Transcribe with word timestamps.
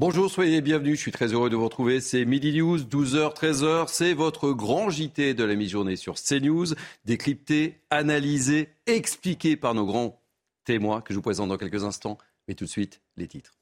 Bonjour, 0.00 0.30
soyez 0.30 0.60
bienvenus. 0.60 0.94
Je 0.94 1.00
suis 1.00 1.10
très 1.10 1.32
heureux 1.32 1.50
de 1.50 1.56
vous 1.56 1.64
retrouver. 1.64 2.00
C'est 2.00 2.24
Midi 2.24 2.56
News, 2.56 2.78
12h, 2.78 3.34
13h. 3.34 3.86
C'est 3.88 4.14
votre 4.14 4.52
grand 4.52 4.90
JT 4.90 5.34
de 5.34 5.42
la 5.42 5.56
mi-journée 5.56 5.96
sur 5.96 6.14
CNews. 6.14 6.66
Décrypté, 7.04 7.80
analysé, 7.90 8.68
expliqué 8.86 9.56
par 9.56 9.74
nos 9.74 9.84
grands 9.84 10.22
témoins 10.64 11.00
que 11.00 11.12
je 11.12 11.18
vous 11.18 11.22
présente 11.22 11.48
dans 11.48 11.56
quelques 11.56 11.82
instants. 11.82 12.16
Mais 12.46 12.54
tout 12.54 12.64
de 12.64 12.70
suite, 12.70 13.00
les 13.16 13.26
titres. 13.26 13.54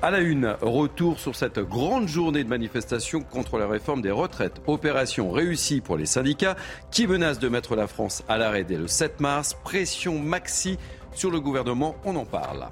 À 0.00 0.10
la 0.10 0.20
une, 0.20 0.56
retour 0.62 1.20
sur 1.20 1.36
cette 1.36 1.58
grande 1.58 2.08
journée 2.08 2.44
de 2.44 2.48
manifestation 2.48 3.20
contre 3.20 3.58
la 3.58 3.68
réforme 3.68 4.00
des 4.00 4.10
retraites. 4.10 4.62
Opération 4.66 5.30
réussie 5.30 5.82
pour 5.82 5.98
les 5.98 6.06
syndicats 6.06 6.56
qui 6.90 7.06
menacent 7.06 7.40
de 7.40 7.48
mettre 7.50 7.76
la 7.76 7.86
France 7.86 8.24
à 8.26 8.38
l'arrêt 8.38 8.64
dès 8.64 8.78
le 8.78 8.86
7 8.86 9.20
mars. 9.20 9.54
Pression 9.62 10.18
maxi 10.18 10.78
sur 11.14 11.30
le 11.30 11.40
gouvernement, 11.40 11.94
on 12.06 12.16
en 12.16 12.24
parle. 12.24 12.70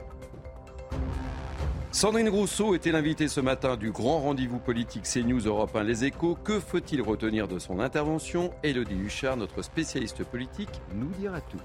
Sandrine 1.92 2.28
Rousseau 2.28 2.77
était 2.77 2.92
l'invitée 2.92 3.27
ce 3.27 3.41
matin 3.41 3.77
du 3.77 3.91
grand 3.91 4.20
rendez-vous 4.20 4.60
politique 4.60 5.02
CNews 5.02 5.41
Europe 5.41 5.74
1 5.74 5.83
Les 5.83 6.05
Échos. 6.05 6.38
Que 6.44 6.60
faut-il 6.60 7.02
retenir 7.02 7.48
de 7.48 7.58
son 7.58 7.80
intervention? 7.80 8.52
Elodie 8.62 8.94
Huchard, 8.94 9.36
notre 9.36 9.62
spécialiste 9.62 10.22
politique, 10.22 10.80
nous 10.94 11.10
dira 11.19 11.41
tout. 11.41 11.58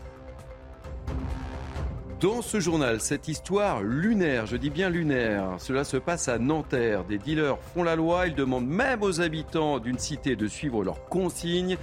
Dans 2.20 2.42
ce 2.42 2.60
journal, 2.60 3.02
cette 3.02 3.28
histoire 3.28 3.84
lunaire, 3.84 4.48
je 4.48 4.58
dis 4.58 4.72
bien 4.72 4.90
lunaire, 4.90 5.58
cela 5.60 5.84
se 5.84 5.98
passe 5.98 6.28
à 6.28 6.40
Nanterre. 6.40 7.04
Des 7.04 7.20
dealers 7.20 7.60
font 7.60 7.84
la 7.84 7.96
loi, 7.96 8.26
ils 8.26 8.34
demandent 8.34 8.68
même 8.68 9.04
aux 9.04 9.22
habitants 9.22 9.78
d'une 9.78 10.00
cité 10.00 10.36
de 10.36 10.48
suivre 10.48 10.84
leurs 10.84 11.06
consignes. 11.06 11.78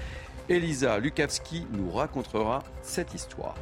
Elisa 0.49 0.99
Lukavski 0.99 1.69
nous 1.71 1.93
racontera 1.93 2.65
cette 2.83 3.15
histoire. 3.15 3.55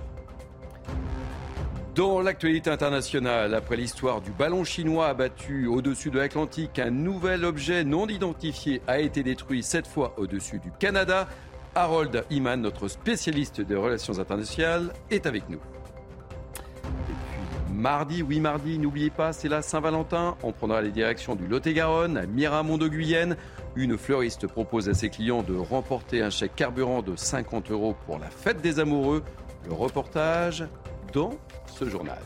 Dans 1.95 2.21
l'actualité 2.21 2.71
internationale, 2.71 3.53
après 3.53 3.75
l'histoire 3.75 4.21
du 4.21 4.31
ballon 4.31 4.63
chinois 4.63 5.09
abattu 5.09 5.67
au-dessus 5.67 6.11
de 6.11 6.19
l'Atlantique, 6.19 6.79
un 6.79 6.91
nouvel 6.91 7.45
objet 7.45 7.83
non 7.83 8.07
identifié 8.07 8.81
a 8.87 9.01
été 9.01 9.25
détruit, 9.25 9.65
cette 9.65 9.89
fois 9.89 10.15
au-dessus 10.17 10.61
du 10.61 10.71
Canada. 10.79 11.27
Harold 11.75 12.25
Iman, 12.31 12.61
notre 12.61 12.87
spécialiste 12.87 13.61
des 13.61 13.75
relations 13.75 14.21
internationales, 14.21 14.93
est 15.11 15.27
avec 15.27 15.49
nous. 15.49 15.59
Et 15.59 17.13
puis 17.13 17.75
mardi, 17.75 18.23
oui 18.23 18.39
mardi, 18.39 18.79
n'oubliez 18.79 19.11
pas, 19.11 19.33
c'est 19.33 19.49
la 19.49 19.61
Saint-Valentin. 19.61 20.37
On 20.45 20.53
prendra 20.53 20.83
les 20.83 20.93
directions 20.93 21.35
du 21.35 21.49
Lot-et-Garonne, 21.49 22.17
à 22.17 22.27
Miramont 22.27 22.79
de 22.79 22.87
Guyenne. 22.87 23.37
Une 23.75 23.99
fleuriste 23.99 24.47
propose 24.47 24.89
à 24.89 24.95
ses 24.95 25.11
clients 25.11 25.43
de 25.43 25.57
remporter 25.57 26.23
un 26.23 26.31
chèque 26.31 26.55
carburant 26.55 27.03
de 27.03 27.17
50 27.17 27.73
euros 27.73 27.97
pour 28.07 28.21
la 28.21 28.31
fête 28.31 28.61
des 28.63 28.79
amoureux. 28.79 29.25
Le 29.67 29.75
reportage 29.75 30.69
dans 31.13 31.33
ce 31.71 31.89
journal. 31.89 32.19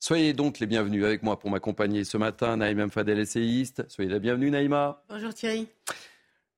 Soyez 0.00 0.32
donc 0.32 0.58
les 0.58 0.66
bienvenus 0.66 1.04
avec 1.04 1.22
moi 1.22 1.38
pour 1.38 1.50
m'accompagner 1.50 2.04
ce 2.04 2.16
matin, 2.16 2.56
Naïma 2.56 2.86
Mfadel, 2.86 3.18
essayiste. 3.18 3.84
Soyez 3.88 4.10
la 4.10 4.18
bienvenue, 4.18 4.50
Naïma. 4.50 5.02
Bonjour 5.08 5.32
Thierry. 5.32 5.68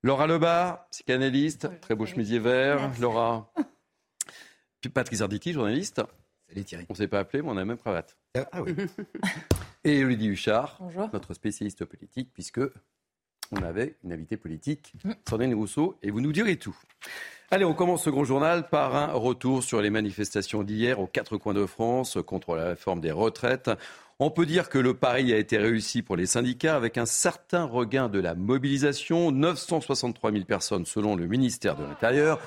Laura 0.02 0.26
Lebar, 0.26 0.86
psychanalyste, 0.90 1.68
très 1.80 1.94
beau 1.94 2.06
chemisier 2.06 2.38
vert. 2.38 2.80
Merci. 2.80 3.00
Laura. 3.00 3.52
Puis 4.80 4.90
Patrice 4.90 5.20
Arditi, 5.20 5.52
journaliste. 5.52 6.02
Salut 6.48 6.64
Thierry. 6.64 6.86
On 6.88 6.92
ne 6.94 6.98
s'est 6.98 7.08
pas 7.08 7.20
appelé, 7.20 7.42
mais 7.42 7.48
on 7.50 7.52
a 7.56 7.60
la 7.60 7.64
même 7.64 7.78
cravate. 7.78 8.16
Ah 8.52 8.62
oui. 8.62 8.74
Et 9.84 9.98
Elodie 9.98 10.28
Huchard, 10.28 10.78
Bonjour. 10.80 11.10
notre 11.12 11.34
spécialiste 11.34 11.84
politique, 11.84 12.30
puisque 12.32 12.60
on 13.52 13.62
avait 13.62 13.96
une 14.04 14.12
invitée 14.12 14.36
politique, 14.36 14.94
Mm. 15.04 15.12
Sandrine 15.28 15.54
Rousseau, 15.54 15.96
et 16.02 16.10
vous 16.10 16.20
nous 16.20 16.32
direz 16.32 16.56
tout. 16.56 16.76
Allez, 17.50 17.64
on 17.64 17.74
commence 17.74 18.04
ce 18.04 18.10
grand 18.10 18.24
journal 18.24 18.68
par 18.68 18.96
un 18.96 19.12
retour 19.12 19.62
sur 19.62 19.80
les 19.80 19.90
manifestations 19.90 20.62
d'hier 20.62 20.98
aux 20.98 21.06
quatre 21.06 21.36
coins 21.36 21.54
de 21.54 21.66
France 21.66 22.18
contre 22.26 22.56
la 22.56 22.68
réforme 22.68 23.00
des 23.00 23.12
retraites. 23.12 23.70
On 24.18 24.30
peut 24.30 24.46
dire 24.46 24.68
que 24.68 24.78
le 24.78 24.94
pari 24.94 25.32
a 25.32 25.36
été 25.36 25.58
réussi 25.58 26.02
pour 26.02 26.16
les 26.16 26.26
syndicats 26.26 26.76
avec 26.76 26.98
un 26.98 27.06
certain 27.06 27.64
regain 27.64 28.08
de 28.08 28.18
la 28.18 28.34
mobilisation. 28.34 29.30
963 29.30 30.32
000 30.32 30.44
personnes 30.44 30.86
selon 30.86 31.16
le 31.16 31.26
ministère 31.26 31.76
de 31.76 31.84
l'Intérieur. 31.84 32.40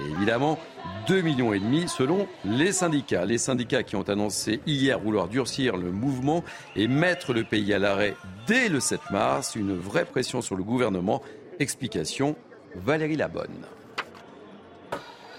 Évidemment, 0.00 0.58
2,5 1.06 1.22
millions 1.22 1.52
et 1.52 1.60
demi 1.60 1.88
selon 1.88 2.26
les 2.44 2.72
syndicats. 2.72 3.24
Les 3.24 3.38
syndicats 3.38 3.82
qui 3.82 3.96
ont 3.96 4.08
annoncé 4.08 4.60
hier 4.66 4.98
vouloir 4.98 5.28
durcir 5.28 5.76
le 5.76 5.90
mouvement 5.90 6.42
et 6.74 6.88
mettre 6.88 7.32
le 7.32 7.44
pays 7.44 7.72
à 7.72 7.78
l'arrêt 7.78 8.16
dès 8.46 8.68
le 8.68 8.80
7 8.80 9.00
mars. 9.10 9.54
Une 9.54 9.76
vraie 9.76 10.04
pression 10.04 10.42
sur 10.42 10.56
le 10.56 10.64
gouvernement. 10.64 11.22
Explication, 11.60 12.34
Valérie 12.74 13.16
Labonne. 13.16 13.66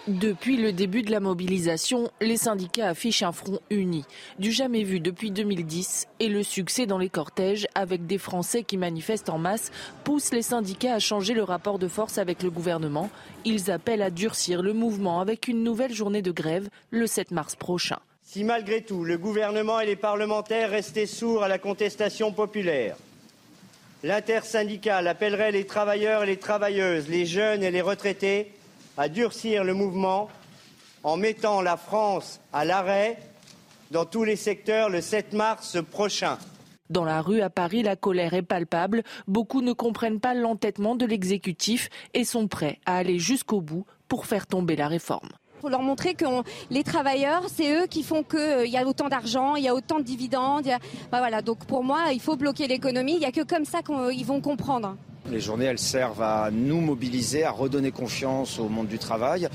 Depuis 0.08 0.58
le 0.58 0.72
début 0.72 1.02
de 1.02 1.10
la 1.10 1.20
mobilisation, 1.20 2.12
les 2.22 2.38
syndicats 2.38 2.90
affichent 2.90 3.24
un 3.24 3.32
front 3.32 3.58
uni, 3.72 4.06
du 4.38 4.52
jamais 4.52 4.84
vu 4.84 5.00
depuis 5.00 5.32
2010, 5.32 6.08
et 6.20 6.28
le 6.28 6.44
succès 6.44 6.86
dans 6.86 7.00
les 7.00 7.10
cortèges 7.10 7.66
avec 7.74 8.06
des 8.06 8.20
Français 8.20 8.62
qui 8.62 8.78
manifestent 8.78 9.32
en 9.32 9.40
masse 9.40 9.72
pousse 10.04 10.32
les 10.32 10.44
syndicats 10.44 10.94
à 10.94 11.00
changer 11.00 11.34
le 11.34 11.42
rapport 11.42 11.80
de 11.80 11.88
force 11.88 12.20
avec 12.20 12.44
le 12.44 12.52
gouvernement. 12.52 13.10
Ils 13.46 13.72
appellent 13.72 14.04
à 14.04 14.12
durcir 14.12 14.62
le 14.62 14.74
mouvement 14.74 15.22
avec 15.22 15.48
une 15.48 15.64
nouvelle 15.64 15.94
journée 15.94 16.22
de 16.22 16.32
grève 16.32 16.70
le 16.92 17.08
7 17.08 17.32
mars 17.32 17.56
prochain. 17.56 17.98
Si 18.22 18.44
malgré 18.44 18.84
tout 18.84 19.06
le 19.06 19.18
gouvernement 19.18 19.80
et 19.80 19.88
les 19.88 19.96
parlementaires 19.96 20.70
restaient 20.70 21.08
sourds 21.08 21.42
à 21.42 21.48
la 21.48 21.58
contestation 21.58 22.32
populaire, 22.32 22.96
l'intersyndicale 24.04 25.08
appellerait 25.08 25.52
les 25.52 25.66
travailleurs 25.66 26.22
et 26.22 26.28
les 26.28 26.38
travailleuses, 26.38 27.10
les 27.10 27.26
jeunes 27.26 27.64
et 27.64 27.72
les 27.72 27.82
retraités 27.82 28.52
à 28.98 29.10
durcir 29.10 29.64
le 29.64 29.74
mouvement 29.74 30.30
en 31.04 31.18
mettant 31.18 31.62
la 31.62 31.78
France 31.78 32.40
à 32.54 32.66
l'arrêt 32.66 33.18
dans 33.92 34.06
tous 34.06 34.24
les 34.24 34.36
secteurs 34.36 34.90
le 34.90 35.02
7 35.02 35.34
mars 35.34 35.78
prochain. 35.92 36.38
Dans 36.90 37.04
la 37.04 37.22
rue 37.22 37.42
à 37.42 37.50
Paris, 37.50 37.82
la 37.82 37.96
colère 37.96 38.34
est 38.36 38.44
palpable. 38.44 39.04
Beaucoup 39.28 39.62
ne 39.62 39.74
comprennent 39.74 40.20
pas 40.20 40.34
l'entêtement 40.36 40.96
de 40.96 41.06
l'exécutif 41.06 41.90
et 42.14 42.24
sont 42.26 42.48
prêts 42.48 42.80
à 42.86 42.98
aller 42.98 43.18
jusqu'au 43.20 43.60
bout 43.62 43.86
pour 44.08 44.26
faire 44.28 44.46
tomber 44.48 44.76
la 44.76 44.88
réforme. 44.88 45.30
pour 45.62 45.72
leur 45.72 45.82
montrer 45.82 46.14
que 46.14 46.26
on- 46.26 46.44
les 46.70 46.84
travailleurs, 46.84 47.46
c'est 47.52 47.74
eux 47.74 47.88
qui 47.88 48.04
font 48.04 48.22
qu'il 48.22 48.68
y 48.68 48.78
a 48.78 48.86
autant 48.86 49.08
d'argent, 49.10 49.56
il 49.56 49.64
y 49.64 49.68
a 49.68 49.74
autant 49.74 49.98
de 49.98 50.04
dividendes. 50.04 50.64
il 50.66 50.70
y 50.70 50.74
a- 50.74 50.80
Bah 51.12 51.18
voilà, 51.18 51.42
donc 51.42 51.66
pour 51.66 51.84
moi, 51.84 52.12
il 52.14 52.20
faut 52.22 52.36
bloquer 52.36 52.68
l'économie. 52.68 53.14
Il 53.14 53.20
n'y 53.20 53.26
a 53.26 53.32
que 53.32 53.42
comme 53.42 53.66
ça 53.66 53.82
qu'ils 53.82 54.26
vont 54.28 54.42
comprendre. 54.42 54.96
Les 55.32 55.40
journées, 55.40 55.66
elles 55.66 55.80
servent 55.80 56.22
à 56.22 56.50
nous 56.52 56.80
mobiliser, 56.82 57.44
à 57.44 57.52
redonner 57.52 57.92
confiance 57.92 58.60
au 58.60 58.70
monde 58.70 58.88
du 58.88 59.00
travail. 59.00 59.48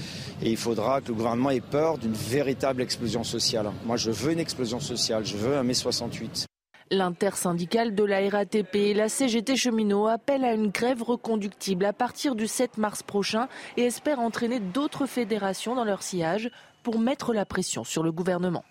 Et 0.42 0.50
il 0.50 0.56
faudra 0.56 1.00
que 1.00 1.08
le 1.08 1.14
gouvernement 1.14 1.50
ait 1.50 1.60
peur 1.60 1.96
d'une 1.96 2.12
véritable 2.12 2.82
explosion 2.82 3.22
sociale. 3.24 3.70
Moi, 3.86 3.96
je 3.96 4.10
veux 4.10 4.32
une 4.32 4.40
explosion 4.40 4.80
sociale. 4.80 5.24
Je 5.24 5.36
veux 5.36 5.56
un 5.56 5.62
mai 5.62 5.74
68. 5.74 6.46
L'intersyndicale 6.90 7.94
de 7.94 8.02
la 8.02 8.28
RATP 8.28 8.74
et 8.74 8.94
la 8.94 9.08
CGT 9.08 9.54
cheminot 9.54 10.08
appellent 10.08 10.44
à 10.44 10.54
une 10.54 10.70
grève 10.70 11.04
reconductible 11.04 11.84
à 11.84 11.92
partir 11.92 12.34
du 12.34 12.48
7 12.48 12.76
mars 12.78 13.04
prochain 13.04 13.46
et 13.76 13.82
espèrent 13.84 14.18
entraîner 14.18 14.58
d'autres 14.58 15.06
fédérations 15.06 15.76
dans 15.76 15.84
leur 15.84 16.02
sillage 16.02 16.50
pour 16.82 16.98
mettre 16.98 17.32
la 17.32 17.46
pression 17.46 17.84
sur 17.84 18.02
le 18.02 18.10
gouvernement. 18.10 18.64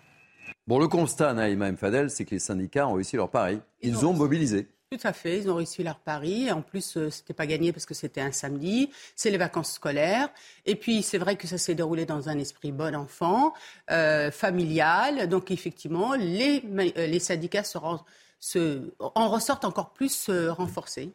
Bon, 0.66 0.78
le 0.78 0.86
constat, 0.86 1.32
Naïma 1.32 1.72
Mfadel, 1.72 2.10
c'est 2.10 2.26
que 2.26 2.32
les 2.32 2.38
syndicats 2.40 2.86
ont 2.86 2.92
réussi 2.92 3.16
leur 3.16 3.30
pari. 3.30 3.58
Ils, 3.80 3.88
Ils 3.90 4.04
ont 4.04 4.10
ont- 4.10 4.14
mobilisé. 4.14 4.68
Tout 4.90 4.98
à 5.06 5.12
fait, 5.12 5.38
ils 5.38 5.48
ont 5.48 5.54
réussi 5.54 5.84
leur 5.84 6.00
pari. 6.00 6.50
En 6.50 6.62
plus, 6.62 6.96
euh, 6.96 7.10
c'était 7.10 7.32
pas 7.32 7.46
gagné 7.46 7.72
parce 7.72 7.86
que 7.86 7.94
c'était 7.94 8.20
un 8.20 8.32
samedi. 8.32 8.90
C'est 9.14 9.30
les 9.30 9.38
vacances 9.38 9.74
scolaires. 9.74 10.30
Et 10.66 10.74
puis, 10.74 11.04
c'est 11.04 11.18
vrai 11.18 11.36
que 11.36 11.46
ça 11.46 11.58
s'est 11.58 11.76
déroulé 11.76 12.06
dans 12.06 12.28
un 12.28 12.36
esprit 12.40 12.72
bon 12.72 12.96
enfant, 12.96 13.52
euh, 13.92 14.32
familial. 14.32 15.28
Donc, 15.28 15.52
effectivement, 15.52 16.14
les, 16.14 16.64
euh, 16.96 17.06
les 17.06 17.18
syndicats 17.20 17.62
se, 17.62 17.78
se- 18.40 18.92
en 18.98 19.28
ressortent 19.28 19.64
encore 19.64 19.92
plus 19.92 20.28
euh, 20.28 20.52
renforcés. 20.52 21.12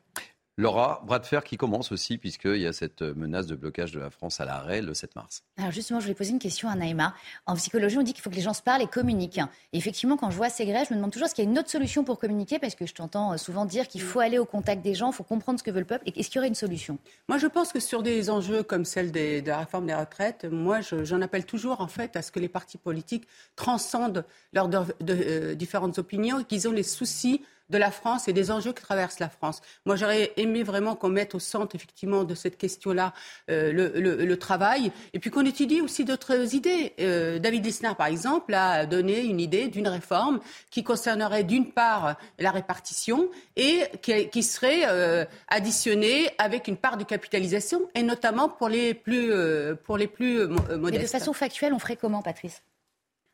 Laura, 0.57 1.04
bras 1.06 1.19
de 1.19 1.25
fer 1.25 1.44
qui 1.44 1.57
commence 1.57 1.92
aussi, 1.92 2.18
puisqu'il 2.18 2.62
y 2.62 2.66
a 2.66 2.72
cette 2.72 3.02
menace 3.02 3.46
de 3.46 3.56
blocage 3.56 3.92
de 3.92 4.00
la 4.00 4.10
France 4.10 4.40
à 4.40 4.46
l'arrêt 4.46 4.81
le 4.81 4.94
7 4.94 5.13
mars. 5.18 5.44
Alors 5.57 5.72
justement, 5.72 6.00
je 6.00 6.06
voulais 6.06 6.16
poser 6.16 6.31
une 6.31 6.40
question 6.40 6.69
à 6.69 6.75
Naïma. 6.75 7.13
En 7.46 7.56
psychologie, 7.56 7.98
on 7.98 8.04
dit 8.04 8.13
qu'il 8.13 8.22
faut 8.22 8.30
que 8.30 8.36
les 8.36 8.42
gens 8.42 8.54
se 8.54 8.62
parlent 8.62 8.81
et 8.81 8.88
communiquent. 8.88 9.42
Et 9.74 9.78
effectivement, 9.78 10.16
quand 10.16 10.31
je 10.31 10.38
vois 10.38 10.50
ces 10.50 10.66
grèves, 10.66 10.88
je 10.88 10.94
me 10.94 10.98
demande 10.98 11.12
toujours 11.12 11.25
est-ce 11.25 11.36
qu'il 11.36 11.44
y 11.44 11.48
a 11.48 11.52
une 11.52 11.60
autre 11.60 11.69
solution 11.69 12.06
pour 12.06 12.19
communiquer, 12.19 12.57
parce 12.57 12.75
que 12.75 12.86
je 12.86 12.94
t'entends 12.94 13.38
souvent 13.38 13.66
dire 13.66 13.90
qu'il 13.90 14.02
faut 14.02 14.22
aller 14.22 14.40
au 14.40 14.46
contact 14.46 14.81
des 14.81 14.94
gens, 14.94 15.12
il 15.12 15.13
faut 15.13 15.25
comprendre 15.25 15.60
ce 15.60 15.63
que 15.63 15.72
veut 15.72 15.81
le 15.81 15.86
peuple. 15.86 16.06
Est-ce 16.07 16.30
qu'il 16.30 16.38
y 16.38 16.40
aurait 16.40 16.48
une 16.48 16.56
solution? 16.56 17.00
Moi, 17.28 17.38
je 17.38 17.48
pense 17.48 17.74
que 17.74 17.81
sur 17.81 18.01
des 18.01 18.30
enjeux 18.30 18.63
comme 18.63 18.86
celle 18.86 19.12
de 19.12 19.46
la 19.46 19.60
réforme 19.60 19.88
des 19.88 19.96
retraites, 19.96 20.46
moi, 20.46 20.80
j'en 20.80 21.22
appelle 21.22 21.46
toujours 21.46 21.81
en 21.81 21.88
fait 21.90 22.16
à 22.16 22.22
ce 22.22 22.31
que 22.31 22.40
les 22.40 22.50
partis 22.50 22.78
politiques 22.78 23.28
transcendent 23.58 24.24
leurs 24.54 24.69
de, 24.69 24.86
euh, 25.10 25.56
différentes 25.56 26.00
opinions 26.00 26.40
et 26.40 26.46
qu'ils 26.46 26.69
ont 26.69 26.72
les 26.72 26.84
soucis 26.84 27.42
de 27.69 27.77
la 27.77 27.91
France 27.91 28.27
et 28.27 28.33
des 28.33 28.51
enjeux 28.51 28.73
que 28.73 28.81
traverse 28.81 29.19
la 29.19 29.29
France. 29.29 29.62
Moi, 29.85 29.95
j'aurais 29.95 30.31
aimé 30.38 30.63
vraiment 30.63 30.95
qu'on 30.95 31.09
mette 31.09 31.35
au 31.35 31.39
centre, 31.39 31.75
effectivement, 31.75 32.23
de 32.23 32.35
cette 32.35 32.57
question-là 32.57 33.13
euh, 33.50 33.71
le, 33.71 34.35
travail, 34.38 34.91
et 35.13 35.19
puis 35.19 35.31
qu'on 35.31 35.45
étudie 35.45 35.81
aussi 35.81 36.03
d'autres 36.03 36.56
idées. 36.56 36.94
Euh, 37.00 37.39
David 37.39 37.65
Lisnard, 37.65 37.95
par 37.95 38.07
exemple, 38.07 38.53
a 38.53 38.85
donné 38.85 39.23
une 39.23 39.39
idée 39.39 39.69
d'une 39.69 39.88
réforme 39.88 40.39
qui 40.69 40.83
concernerait 40.83 41.44
d'une 41.44 41.71
part 41.71 42.17
la 42.38 42.51
répartition 42.51 43.29
et 43.56 43.83
qui, 44.01 44.44
serait 44.44 44.83
euh, 44.88 45.23
additionnée 45.47 46.29
avec 46.38 46.67
une 46.67 46.77
part 46.77 46.97
de 46.97 47.06
capitalisation, 47.06 47.81
et 47.95 48.03
notamment 48.03 48.50
pour 48.50 48.67
les 48.67 48.94
plus, 48.94 49.31
pour 49.85 49.97
les 49.97 50.07
plus 50.07 50.47
modestes. 50.47 51.03
De 51.03 51.07
façon 51.07 51.33
factuelle, 51.33 51.73
on 51.73 51.79
ferait 51.79 51.95
comment, 51.95 52.21
Patrice? 52.21 52.62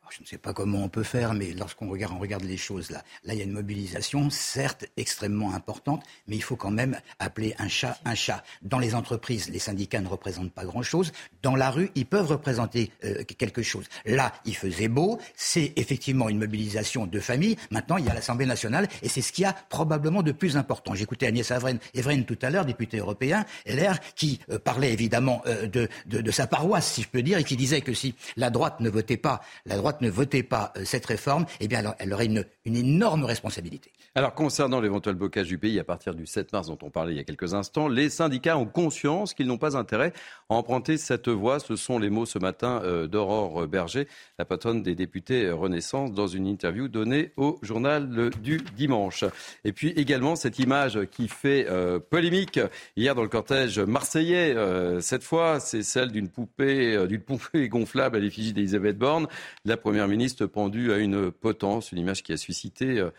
Je 0.09 0.21
ne 0.21 0.25
sais 0.25 0.37
pas 0.37 0.53
comment 0.53 0.83
on 0.83 0.89
peut 0.89 1.03
faire, 1.03 1.33
mais 1.33 1.53
lorsqu'on 1.53 1.89
regarde, 1.89 2.13
on 2.15 2.19
regarde 2.19 2.43
les 2.43 2.57
choses 2.57 2.89
là, 2.91 3.03
là 3.23 3.33
il 3.33 3.39
y 3.39 3.41
a 3.41 3.45
une 3.45 3.51
mobilisation, 3.51 4.29
certes 4.29 4.85
extrêmement 4.97 5.53
importante, 5.53 6.03
mais 6.27 6.35
il 6.35 6.43
faut 6.43 6.55
quand 6.55 6.71
même 6.71 6.99
appeler 7.19 7.55
un 7.59 7.67
chat 7.67 7.97
un 8.05 8.15
chat. 8.15 8.43
Dans 8.61 8.79
les 8.79 8.95
entreprises, 8.95 9.49
les 9.49 9.59
syndicats 9.59 10.01
ne 10.01 10.07
représentent 10.07 10.51
pas 10.51 10.65
grand-chose. 10.65 11.11
Dans 11.41 11.55
la 11.55 11.69
rue, 11.69 11.91
ils 11.95 12.05
peuvent 12.05 12.27
représenter 12.27 12.91
euh, 13.03 13.23
quelque 13.23 13.61
chose. 13.61 13.85
Là, 14.05 14.33
il 14.45 14.55
faisait 14.55 14.87
beau, 14.87 15.19
c'est 15.35 15.73
effectivement 15.75 16.29
une 16.29 16.39
mobilisation 16.39 17.05
de 17.05 17.19
famille. 17.19 17.55
Maintenant, 17.69 17.97
il 17.97 18.05
y 18.05 18.09
a 18.09 18.13
l'Assemblée 18.13 18.45
nationale, 18.45 18.87
et 19.01 19.09
c'est 19.09 19.21
ce 19.21 19.31
qu'il 19.31 19.43
y 19.43 19.45
a 19.45 19.53
probablement 19.53 20.23
de 20.23 20.31
plus 20.31 20.57
important. 20.57 20.95
J'écoutais 20.95 21.27
Agnès 21.27 21.51
Evren, 21.51 22.25
tout 22.25 22.39
à 22.41 22.49
l'heure, 22.49 22.65
député 22.65 22.97
européen, 22.97 23.45
LR, 23.65 23.99
qui 24.15 24.39
euh, 24.49 24.59
parlait 24.59 24.91
évidemment 24.91 25.41
euh, 25.45 25.67
de, 25.67 25.87
de, 26.05 26.21
de 26.21 26.31
sa 26.31 26.47
paroisse, 26.47 26.91
si 26.91 27.01
je 27.03 27.07
peux 27.07 27.21
dire, 27.21 27.37
et 27.37 27.43
qui 27.43 27.55
disait 27.55 27.81
que 27.81 27.93
si 27.93 28.15
la 28.35 28.49
droite 28.49 28.79
ne 28.79 28.89
votait 28.89 29.17
pas, 29.17 29.41
la 29.65 29.77
droite 29.77 30.00
ne 30.01 30.09
votait 30.09 30.43
pas 30.43 30.73
euh, 30.77 30.85
cette 30.85 31.05
réforme, 31.05 31.45
eh 31.59 31.67
bien, 31.67 31.95
elle 31.99 32.13
aurait 32.13 32.25
une, 32.25 32.45
énorme 32.65 33.23
responsabilité. 33.23 33.91
Alors, 34.15 34.33
concernant 34.33 34.81
l'éventuel 34.81 35.15
blocage 35.15 35.47
du 35.47 35.57
pays 35.57 35.79
à 35.79 35.83
partir 35.83 36.13
du 36.13 36.25
7 36.25 36.51
mars 36.51 36.67
dont 36.67 36.77
on 36.81 36.89
parlait 36.89 37.13
il 37.13 37.17
y 37.17 37.19
a 37.19 37.23
quelques 37.23 37.53
instants, 37.53 37.87
les 37.87 38.09
syndicats 38.09 38.57
ont 38.57 38.65
conscience 38.65 39.33
qu'ils 39.33 39.47
n'ont 39.47 39.57
pas 39.57 39.77
intérêt 39.77 40.13
à 40.49 40.55
emprunter 40.55 40.97
cette 40.97 41.29
voie. 41.29 41.59
Ce 41.59 41.75
sont 41.75 41.99
les 41.99 42.09
mots 42.09 42.25
ce 42.25 42.39
matin 42.39 42.81
euh, 42.83 43.07
d'Aurore 43.07 43.67
Berger, 43.67 44.07
la 44.37 44.45
patronne 44.45 44.83
des 44.83 44.95
députés 44.95 45.49
Renaissance, 45.49 46.11
dans 46.11 46.27
une 46.27 46.47
interview 46.47 46.87
donnée 46.87 47.31
au 47.37 47.57
journal 47.61 48.29
du 48.41 48.57
dimanche. 48.75 49.23
Et 49.63 49.71
puis 49.71 49.89
également 49.89 50.35
cette 50.35 50.59
image 50.59 50.99
qui 51.11 51.27
fait 51.27 51.67
euh, 51.69 51.99
polémique 51.99 52.59
hier 52.95 53.15
dans 53.15 53.23
le 53.23 53.29
cortège 53.29 53.79
marseillais. 53.79 54.55
cette 55.01 55.23
fois, 55.23 55.59
c'est 55.59 55.83
celle 55.83 56.11
d'une 56.11 56.29
poupée, 56.29 57.07
d'une 57.07 57.21
poupée 57.21 57.69
gonflable 57.69 58.17
à 58.17 58.19
l'effigie 58.19 58.53
d'Elisabeth 58.53 58.97
Borne. 58.97 59.27
Première 59.81 60.07
ministre 60.07 60.45
pendue 60.45 60.93
à 60.93 60.97
une 60.97 61.31
potence, 61.31 61.91
une 61.91 61.97
image 61.97 62.21
qui 62.21 62.31
a 62.33 62.37
suscité 62.37 62.99
euh, 62.99 63.09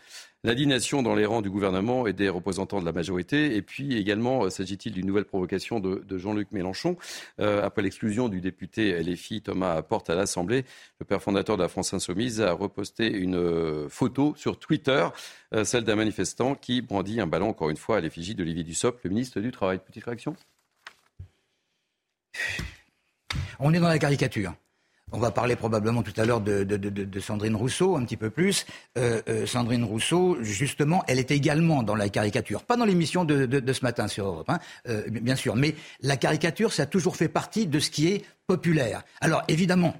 l'indignation 0.45 1.03
dans 1.03 1.13
les 1.13 1.25
rangs 1.25 1.41
du 1.41 1.49
gouvernement 1.49 2.07
et 2.07 2.13
des 2.13 2.29
représentants 2.29 2.79
de 2.79 2.85
la 2.85 2.93
majorité. 2.93 3.57
Et 3.57 3.61
puis 3.61 3.97
également, 3.97 4.45
euh, 4.45 4.49
s'agit-il 4.49 4.93
d'une 4.93 5.05
nouvelle 5.05 5.25
provocation 5.25 5.81
de, 5.81 6.17
Jean-Luc 6.17 6.53
Mélenchon 6.53 6.95
euh, 7.41 7.61
après 7.65 7.81
l'exclusion 7.81 8.29
du 8.29 8.39
député 8.39 8.97
LFI 9.03 9.41
Thomas 9.41 9.81
Porte 9.81 10.09
à 10.09 10.15
l'Assemblée. 10.15 10.63
Le 10.99 11.05
père 11.05 11.21
fondateur 11.21 11.57
de 11.57 11.63
la 11.63 11.67
France 11.67 11.93
Insoumise 11.93 12.39
a 12.39 12.53
reposté 12.53 13.11
une 13.11 13.89
photo 13.89 14.33
sur 14.37 14.57
Twitter, 14.57 15.05
celle 15.63 15.83
d'un 15.83 15.95
manifestant 15.95 16.55
qui 16.55 16.81
brandit 16.81 17.19
un 17.19 17.27
ballon, 17.27 17.49
encore 17.49 17.69
une 17.69 17.77
fois, 17.77 17.97
à 17.97 17.99
l'effigie 17.99 18.35
d'Olivier 18.35 18.63
Dussopt, 18.63 19.03
le 19.03 19.09
ministre 19.09 19.41
du 19.41 19.51
Travail. 19.51 19.79
Petite 19.85 20.05
réaction? 20.05 20.35
On 23.59 23.73
est 23.73 23.79
dans 23.79 23.89
la 23.89 23.99
caricature. 23.99 24.53
On 25.15 25.19
va 25.19 25.29
parler 25.29 25.55
probablement 25.55 26.01
tout 26.01 26.13
à 26.17 26.25
l'heure 26.25 26.41
de, 26.41 27.19
Sandrine 27.19 27.55
Rousseau, 27.55 27.95
un 27.95 28.03
petit 28.03 28.17
peu 28.17 28.31
plus. 28.31 28.65
Euh, 28.97 29.21
euh, 29.29 29.45
Sandrine 29.45 29.83
Rousseau, 29.83 30.37
justement, 30.41 31.03
elle 31.07 31.19
est 31.19 31.29
également 31.29 31.83
dans 31.83 31.95
la 31.95 32.09
caricature. 32.09 32.63
Pas 32.63 32.77
dans 32.77 32.85
l'émission 32.85 33.23
de, 33.23 33.73
ce 33.73 33.81
matin 33.83 34.07
sur 34.07 34.25
Europe, 34.25 34.49
hein, 34.49 34.57
euh, 34.89 35.03
bien 35.09 35.35
sûr. 35.35 35.55
Mais 35.55 35.75
la 36.01 36.17
caricature, 36.17 36.73
ça 36.73 36.83
a 36.83 36.85
toujours 36.87 37.15
fait 37.15 37.27
partie 37.27 37.67
de 37.67 37.79
ce 37.79 37.91
qui 37.91 38.07
est 38.07 38.25
populaire. 38.47 39.03
Alors, 39.21 39.43
évidemment, 39.47 39.93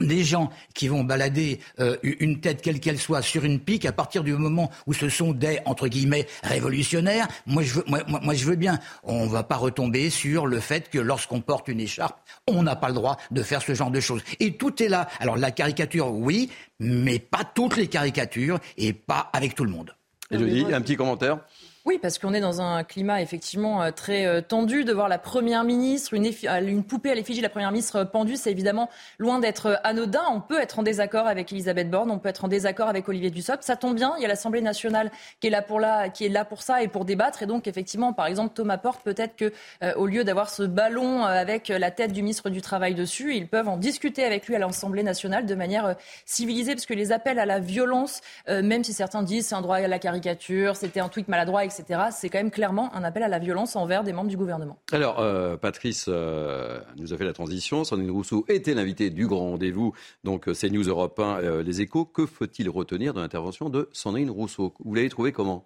des 0.00 0.24
gens 0.24 0.50
qui 0.74 0.88
vont 0.88 1.02
balader 1.04 1.60
euh, 1.80 1.96
une 2.02 2.40
tête 2.40 2.62
quelle 2.62 2.80
qu'elle 2.80 2.98
soit 2.98 3.22
sur 3.22 3.44
une 3.44 3.58
pique 3.58 3.84
à 3.84 3.92
partir 3.92 4.22
du 4.22 4.32
moment 4.34 4.70
où 4.86 4.92
ce 4.92 5.08
sont 5.08 5.32
des 5.32 5.58
entre 5.64 5.88
guillemets 5.88 6.26
révolutionnaires 6.42 7.26
moi 7.46 7.62
je 7.62 7.74
veux 7.74 7.84
moi, 7.88 8.34
je 8.34 8.44
veux 8.44 8.56
bien. 8.56 8.78
On 9.02 9.26
va 9.26 9.42
pas 9.42 9.56
retomber 9.56 10.10
sur 10.10 10.46
le 10.46 10.60
fait 10.60 10.88
que 10.88 10.98
lorsqu'on 10.98 11.40
porte 11.40 11.68
une 11.68 11.80
écharpe 11.80 12.20
on 12.46 12.62
n'a 12.62 12.76
pas 12.76 12.88
le 12.88 12.94
droit 12.94 13.16
de 13.30 13.42
faire 13.42 13.62
ce 13.62 13.74
genre 13.74 13.90
de 13.90 14.00
choses. 14.00 14.22
Et 14.40 14.54
tout 14.54 14.82
est 14.82 14.88
là. 14.88 15.08
Alors 15.20 15.36
la 15.36 15.50
caricature 15.50 16.12
oui 16.12 16.50
mais 16.78 17.18
pas 17.18 17.44
toutes 17.44 17.76
les 17.76 17.88
caricatures 17.88 18.60
et 18.76 18.92
pas 18.92 19.30
avec 19.32 19.54
tout 19.54 19.64
le 19.64 19.70
monde. 19.70 19.94
Elodie, 20.30 20.66
un 20.72 20.80
petit 20.80 20.96
commentaire 20.96 21.38
oui, 21.88 21.96
parce 21.96 22.18
qu'on 22.18 22.34
est 22.34 22.40
dans 22.40 22.60
un 22.60 22.84
climat 22.84 23.22
effectivement 23.22 23.82
euh, 23.82 23.90
très 23.92 24.26
euh, 24.26 24.42
tendu. 24.42 24.84
De 24.84 24.92
voir 24.92 25.08
la 25.08 25.16
Première 25.16 25.64
ministre, 25.64 26.12
une, 26.12 26.26
euh, 26.26 26.60
une 26.60 26.84
poupée 26.84 27.12
à 27.12 27.14
l'effigie 27.14 27.38
de 27.38 27.44
la 27.44 27.48
Première 27.48 27.70
ministre 27.70 28.04
pendue, 28.04 28.36
c'est 28.36 28.50
évidemment 28.50 28.90
loin 29.18 29.38
d'être 29.38 29.80
anodin. 29.84 30.20
On 30.30 30.42
peut 30.42 30.60
être 30.60 30.78
en 30.78 30.82
désaccord 30.82 31.26
avec 31.26 31.50
Elisabeth 31.50 31.88
Borne, 31.88 32.10
on 32.10 32.18
peut 32.18 32.28
être 32.28 32.44
en 32.44 32.48
désaccord 32.48 32.88
avec 32.88 33.08
Olivier 33.08 33.30
Dussopt. 33.30 33.62
Ça 33.62 33.74
tombe 33.74 33.94
bien, 33.96 34.12
il 34.18 34.22
y 34.22 34.26
a 34.26 34.28
l'Assemblée 34.28 34.60
nationale 34.60 35.10
qui 35.40 35.46
est 35.46 35.50
là 35.50 35.62
pour, 35.62 35.80
pour 36.50 36.62
ça 36.62 36.82
et 36.82 36.88
pour 36.88 37.06
débattre. 37.06 37.42
Et 37.42 37.46
donc, 37.46 37.66
effectivement, 37.66 38.12
par 38.12 38.26
exemple, 38.26 38.52
Thomas 38.54 38.76
Porte, 38.76 39.00
peut-être 39.02 39.34
que 39.34 39.50
au 39.96 40.04
lieu 40.04 40.24
d'avoir 40.24 40.50
ce 40.50 40.64
ballon 40.64 41.22
avec 41.24 41.68
la 41.68 41.90
tête 41.90 42.12
du 42.12 42.20
ministre 42.20 42.50
du 42.50 42.60
Travail 42.60 42.94
dessus, 42.94 43.34
ils 43.34 43.48
peuvent 43.48 43.68
en 43.68 43.78
discuter 43.78 44.24
avec 44.24 44.46
lui 44.46 44.54
à 44.54 44.58
l'Assemblée 44.58 45.02
nationale 45.02 45.46
de 45.46 45.54
manière 45.54 45.96
civilisée, 46.26 46.74
parce 46.74 46.84
que 46.84 46.92
les 46.92 47.12
appels 47.12 47.38
à 47.38 47.46
la 47.46 47.60
violence, 47.60 48.20
même 48.46 48.84
si 48.84 48.92
certains 48.92 49.22
disent 49.22 49.46
c'est 49.46 49.54
un 49.54 49.62
droit 49.62 49.76
à 49.76 49.88
la 49.88 49.98
caricature, 49.98 50.76
c'était 50.76 51.00
un 51.00 51.08
tweet 51.08 51.28
maladroit, 51.28 51.64
etc., 51.64 51.77
c'est 52.10 52.28
quand 52.28 52.38
même 52.38 52.50
clairement 52.50 52.94
un 52.94 53.04
appel 53.04 53.22
à 53.22 53.28
la 53.28 53.38
violence 53.38 53.76
envers 53.76 54.04
des 54.04 54.12
membres 54.12 54.28
du 54.28 54.36
gouvernement. 54.36 54.78
Alors, 54.92 55.20
euh, 55.20 55.56
Patrice 55.56 56.06
euh, 56.08 56.80
nous 56.96 57.12
a 57.12 57.16
fait 57.16 57.24
la 57.24 57.32
transition. 57.32 57.84
Sandrine 57.84 58.10
Rousseau 58.10 58.44
était 58.48 58.74
l'invité 58.74 59.10
du 59.10 59.26
grand 59.26 59.50
rendez-vous, 59.50 59.92
donc 60.24 60.48
euh, 60.48 60.54
c'est 60.54 60.70
News 60.70 60.88
Europe 60.88 61.18
1, 61.18 61.62
Les 61.62 61.80
Échos. 61.80 62.04
Que 62.04 62.26
faut-il 62.26 62.68
retenir 62.68 63.14
de 63.14 63.20
l'intervention 63.20 63.68
de 63.68 63.88
Sandrine 63.92 64.30
Rousseau? 64.30 64.74
Vous 64.84 64.94
l'avez 64.94 65.08
trouvé 65.08 65.32
comment? 65.32 65.64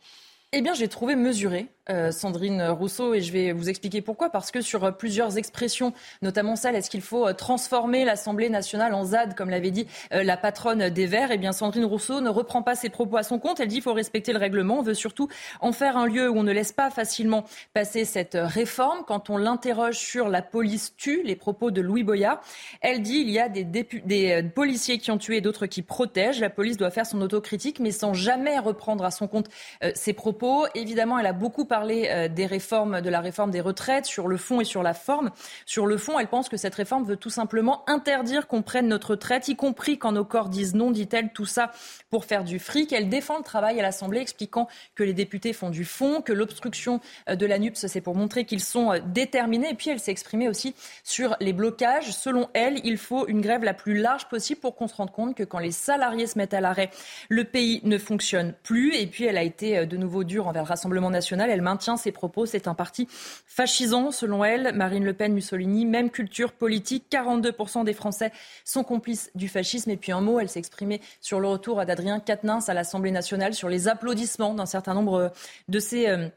Eh 0.54 0.60
bien, 0.60 0.74
j'ai 0.74 0.88
trouvé 0.88 1.16
mesuré 1.16 1.68
euh, 1.90 2.12
Sandrine 2.12 2.62
Rousseau, 2.62 3.14
et 3.14 3.22
je 3.22 3.32
vais 3.32 3.52
vous 3.52 3.70
expliquer 3.70 4.02
pourquoi. 4.02 4.28
Parce 4.28 4.50
que 4.50 4.60
sur 4.60 4.84
euh, 4.84 4.90
plusieurs 4.90 5.38
expressions, 5.38 5.94
notamment 6.20 6.56
celle 6.56 6.76
est-ce 6.76 6.90
qu'il 6.90 7.00
faut 7.00 7.26
euh, 7.26 7.32
transformer 7.32 8.04
l'Assemblée 8.04 8.50
nationale 8.50 8.92
en 8.92 9.04
ZAD, 9.04 9.34
comme 9.34 9.48
l'avait 9.48 9.70
dit 9.70 9.86
la 10.10 10.36
patronne 10.36 10.90
des 10.90 11.06
Verts, 11.06 11.30
eh 11.32 11.38
bien, 11.38 11.52
Sandrine 11.52 11.86
Rousseau 11.86 12.20
ne 12.20 12.28
reprend 12.28 12.62
pas 12.62 12.74
ses 12.74 12.90
propos 12.90 13.16
à 13.16 13.22
son 13.22 13.38
compte. 13.38 13.60
Elle 13.60 13.68
dit 13.68 13.76
qu'il 13.76 13.82
faut 13.82 13.94
respecter 13.94 14.32
le 14.32 14.38
règlement. 14.38 14.80
On 14.80 14.82
veut 14.82 14.92
surtout 14.92 15.28
en 15.60 15.72
faire 15.72 15.96
un 15.96 16.06
lieu 16.06 16.28
où 16.28 16.36
on 16.36 16.42
ne 16.42 16.52
laisse 16.52 16.72
pas 16.72 16.90
facilement 16.90 17.44
passer 17.72 18.04
cette 18.04 18.36
réforme. 18.38 19.04
Quand 19.06 19.30
on 19.30 19.38
l'interroge 19.38 19.96
sur 19.96 20.28
la 20.28 20.42
police 20.42 20.94
tue, 20.96 21.22
les 21.24 21.36
propos 21.36 21.70
de 21.70 21.80
Louis 21.80 22.04
Boyard, 22.04 22.42
elle 22.82 23.00
dit 23.00 23.20
il 23.20 23.30
y 23.30 23.38
a 23.38 23.48
des, 23.48 23.64
des 23.64 24.42
policiers 24.54 24.98
qui 24.98 25.10
ont 25.10 25.18
tué 25.18 25.38
et 25.38 25.40
d'autres 25.40 25.66
qui 25.66 25.80
protègent. 25.80 26.40
La 26.40 26.50
police 26.50 26.76
doit 26.76 26.90
faire 26.90 27.06
son 27.06 27.22
autocritique, 27.22 27.80
mais 27.80 27.90
sans 27.90 28.12
jamais 28.12 28.58
reprendre 28.58 29.04
à 29.04 29.10
son 29.10 29.28
compte 29.28 29.48
ses 29.94 30.12
propos 30.12 30.41
Évidemment, 30.74 31.20
elle 31.20 31.26
a 31.26 31.32
beaucoup 31.32 31.64
parlé 31.64 32.08
euh, 32.10 32.28
des 32.28 32.46
réformes, 32.46 33.00
de 33.00 33.08
la 33.08 33.20
réforme 33.20 33.52
des 33.52 33.60
retraites, 33.60 34.06
sur 34.06 34.26
le 34.26 34.36
fond 34.36 34.60
et 34.60 34.64
sur 34.64 34.82
la 34.82 34.92
forme. 34.92 35.30
Sur 35.66 35.86
le 35.86 35.96
fond, 35.96 36.18
elle 36.18 36.26
pense 36.26 36.48
que 36.48 36.56
cette 36.56 36.74
réforme 36.74 37.04
veut 37.04 37.16
tout 37.16 37.30
simplement 37.30 37.84
interdire 37.88 38.48
qu'on 38.48 38.62
prenne 38.62 38.88
notre 38.88 39.10
retraite, 39.10 39.46
y 39.46 39.54
compris 39.54 39.98
quand 39.98 40.10
nos 40.10 40.24
corps 40.24 40.48
disent 40.48 40.74
non, 40.74 40.90
dit-elle, 40.90 41.32
tout 41.32 41.46
ça 41.46 41.70
pour 42.10 42.24
faire 42.24 42.42
du 42.42 42.58
fric. 42.58 42.92
Elle 42.92 43.08
défend 43.08 43.38
le 43.38 43.44
travail 43.44 43.78
à 43.78 43.82
l'Assemblée, 43.82 44.20
expliquant 44.20 44.68
que 44.96 45.04
les 45.04 45.12
députés 45.12 45.52
font 45.52 45.70
du 45.70 45.84
fond, 45.84 46.22
que 46.22 46.32
l'obstruction 46.32 47.00
euh, 47.28 47.36
de 47.36 47.46
la 47.46 47.60
NUPS, 47.60 47.86
c'est 47.86 48.00
pour 48.00 48.16
montrer 48.16 48.44
qu'ils 48.44 48.62
sont 48.62 48.92
euh, 48.92 48.98
déterminés. 49.06 49.70
Et 49.70 49.74
puis, 49.74 49.90
elle 49.90 50.00
s'est 50.00 50.10
exprimée 50.10 50.48
aussi 50.48 50.74
sur 51.04 51.36
les 51.38 51.52
blocages. 51.52 52.10
Selon 52.10 52.48
elle, 52.52 52.80
il 52.84 52.96
faut 52.96 53.28
une 53.28 53.42
grève 53.42 53.62
la 53.62 53.74
plus 53.74 53.96
large 53.96 54.28
possible 54.28 54.60
pour 54.60 54.74
qu'on 54.74 54.88
se 54.88 54.96
rende 54.96 55.12
compte 55.12 55.36
que 55.36 55.44
quand 55.44 55.60
les 55.60 55.70
salariés 55.70 56.26
se 56.26 56.36
mettent 56.36 56.54
à 56.54 56.60
l'arrêt, 56.60 56.90
le 57.28 57.44
pays 57.44 57.80
ne 57.84 57.96
fonctionne 57.96 58.54
plus. 58.64 58.96
Et 58.96 59.06
puis, 59.06 59.24
elle 59.24 59.38
a 59.38 59.44
été 59.44 59.86
de 59.86 59.96
nouveau 59.96 60.24
envers 60.40 60.62
le 60.62 60.68
Rassemblement 60.68 61.10
national. 61.10 61.50
Elle 61.50 61.62
maintient 61.62 61.96
ses 61.96 62.12
propos. 62.12 62.46
C'est 62.46 62.68
un 62.68 62.74
parti 62.74 63.08
fascisant, 63.10 64.10
selon 64.10 64.44
elle. 64.44 64.74
Marine 64.74 65.04
Le 65.04 65.14
Pen, 65.14 65.32
Mussolini, 65.32 65.86
même 65.86 66.10
culture 66.10 66.52
politique. 66.52 67.06
42% 67.10 67.84
des 67.84 67.92
Français 67.92 68.32
sont 68.64 68.84
complices 68.84 69.30
du 69.34 69.48
fascisme. 69.48 69.90
Et 69.90 69.96
puis 69.96 70.12
un 70.12 70.20
mot, 70.20 70.40
elle 70.40 70.48
s'est 70.48 70.58
exprimée 70.58 71.00
sur 71.20 71.40
le 71.40 71.48
retour 71.48 71.84
d'Adrien 71.84 72.20
Quatennens 72.20 72.68
à 72.68 72.74
l'Assemblée 72.74 73.10
nationale, 73.10 73.54
sur 73.54 73.68
les 73.68 73.88
applaudissements 73.88 74.54
d'un 74.54 74.66
certain 74.66 74.94
nombre 74.94 75.32
de 75.68 75.78
ses... 75.78 76.30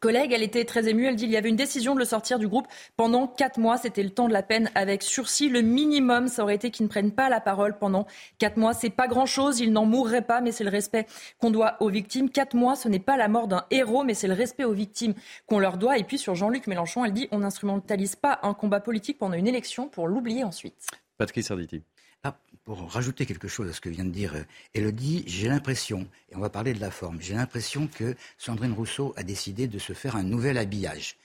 Collègue. 0.00 0.32
Elle 0.32 0.42
était 0.42 0.64
très 0.64 0.88
émue. 0.88 1.06
Elle 1.06 1.16
dit 1.16 1.24
il 1.24 1.30
y 1.30 1.36
avait 1.36 1.48
une 1.48 1.56
décision 1.56 1.94
de 1.94 1.98
le 1.98 2.04
sortir 2.04 2.38
du 2.38 2.48
groupe 2.48 2.66
pendant 2.96 3.26
quatre 3.26 3.58
mois. 3.58 3.76
C'était 3.76 4.02
le 4.02 4.10
temps 4.10 4.28
de 4.28 4.32
la 4.32 4.42
peine 4.42 4.70
avec 4.74 5.02
sursis. 5.02 5.48
Le 5.48 5.62
minimum, 5.62 6.28
ça 6.28 6.42
aurait 6.42 6.54
été 6.54 6.70
qu'il 6.70 6.84
ne 6.84 6.88
prenne 6.88 7.12
pas 7.12 7.28
la 7.28 7.40
parole 7.40 7.78
pendant 7.78 8.06
quatre 8.38 8.56
mois. 8.56 8.74
C'est 8.74 8.90
pas 8.90 9.08
grand 9.08 9.26
chose. 9.26 9.60
Il 9.60 9.72
n'en 9.72 9.86
mourrait 9.86 10.22
pas, 10.22 10.40
mais 10.40 10.52
c'est 10.52 10.64
le 10.64 10.70
respect 10.70 11.06
qu'on 11.38 11.50
doit 11.50 11.76
aux 11.80 11.88
victimes. 11.88 12.30
Quatre 12.30 12.54
mois, 12.54 12.76
ce 12.76 12.88
n'est 12.88 12.98
pas 12.98 13.16
la 13.16 13.28
mort 13.28 13.48
d'un 13.48 13.64
héros, 13.70 14.04
mais 14.04 14.14
c'est 14.14 14.28
le 14.28 14.34
respect 14.34 14.64
aux 14.64 14.72
victimes 14.72 15.14
qu'on 15.46 15.58
leur 15.58 15.76
doit. 15.76 15.98
Et 15.98 16.04
puis 16.04 16.18
sur 16.18 16.34
Jean-Luc 16.34 16.66
Mélenchon, 16.66 17.04
elle 17.04 17.12
dit 17.12 17.28
on 17.30 17.38
n'instrumentalise 17.38 18.16
pas 18.16 18.38
un 18.42 18.54
combat 18.54 18.80
politique 18.80 19.18
pendant 19.18 19.34
une 19.34 19.48
élection 19.48 19.88
pour 19.88 20.08
l'oublier 20.08 20.44
ensuite. 20.44 20.86
Patrick 21.18 21.44
Sarditi. 21.44 21.82
Ah, 22.26 22.36
pour 22.64 22.90
rajouter 22.90 23.24
quelque 23.24 23.46
chose 23.46 23.70
à 23.70 23.72
ce 23.72 23.80
que 23.80 23.88
vient 23.88 24.04
de 24.04 24.10
dire 24.10 24.34
euh, 24.34 24.42
Elodie, 24.74 25.22
j'ai 25.28 25.46
l'impression, 25.46 26.08
et 26.32 26.34
on 26.34 26.40
va 26.40 26.50
parler 26.50 26.74
de 26.74 26.80
la 26.80 26.90
forme, 26.90 27.18
j'ai 27.20 27.34
l'impression 27.34 27.86
que 27.86 28.16
Sandrine 28.36 28.72
Rousseau 28.72 29.14
a 29.16 29.22
décidé 29.22 29.68
de 29.68 29.78
se 29.78 29.92
faire 29.92 30.16
un 30.16 30.24
nouvel 30.24 30.58
habillage. 30.58 31.16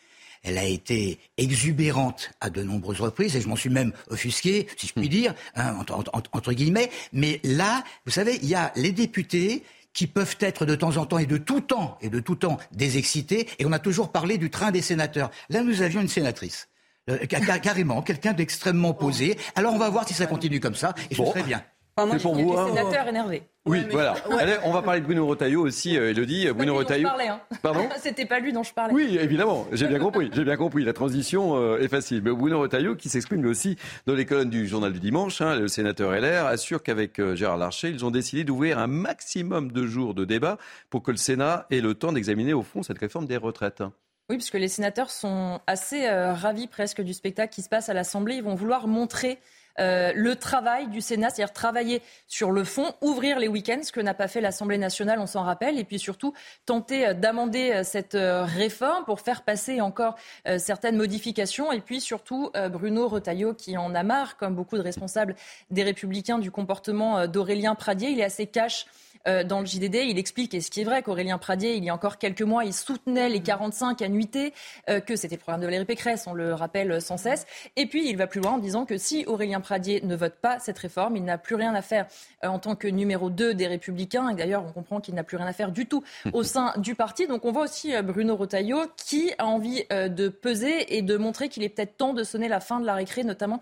Elle 0.43 0.59
a 0.59 0.65
été 0.65 1.17
exubérante 1.37 2.29
à 2.39 2.51
de 2.51 2.61
nombreuses 2.61 3.01
reprises, 3.01 3.35
et 3.35 3.41
je 3.41 3.47
m'en 3.47 3.55
suis 3.55 3.71
même 3.71 3.93
offusqué, 4.11 4.67
si 4.77 4.85
je 4.85 4.93
puis 4.93 5.09
dire, 5.09 5.33
hein, 5.55 5.75
entre, 5.89 6.53
guillemets. 6.53 6.91
Mais 7.13 7.39
là, 7.43 7.83
vous 8.05 8.11
savez, 8.11 8.37
il 8.43 8.47
y 8.47 8.53
a 8.55 8.71
les 8.75 8.91
députés 8.91 9.63
qui 9.93 10.05
peuvent 10.05 10.37
être 10.39 10.67
de 10.67 10.75
temps 10.75 10.97
en 10.97 11.07
temps 11.07 11.17
et 11.17 11.25
de 11.25 11.37
tout 11.37 11.61
temps 11.61 11.97
et 12.01 12.09
de 12.09 12.19
tout 12.19 12.35
temps 12.35 12.59
désexcités, 12.73 13.47
et 13.57 13.65
on 13.65 13.71
a 13.71 13.79
toujours 13.79 14.11
parlé 14.11 14.37
du 14.37 14.51
train 14.51 14.69
des 14.69 14.83
sénateurs. 14.83 15.31
Là, 15.49 15.63
nous 15.63 15.81
avions 15.81 16.01
une 16.01 16.07
sénatrice 16.07 16.67
euh, 17.09 17.17
carrément, 17.25 18.01
quelqu'un 18.01 18.33
d'extrêmement 18.33 18.93
posé. 18.93 19.37
Alors 19.55 19.73
on 19.73 19.79
va 19.79 19.89
voir 19.89 20.07
si 20.07 20.13
ça 20.13 20.27
continue 20.27 20.59
comme 20.59 20.75
ça, 20.75 20.93
et 21.09 21.15
ce 21.15 21.25
serait 21.25 21.43
bien. 21.43 21.63
C'est 21.97 22.21
pour 22.21 22.35
vous. 22.35 22.53
Hein. 22.53 22.67
sénateur 22.69 23.07
énervé. 23.07 23.43
Oui, 23.65 23.83
voilà. 23.91 24.15
Allez, 24.39 24.55
on 24.63 24.71
va 24.71 24.81
parler 24.81 25.01
de 25.01 25.05
Bruno 25.05 25.27
Retailleau 25.27 25.61
aussi, 25.61 25.97
euh, 25.97 26.09
Elodie. 26.09 26.47
Bruno 26.49 26.75
Retailleau. 26.75 27.07
Hein. 27.07 27.41
Pardon 27.61 27.87
C'était 28.01 28.25
pas 28.25 28.39
lui 28.39 28.53
dont 28.53 28.63
je 28.63 28.73
parlais. 28.73 28.93
Oui, 28.93 29.17
évidemment. 29.19 29.67
J'ai 29.71 29.87
bien 29.87 29.99
compris. 29.99 30.31
J'ai 30.33 30.43
bien 30.43 30.57
compris. 30.57 30.83
La 30.83 30.93
transition 30.93 31.57
euh, 31.57 31.77
est 31.77 31.87
facile. 31.87 32.21
Mais 32.23 32.31
Bruno 32.31 32.59
Retailleau, 32.59 32.95
qui 32.95 33.09
s'exprime 33.09 33.45
aussi 33.45 33.77
dans 34.07 34.15
les 34.15 34.25
colonnes 34.25 34.49
du 34.49 34.67
journal 34.67 34.93
du 34.93 34.99
dimanche, 34.99 35.41
hein, 35.41 35.55
le 35.59 35.67
sénateur 35.67 36.11
LR, 36.11 36.47
assure 36.47 36.81
qu'avec 36.81 37.21
Gérard 37.35 37.57
Larcher, 37.57 37.89
ils 37.89 38.03
ont 38.03 38.11
décidé 38.11 38.43
d'ouvrir 38.43 38.79
un 38.79 38.87
maximum 38.87 39.71
de 39.71 39.85
jours 39.85 40.15
de 40.15 40.25
débat 40.25 40.57
pour 40.89 41.03
que 41.03 41.11
le 41.11 41.17
Sénat 41.17 41.67
ait 41.69 41.81
le 41.81 41.93
temps 41.93 42.13
d'examiner 42.13 42.53
au 42.53 42.63
fond 42.63 42.81
cette 42.81 42.99
réforme 42.99 43.27
des 43.27 43.37
retraites. 43.37 43.83
Oui, 44.29 44.37
puisque 44.37 44.53
les 44.53 44.69
sénateurs 44.69 45.11
sont 45.11 45.59
assez 45.67 46.05
euh, 46.07 46.33
ravis 46.33 46.67
presque 46.67 47.01
du 47.01 47.13
spectacle 47.13 47.53
qui 47.53 47.61
se 47.61 47.69
passe 47.69 47.89
à 47.89 47.93
l'Assemblée. 47.93 48.35
Ils 48.35 48.43
vont 48.43 48.55
vouloir 48.55 48.87
montrer 48.87 49.39
euh, 49.79 50.13
le 50.15 50.35
travail 50.37 50.87
du 50.87 51.01
Sénat, 51.01 51.29
c'est-à-dire 51.29 51.53
travailler 51.53 52.01
sur 52.27 52.51
le 52.51 52.63
fond, 52.63 52.93
ouvrir 53.01 53.39
les 53.39 53.49
week-ends, 53.49 53.81
ce 53.83 53.91
que 53.91 53.99
n'a 53.99 54.13
pas 54.13 54.29
fait 54.29 54.39
l'Assemblée 54.39 54.77
nationale, 54.77 55.19
on 55.19 55.27
s'en 55.27 55.43
rappelle, 55.43 55.79
et 55.79 55.83
puis 55.83 55.99
surtout 55.99 56.33
tenter 56.65 57.07
euh, 57.07 57.13
d'amender 57.13 57.83
cette 57.83 58.17
réforme 58.17 59.03
pour 59.05 59.19
faire 59.19 59.43
passer 59.43 59.81
encore 59.81 60.15
certaines 60.57 60.97
modifications, 60.97 61.71
et 61.71 61.81
puis 61.81 61.99
surtout 61.99 62.51
Bruno 62.69 63.07
Retailleau 63.07 63.53
qui 63.53 63.77
en 63.77 63.95
a 63.95 64.03
marre, 64.03 64.37
comme 64.37 64.55
beaucoup 64.55 64.77
de 64.77 64.83
responsables 64.83 65.35
des 65.71 65.83
Républicains, 65.83 66.37
du 66.37 66.51
comportement 66.51 67.27
d'Aurélien 67.27 67.75
Pradier. 67.75 68.09
Il 68.09 68.19
est 68.19 68.25
assez 68.25 68.47
cash 68.47 68.85
euh, 69.27 69.43
dans 69.43 69.59
le 69.59 69.65
JDD. 69.65 69.95
Il 69.95 70.17
explique, 70.17 70.53
et 70.53 70.61
ce 70.61 70.71
qui 70.71 70.81
est 70.81 70.83
vrai, 70.83 71.03
qu'Aurélien 71.03 71.37
Pradier, 71.37 71.75
il 71.75 71.83
y 71.83 71.89
a 71.89 71.93
encore 71.93 72.17
quelques 72.17 72.41
mois, 72.41 72.65
il 72.65 72.73
soutenait 72.73 73.29
les 73.29 73.41
45 73.41 74.01
annuités, 74.01 74.53
euh, 74.89 74.99
que 74.99 75.15
c'était 75.15 75.35
le 75.35 75.41
programme 75.41 75.61
de 75.61 75.65
Valérie 75.65 75.85
Pécresse, 75.85 76.25
on 76.27 76.33
le 76.33 76.53
rappelle 76.53 77.01
sans 77.01 77.17
cesse. 77.17 77.45
Et 77.75 77.85
puis, 77.85 78.09
il 78.09 78.17
va 78.17 78.27
plus 78.27 78.41
loin 78.41 78.53
en 78.53 78.57
disant 78.57 78.85
que 78.85 78.97
si 78.97 79.25
Aurélien 79.27 79.61
Pradier 79.61 80.01
ne 80.01 80.15
vote 80.15 80.35
pas 80.41 80.59
cette 80.59 80.77
réforme, 80.79 81.15
il 81.17 81.23
n'a 81.23 81.37
plus 81.37 81.55
rien 81.55 81.75
à 81.75 81.81
faire 81.81 82.07
euh, 82.43 82.47
en 82.47 82.59
tant 82.59 82.75
que 82.75 82.87
numéro 82.87 83.29
2 83.29 83.53
des 83.53 83.67
Républicains. 83.67 84.29
Et 84.29 84.35
d'ailleurs, 84.35 84.65
on 84.65 84.71
comprend 84.71 84.99
qu'il 84.99 85.13
n'a 85.15 85.23
plus 85.23 85.37
rien 85.37 85.47
à 85.47 85.53
faire 85.53 85.71
du 85.71 85.85
tout 85.85 86.03
au 86.33 86.43
sein 86.43 86.73
du 86.77 86.95
parti. 86.95 87.27
Donc, 87.27 87.45
on 87.45 87.51
voit 87.51 87.63
aussi 87.63 87.93
Bruno 88.03 88.35
Retailleau 88.35 88.85
qui 88.97 89.31
a 89.37 89.45
envie 89.45 89.83
de 89.89 90.29
peser 90.29 90.97
et 90.97 91.01
de 91.01 91.17
montrer 91.17 91.49
qu'il 91.49 91.63
est 91.63 91.69
peut-être 91.69 91.97
temps 91.97 92.13
de 92.13 92.23
sonner 92.23 92.47
la 92.47 92.59
fin 92.59 92.79
de 92.79 92.85
la 92.85 92.95
récré, 92.95 93.23
notamment 93.23 93.59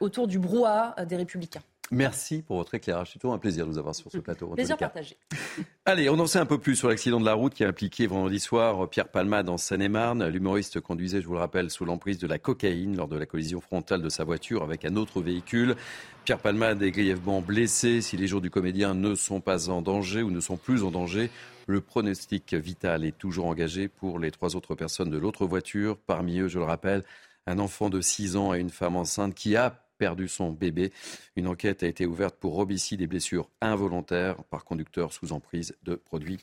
autour 0.00 0.26
du 0.26 0.38
brouhaha 0.38 0.94
des 1.04 1.16
Républicains. 1.16 1.62
Merci 1.92 2.40
pour 2.40 2.56
votre 2.56 2.74
éclairage. 2.74 3.10
C'est 3.12 3.18
toujours 3.18 3.34
un 3.34 3.38
plaisir 3.38 3.66
de 3.66 3.70
vous 3.70 3.78
avoir 3.78 3.94
sur 3.94 4.10
ce 4.10 4.16
plateau. 4.16 4.48
Plaisir 4.48 4.78
partagé. 4.78 5.14
Allez, 5.84 6.08
on 6.08 6.18
en 6.18 6.26
sait 6.26 6.38
un 6.38 6.46
peu 6.46 6.56
plus 6.56 6.74
sur 6.74 6.88
l'accident 6.88 7.20
de 7.20 7.26
la 7.26 7.34
route 7.34 7.52
qui 7.52 7.64
a 7.64 7.68
impliqué 7.68 8.06
vendredi 8.06 8.40
soir 8.40 8.88
Pierre 8.88 9.08
Palma 9.08 9.42
dans 9.42 9.58
Seine-et-Marne. 9.58 10.26
L'humoriste 10.26 10.80
conduisait, 10.80 11.20
je 11.20 11.26
vous 11.26 11.34
le 11.34 11.40
rappelle, 11.40 11.68
sous 11.68 11.84
l'emprise 11.84 12.16
de 12.16 12.26
la 12.26 12.38
cocaïne 12.38 12.96
lors 12.96 13.08
de 13.08 13.18
la 13.18 13.26
collision 13.26 13.60
frontale 13.60 14.00
de 14.00 14.08
sa 14.08 14.24
voiture 14.24 14.62
avec 14.62 14.86
un 14.86 14.96
autre 14.96 15.20
véhicule. 15.20 15.76
Pierre 16.24 16.38
Palmade 16.38 16.82
est 16.82 16.92
grièvement 16.92 17.42
blessé. 17.42 18.00
Si 18.00 18.16
les 18.16 18.26
jours 18.26 18.40
du 18.40 18.48
comédien 18.48 18.94
ne 18.94 19.14
sont 19.14 19.42
pas 19.42 19.68
en 19.68 19.82
danger 19.82 20.22
ou 20.22 20.30
ne 20.30 20.40
sont 20.40 20.56
plus 20.56 20.84
en 20.84 20.90
danger, 20.90 21.28
le 21.66 21.82
pronostic 21.82 22.54
vital 22.54 23.04
est 23.04 23.18
toujours 23.18 23.46
engagé 23.46 23.88
pour 23.88 24.18
les 24.18 24.30
trois 24.30 24.56
autres 24.56 24.74
personnes 24.74 25.10
de 25.10 25.18
l'autre 25.18 25.44
voiture. 25.44 25.98
Parmi 25.98 26.38
eux, 26.38 26.48
je 26.48 26.58
le 26.58 26.64
rappelle, 26.64 27.04
un 27.46 27.58
enfant 27.58 27.90
de 27.90 28.00
6 28.00 28.36
ans 28.36 28.54
et 28.54 28.60
une 28.60 28.70
femme 28.70 28.96
enceinte 28.96 29.34
qui 29.34 29.56
a 29.56 29.82
perdu 30.02 30.26
son 30.26 30.50
bébé. 30.50 30.90
Une 31.36 31.46
enquête 31.46 31.84
a 31.84 31.86
été 31.86 32.06
ouverte 32.06 32.34
pour 32.34 32.58
homicide 32.58 33.00
et 33.02 33.06
blessures 33.06 33.48
involontaires 33.60 34.42
par 34.50 34.64
conducteur 34.64 35.12
sous 35.12 35.32
emprise 35.32 35.76
de 35.84 35.94
produits 35.94 36.40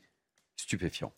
stupéfiants. 0.55 1.11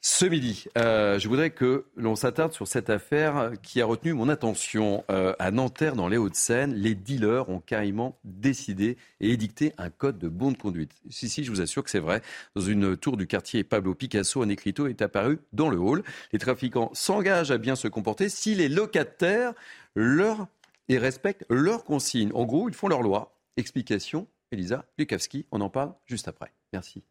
Ce 0.00 0.24
midi, 0.24 0.64
euh, 0.78 1.18
je 1.18 1.28
voudrais 1.28 1.50
que 1.50 1.84
l'on 1.94 2.16
s'attarde 2.16 2.54
sur 2.54 2.66
cette 2.66 2.88
affaire 2.88 3.52
qui 3.62 3.82
a 3.82 3.84
retenu 3.84 4.14
mon 4.14 4.30
attention. 4.30 5.04
Euh, 5.10 5.34
à 5.38 5.50
Nanterre, 5.50 5.96
dans 5.96 6.08
les 6.08 6.16
Hauts-de-Seine, 6.16 6.72
les 6.72 6.94
dealers 6.94 7.50
ont 7.50 7.60
carrément 7.60 8.18
décidé 8.24 8.96
et 9.20 9.28
édicté 9.28 9.74
un 9.76 9.90
code 9.90 10.18
de 10.18 10.28
bonne 10.28 10.56
conduite. 10.56 10.92
Si, 11.10 11.28
si, 11.28 11.44
je 11.44 11.50
vous 11.50 11.60
assure 11.60 11.84
que 11.84 11.90
c'est 11.90 11.98
vrai. 11.98 12.22
Dans 12.56 12.62
une 12.62 12.96
tour 12.96 13.18
du 13.18 13.26
quartier 13.26 13.64
Pablo 13.64 13.94
Picasso, 13.94 14.40
un 14.40 14.48
écriteau 14.48 14.86
est 14.86 15.02
apparu 15.02 15.40
dans 15.52 15.68
le 15.68 15.76
hall. 15.76 16.02
Les 16.32 16.38
trafiquants 16.38 16.90
s'engagent 16.94 17.50
à 17.50 17.58
bien 17.58 17.76
se 17.76 17.86
comporter 17.86 18.30
si 18.30 18.54
les 18.54 18.70
locataires 18.70 19.52
leur 19.94 20.46
et 20.90 20.98
respectent 20.98 21.46
leurs 21.48 21.84
consignes. 21.84 22.32
En 22.34 22.44
gros, 22.44 22.68
ils 22.68 22.74
font 22.74 22.88
leur 22.88 23.00
loi. 23.00 23.40
Explication, 23.56 24.26
Elisa 24.50 24.84
Lukavski, 24.98 25.46
on 25.52 25.60
en 25.60 25.70
parle 25.70 25.94
juste 26.06 26.26
après. 26.26 26.52
Merci. 26.72 27.04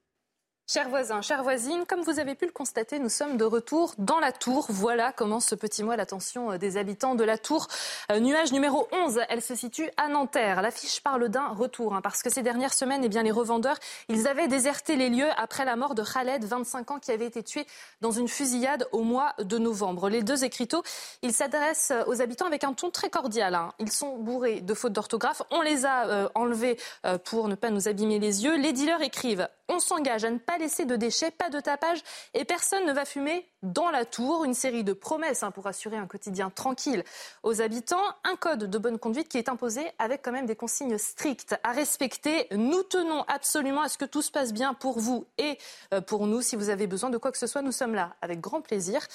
Chers 0.72 0.88
voisins, 0.88 1.24
chères 1.24 1.42
voisines, 1.42 1.84
comme 1.88 2.02
vous 2.02 2.20
avez 2.20 2.36
pu 2.36 2.46
le 2.46 2.52
constater, 2.52 3.00
nous 3.00 3.10
sommes 3.10 3.38
de 3.38 3.44
retour 3.44 3.96
dans 3.98 4.20
la 4.20 4.32
tour. 4.32 4.68
Voilà 4.70 5.12
comment 5.12 5.40
ce 5.40 5.56
petit 5.56 5.82
mois 5.82 5.96
l'attention 5.96 6.52
euh, 6.52 6.58
des 6.60 6.78
habitants 6.78 7.16
de 7.16 7.24
la 7.24 7.40
tour. 7.40 7.68
Euh, 8.12 8.20
nuage 8.20 8.52
numéro 8.52 8.88
11, 8.92 9.20
elle 9.30 9.42
se 9.42 9.56
situe 9.56 9.90
à 9.98 10.10
Nanterre. 10.10 10.62
L'affiche 10.62 11.02
parle 11.02 11.28
d'un 11.30 11.48
retour, 11.48 11.96
hein, 11.96 12.02
parce 12.02 12.22
que 12.22 12.30
ces 12.30 12.44
dernières 12.44 12.76
semaines, 12.76 13.02
eh 13.04 13.10
bien, 13.10 13.24
les 13.24 13.32
revendeurs, 13.32 13.78
ils 14.10 14.28
avaient 14.28 14.48
déserté 14.48 14.96
les 14.96 15.10
lieux 15.10 15.32
après 15.38 15.66
la 15.66 15.76
mort 15.76 15.96
de 15.96 16.04
Khaled, 16.04 16.46
25 16.46 16.92
ans, 16.92 17.00
qui 17.00 17.12
avait 17.12 17.26
été 17.26 17.42
tué 17.42 17.66
dans 18.02 18.12
une 18.12 18.28
fusillade 18.28 18.88
au 18.92 19.02
mois 19.02 19.34
de 19.40 19.58
novembre. 19.58 20.08
Les 20.08 20.22
deux 20.22 20.44
écriteaux, 20.44 20.84
ils 21.24 21.34
s'adressent 21.34 21.94
aux 22.06 22.22
habitants 22.22 22.46
avec 22.46 22.64
un 22.64 22.74
ton 22.74 22.92
très 22.92 23.10
cordial. 23.10 23.56
Hein. 23.56 23.74
Ils 23.80 23.92
sont 23.92 24.18
bourrés 24.18 24.62
de 24.62 24.76
fautes 24.76 24.94
d'orthographe. 24.94 25.42
On 25.50 25.62
les 25.62 25.88
a 25.88 26.06
euh, 26.06 26.30
enlevés 26.36 26.78
pour 27.26 27.48
ne 27.48 27.56
pas 27.56 27.72
nous 27.72 27.88
abîmer 27.88 28.20
les 28.20 28.44
yeux. 28.44 28.56
Les 28.56 28.72
dealers 28.72 29.02
écrivent 29.02 29.48
on 29.70 29.80
s'engage 29.80 30.26
à 30.26 30.32
ne 30.32 30.40
pas 30.40 30.58
laisser 30.60 30.86
de 30.86 30.96
déchets, 30.96 31.32
pas 31.32 31.50
de 31.50 31.60
tapage 31.60 32.00
et 32.34 32.46
personne 32.46 32.86
ne 32.86 32.94
va 32.94 33.06
fumer 33.06 33.48
dans 33.64 33.90
la 33.90 34.06
tour. 34.06 34.46
Une 34.46 34.54
série 34.54 34.84
de 34.84 34.94
promesses 34.94 35.44
hein, 35.44 35.52
pour 35.52 35.68
assurer 35.68 35.98
un 35.98 36.08
quotidien 36.08 36.50
tranquille 36.50 37.04
aux 37.44 37.62
habitants. 37.62 38.04
Un 38.24 38.36
code 38.36 38.70
de 38.70 38.78
bonne 38.78 39.00
conduite 39.00 39.30
qui 39.30 39.38
est 39.38 39.50
imposé 39.50 39.82
avec 39.98 40.22
quand 40.22 40.32
même 40.32 40.46
des 40.46 40.56
consignes 40.56 40.98
strictes 40.98 41.56
à 41.64 41.72
respecter. 41.72 42.48
Nous 42.52 42.84
tenons 42.84 43.24
absolument 43.28 43.82
à 43.82 43.90
ce 43.90 43.98
que 43.98 44.06
tout 44.06 44.22
se 44.22 44.32
passe 44.32 44.54
bien 44.54 44.74
pour 44.74 45.00
vous 45.00 45.26
et 45.38 45.58
euh, 45.94 46.02
pour 46.02 46.28
nous. 46.28 46.42
Si 46.42 46.56
vous 46.56 46.70
avez 46.70 46.88
besoin 46.88 47.10
de 47.10 47.18
quoi 47.18 47.32
que 47.32 47.38
ce 47.38 47.48
soit, 47.48 47.62
nous 47.62 47.72
sommes 47.72 47.96
là 47.96 48.16
avec 48.22 48.40
grand 48.40 48.62
plaisir. 48.62 49.06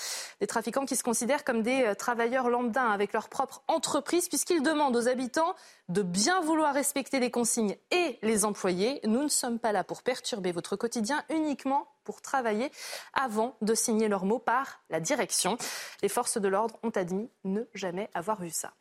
Des 0.41 0.47
trafiquants 0.47 0.87
qui 0.87 0.97
se 0.97 1.05
considèrent 1.05 1.45
comme 1.45 1.63
des 1.63 1.85
euh, 1.85 1.95
travailleurs 1.95 2.49
lambda 2.49 2.91
avec 2.91 3.13
leur 3.13 3.29
propre 3.29 3.63
entreprise 3.69 4.29
puisqu'ils 4.29 4.63
demandent 4.63 4.97
aux 4.97 5.09
habitants 5.09 5.55
de 5.89 6.03
bien 6.03 6.41
vouloir 6.41 6.73
respecter 6.73 7.21
les 7.21 7.31
consignes 7.31 7.77
et 7.91 8.19
les 8.23 8.45
employés. 8.45 9.01
Nous 9.05 9.23
ne 9.23 9.29
sommes 9.29 9.59
pas 9.59 9.73
là 9.73 9.85
pour 9.85 10.03
perturber 10.03 10.53
votre 10.53 10.77
quotidien 10.77 11.23
uniquement 11.35 11.89
pour 12.05 12.23
travailler 12.23 12.71
avant 13.13 13.57
de 13.63 13.75
signer 13.75 14.09
leurs 14.09 14.25
mots 14.25 14.39
par 14.39 14.83
la 14.91 15.01
direction. 15.01 15.57
Les 16.03 16.09
forces 16.09 16.39
de 16.39 16.49
l'ordre 16.49 16.79
ont 16.83 16.91
admis 16.91 17.31
ne 17.45 17.63
jamais 17.75 18.11
avoir 18.15 18.41
vu 18.41 18.51
ça. 18.51 18.75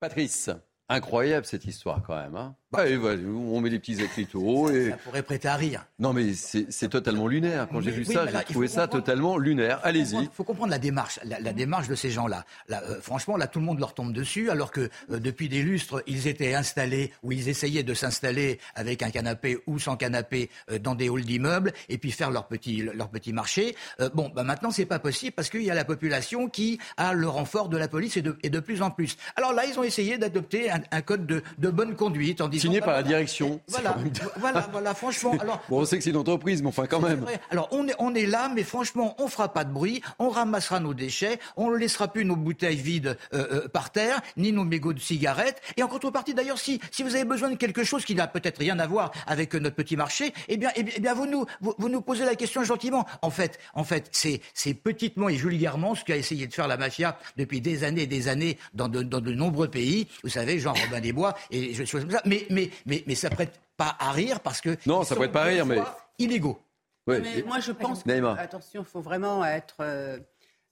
Patrice, 0.00 0.50
incroyable 0.88 1.46
cette 1.46 1.64
histoire 1.64 2.02
quand 2.02 2.16
même. 2.16 2.36
Hein 2.36 2.54
bah, 2.70 2.84
on 2.84 3.60
met 3.62 3.70
des 3.70 3.78
petits 3.78 4.02
écriteaux. 4.02 4.70
Et... 4.70 4.90
Ça 4.90 4.96
pourrait 4.98 5.22
prêter 5.22 5.48
à 5.48 5.56
rire. 5.56 5.86
Non, 5.98 6.12
mais 6.12 6.34
c'est 6.34 6.88
totalement 6.88 7.26
lunaire. 7.26 7.66
Quand 7.70 7.80
j'ai 7.80 7.90
vu 7.90 8.04
ça, 8.04 8.26
j'ai 8.26 8.44
trouvé 8.44 8.68
ça 8.68 8.86
totalement 8.86 9.38
lunaire. 9.38 9.80
Allez-y. 9.84 10.16
Il 10.16 10.28
faut 10.30 10.44
comprendre 10.44 10.70
la 10.70 10.78
démarche, 10.78 11.18
la, 11.24 11.52
démarche 11.54 11.88
de 11.88 11.94
ces 11.94 12.10
gens-là. 12.10 12.44
Euh, 12.70 13.00
franchement, 13.00 13.38
là, 13.38 13.46
tout 13.46 13.58
le 13.58 13.64
monde 13.64 13.80
leur 13.80 13.94
tombe 13.94 14.12
dessus, 14.12 14.50
alors 14.50 14.70
que 14.70 14.90
euh, 15.10 15.18
depuis 15.18 15.48
des 15.48 15.62
lustres, 15.62 16.02
ils 16.06 16.26
étaient 16.26 16.54
installés 16.54 17.12
ou 17.22 17.32
ils 17.32 17.48
essayaient 17.48 17.82
de 17.82 17.94
s'installer 17.94 18.60
avec 18.74 19.02
un 19.02 19.10
canapé 19.10 19.58
ou 19.66 19.78
sans 19.78 19.96
canapé 19.96 20.50
euh, 20.70 20.78
dans 20.78 20.94
des 20.94 21.08
halls 21.08 21.24
d'immeubles 21.24 21.72
et 21.88 21.96
puis 21.96 22.10
faire 22.10 22.30
leur 22.30 22.48
petit, 22.48 22.82
leur 22.82 23.08
petit 23.08 23.32
marché. 23.32 23.74
bon, 24.14 24.30
bah, 24.34 24.42
maintenant, 24.42 24.70
c'est 24.70 24.86
pas 24.86 24.98
possible 24.98 25.32
parce 25.32 25.48
qu'il 25.48 25.62
y 25.62 25.70
a 25.70 25.74
la 25.74 25.84
population 25.86 26.48
qui 26.48 26.78
a 26.98 27.14
le 27.14 27.28
renfort 27.28 27.70
de 27.70 27.78
la 27.78 27.88
police 27.88 28.18
et 28.18 28.22
de, 28.22 28.36
et 28.42 28.50
de 28.50 28.60
plus 28.60 28.82
en 28.82 28.90
plus. 28.90 29.16
Alors 29.36 29.54
là, 29.54 29.64
ils 29.64 29.78
ont 29.78 29.82
essayé 29.84 30.18
d'adopter 30.18 30.70
un, 30.70 30.77
code 31.02 31.26
de, 31.26 31.70
bonne 31.70 31.94
conduite 31.94 32.40
en 32.40 32.48
disant. 32.48 32.62
Signé 32.62 32.80
bah, 32.80 32.86
par 32.86 32.94
la 32.96 33.02
direction. 33.02 33.60
Voilà, 33.68 33.96
voilà, 34.38 34.68
voilà, 34.72 34.94
franchement. 34.94 35.34
Alors, 35.40 35.62
bon, 35.68 35.80
on 35.80 35.84
sait 35.84 35.98
que 35.98 36.04
c'est 36.04 36.10
une 36.10 36.16
entreprise, 36.16 36.62
mais 36.62 36.68
enfin 36.68 36.86
quand 36.86 37.00
même. 37.00 37.24
Alors 37.50 37.68
on 37.70 37.86
est, 37.88 37.94
on 37.98 38.14
est 38.14 38.26
là, 38.26 38.50
mais 38.54 38.64
franchement, 38.64 39.14
on 39.18 39.28
fera 39.28 39.52
pas 39.52 39.64
de 39.64 39.72
bruit, 39.72 40.02
on 40.18 40.28
ramassera 40.28 40.80
nos 40.80 40.94
déchets, 40.94 41.38
on 41.56 41.70
ne 41.70 41.76
laissera 41.76 42.08
plus 42.08 42.24
nos 42.24 42.36
bouteilles 42.36 42.76
vides 42.76 43.16
euh, 43.34 43.46
euh, 43.52 43.68
par 43.68 43.90
terre, 43.90 44.20
ni 44.36 44.52
nos 44.52 44.64
mégots 44.64 44.92
de 44.92 45.00
cigarettes. 45.00 45.60
Et 45.76 45.82
en 45.82 45.88
contrepartie, 45.88 46.34
d'ailleurs, 46.34 46.58
si, 46.58 46.80
si 46.90 47.02
vous 47.02 47.14
avez 47.14 47.24
besoin 47.24 47.50
de 47.50 47.56
quelque 47.56 47.84
chose 47.84 48.04
qui 48.04 48.14
n'a 48.14 48.26
peut-être 48.26 48.58
rien 48.58 48.78
à 48.78 48.86
voir 48.86 49.12
avec 49.26 49.54
notre 49.54 49.76
petit 49.76 49.96
marché, 49.96 50.32
eh 50.48 50.56
bien, 50.56 50.70
eh 50.76 50.82
bien, 50.82 51.12
eh 51.12 51.14
vous, 51.14 51.26
nous, 51.26 51.46
vous, 51.60 51.88
nous 51.88 52.00
posez 52.00 52.24
la 52.24 52.34
question 52.34 52.64
gentiment. 52.64 53.06
En 53.22 53.30
fait, 53.30 53.58
en 53.74 53.84
fait 53.84 54.08
c'est, 54.12 54.40
c'est 54.54 54.74
petitement 54.74 55.28
et 55.28 55.36
vulgairement 55.36 55.94
ce 55.94 56.04
qu'a 56.04 56.16
essayé 56.16 56.46
de 56.46 56.54
faire 56.54 56.68
la 56.68 56.76
mafia 56.76 57.18
depuis 57.36 57.60
des 57.60 57.84
années 57.84 58.02
et 58.02 58.06
des 58.06 58.28
années 58.28 58.58
dans 58.74 58.88
de, 58.88 59.02
dans 59.02 59.20
de 59.20 59.32
nombreux 59.32 59.68
pays. 59.68 60.08
Vous 60.22 60.30
savez, 60.30 60.58
Robin 60.72 61.00
des 61.00 61.12
Bois 61.12 61.34
et 61.50 61.74
je 61.74 61.84
suis 61.84 61.98
comme 61.98 62.10
ça. 62.10 62.22
Mais, 62.24 62.46
mais, 62.50 62.70
mais, 62.86 63.04
mais 63.06 63.14
ça 63.14 63.30
prête 63.30 63.60
pas 63.76 63.96
à 63.98 64.12
rire 64.12 64.40
parce 64.40 64.60
que. 64.60 64.76
Non, 64.86 65.04
ça 65.04 65.16
prête 65.16 65.32
pas 65.32 65.42
à 65.42 65.46
rire, 65.46 65.66
mais. 65.66 65.78
Illégaux. 66.18 66.60
Mais 67.08 67.42
moi, 67.46 67.60
je 67.60 67.72
pense 67.72 68.02
que, 68.02 68.38
attention, 68.38 68.82
il 68.82 68.86
faut 68.86 69.00
vraiment 69.00 69.44
être 69.44 69.76
euh, 69.80 70.18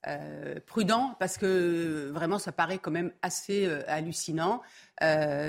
euh, 0.07 0.55
prudent 0.65 1.15
parce 1.19 1.37
que 1.37 2.11
vraiment, 2.13 2.39
ça 2.39 2.51
paraît 2.51 2.77
quand 2.77 2.91
même 2.91 3.11
assez 3.21 3.65
euh, 3.65 3.81
hallucinant. 3.87 4.61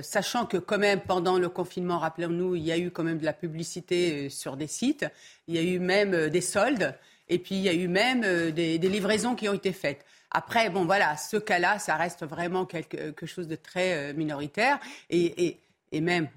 sachant 0.02 0.46
que 0.46 0.56
quand 0.56 0.78
même, 0.78 1.00
pendant 1.00 1.38
le 1.38 1.48
confinement, 1.48 1.98
rappelons-nous, 1.98 2.56
il 2.56 2.62
y 2.62 2.72
a 2.72 2.78
eu 2.78 2.90
quand 2.90 3.04
même 3.04 3.18
de 3.18 3.24
la 3.24 3.32
publicité 3.32 4.30
sur 4.30 4.56
des 4.56 4.66
sites, 4.66 5.06
il 5.46 5.54
y 5.54 5.58
a 5.58 5.62
eu 5.62 5.78
même 5.78 6.30
des 6.30 6.40
soldes, 6.40 6.94
et 7.28 7.38
puis 7.38 7.56
il 7.56 7.62
y 7.62 7.68
a 7.68 7.74
eu 7.74 7.88
même 7.88 8.22
des, 8.52 8.78
livraisons 8.78 9.34
qui 9.34 9.48
ont 9.48 9.54
été 9.54 9.72
faites. 9.72 10.04
Après, 10.30 10.70
bon, 10.70 10.84
voilà, 10.84 11.16
ce 11.16 11.36
cas-là, 11.36 11.78
ça 11.78 11.96
reste 11.96 12.24
vraiment 12.24 12.66
quelque, 12.66 13.26
chose 13.26 13.48
de 13.48 13.56
très 13.56 14.12
minoritaire. 14.12 14.78
et, 15.08 15.60
et 15.92 16.00
même 16.00 16.28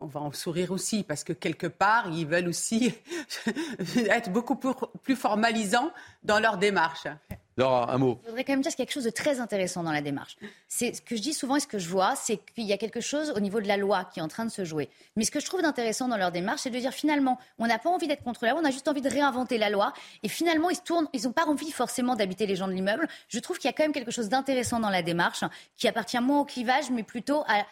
on 0.00 0.06
va 0.06 0.20
en 0.20 0.32
sourire 0.32 0.70
aussi, 0.70 1.04
parce 1.04 1.24
que 1.24 1.32
quelque 1.32 1.66
part, 1.66 2.10
ils 2.10 2.26
veulent 2.26 2.48
aussi 2.48 2.94
être 3.96 4.30
beaucoup 4.30 4.56
plus 4.56 5.16
formalisants 5.16 5.92
dans 6.22 6.40
leur 6.40 6.56
démarche. 6.56 7.06
Je 8.22 8.28
voudrais 8.28 8.44
quand 8.44 8.52
même 8.52 8.62
dire 8.62 8.74
quelque 8.74 8.92
chose 8.92 9.04
de 9.04 9.10
très 9.10 9.40
intéressant 9.40 9.82
dans 9.82 9.92
la 9.92 10.00
démarche. 10.00 10.36
C'est 10.68 10.94
ce 10.94 11.02
que 11.02 11.16
je 11.16 11.22
dis 11.22 11.34
souvent 11.34 11.56
et 11.56 11.60
ce 11.60 11.66
que 11.66 11.78
je 11.78 11.88
vois, 11.88 12.14
c'est 12.16 12.38
qu'il 12.54 12.64
y 12.64 12.72
a 12.72 12.78
quelque 12.78 13.00
chose 13.00 13.32
au 13.36 13.40
niveau 13.40 13.60
de 13.60 13.68
la 13.68 13.76
loi 13.76 14.04
qui 14.12 14.20
est 14.20 14.22
en 14.22 14.28
train 14.28 14.44
de 14.44 14.50
se 14.50 14.64
jouer. 14.64 14.88
Mais 15.16 15.24
ce 15.24 15.30
que 15.30 15.40
je 15.40 15.46
trouve 15.46 15.62
d'intéressant 15.62 16.08
dans 16.08 16.16
leur 16.16 16.32
démarche, 16.32 16.62
c'est 16.62 16.70
de 16.70 16.78
dire 16.78 16.92
finalement, 16.92 17.38
on 17.58 17.66
n'a 17.66 17.78
pas 17.78 17.90
envie 17.90 18.06
d'être 18.06 18.22
contre 18.22 18.44
la 18.44 18.52
loi, 18.52 18.60
on 18.62 18.64
a 18.64 18.70
juste 18.70 18.88
envie 18.88 19.02
de 19.02 19.08
réinventer 19.08 19.58
la 19.58 19.70
loi. 19.70 19.92
Et 20.22 20.28
finalement, 20.28 20.70
ils 20.70 20.80
tournent, 20.80 21.08
ils 21.12 21.24
n'ont 21.24 21.32
pas 21.32 21.46
envie 21.46 21.70
forcément 21.70 22.16
d'habiter 22.16 22.46
les 22.46 22.56
gens 22.56 22.68
de 22.68 22.72
l'immeuble. 22.72 23.08
Je 23.28 23.38
trouve 23.38 23.58
qu'il 23.58 23.68
y 23.68 23.72
a 23.72 23.74
quand 23.74 23.84
même 23.84 23.92
quelque 23.92 24.10
chose 24.10 24.28
d'intéressant 24.28 24.80
dans 24.80 24.90
la 24.90 25.02
démarche 25.02 25.44
qui 25.76 25.88
appartient 25.88 26.20
moins 26.20 26.40
au 26.40 26.44
clivage, 26.44 26.90
mais 26.90 27.02
plutôt 27.02 27.44
à 27.46 27.66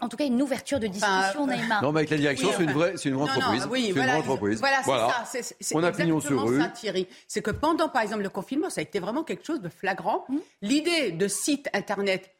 en 0.00 0.08
tout 0.08 0.16
cas 0.16 0.26
une 0.26 0.40
ouverture 0.40 0.80
de 0.80 0.86
discussion, 0.86 1.46
Neymar. 1.46 1.82
Non, 1.82 1.92
mais 1.92 2.00
avec 2.00 2.10
la 2.10 2.16
direction, 2.16 2.50
c'est 2.56 2.64
une 2.64 2.72
vraie, 2.72 2.96
c'est 2.96 3.08
une 3.08 3.16
entreprise. 3.16 3.66
oui, 3.70 3.92
voilà, 3.92 4.16
une 4.16 4.22
entreprise. 4.22 4.58
Voilà, 4.58 4.82
c'est 5.26 5.42
ça. 5.42 5.54
C'est, 5.60 5.76
On 5.76 5.82
a 5.82 5.92
pignon 5.92 6.20
sur 6.20 6.42
rue. 6.44 6.60
Thierry. 6.74 7.06
C'est 7.28 7.42
que 7.42 7.50
pendant, 7.50 7.88
par 7.88 8.02
exemple, 8.02 8.22
le 8.22 8.28
confinement, 8.28 8.70
ça 8.70 8.80
a 8.80 8.82
été 8.82 8.98
vraiment 8.98 9.24
quelque 9.24 9.44
chose 9.44 9.60
de 9.60 9.68
flagrant. 9.68 10.24
Mmh. 10.28 10.36
L'idée 10.62 11.12
de 11.12 11.28
site 11.28 11.68
internet 11.72 12.30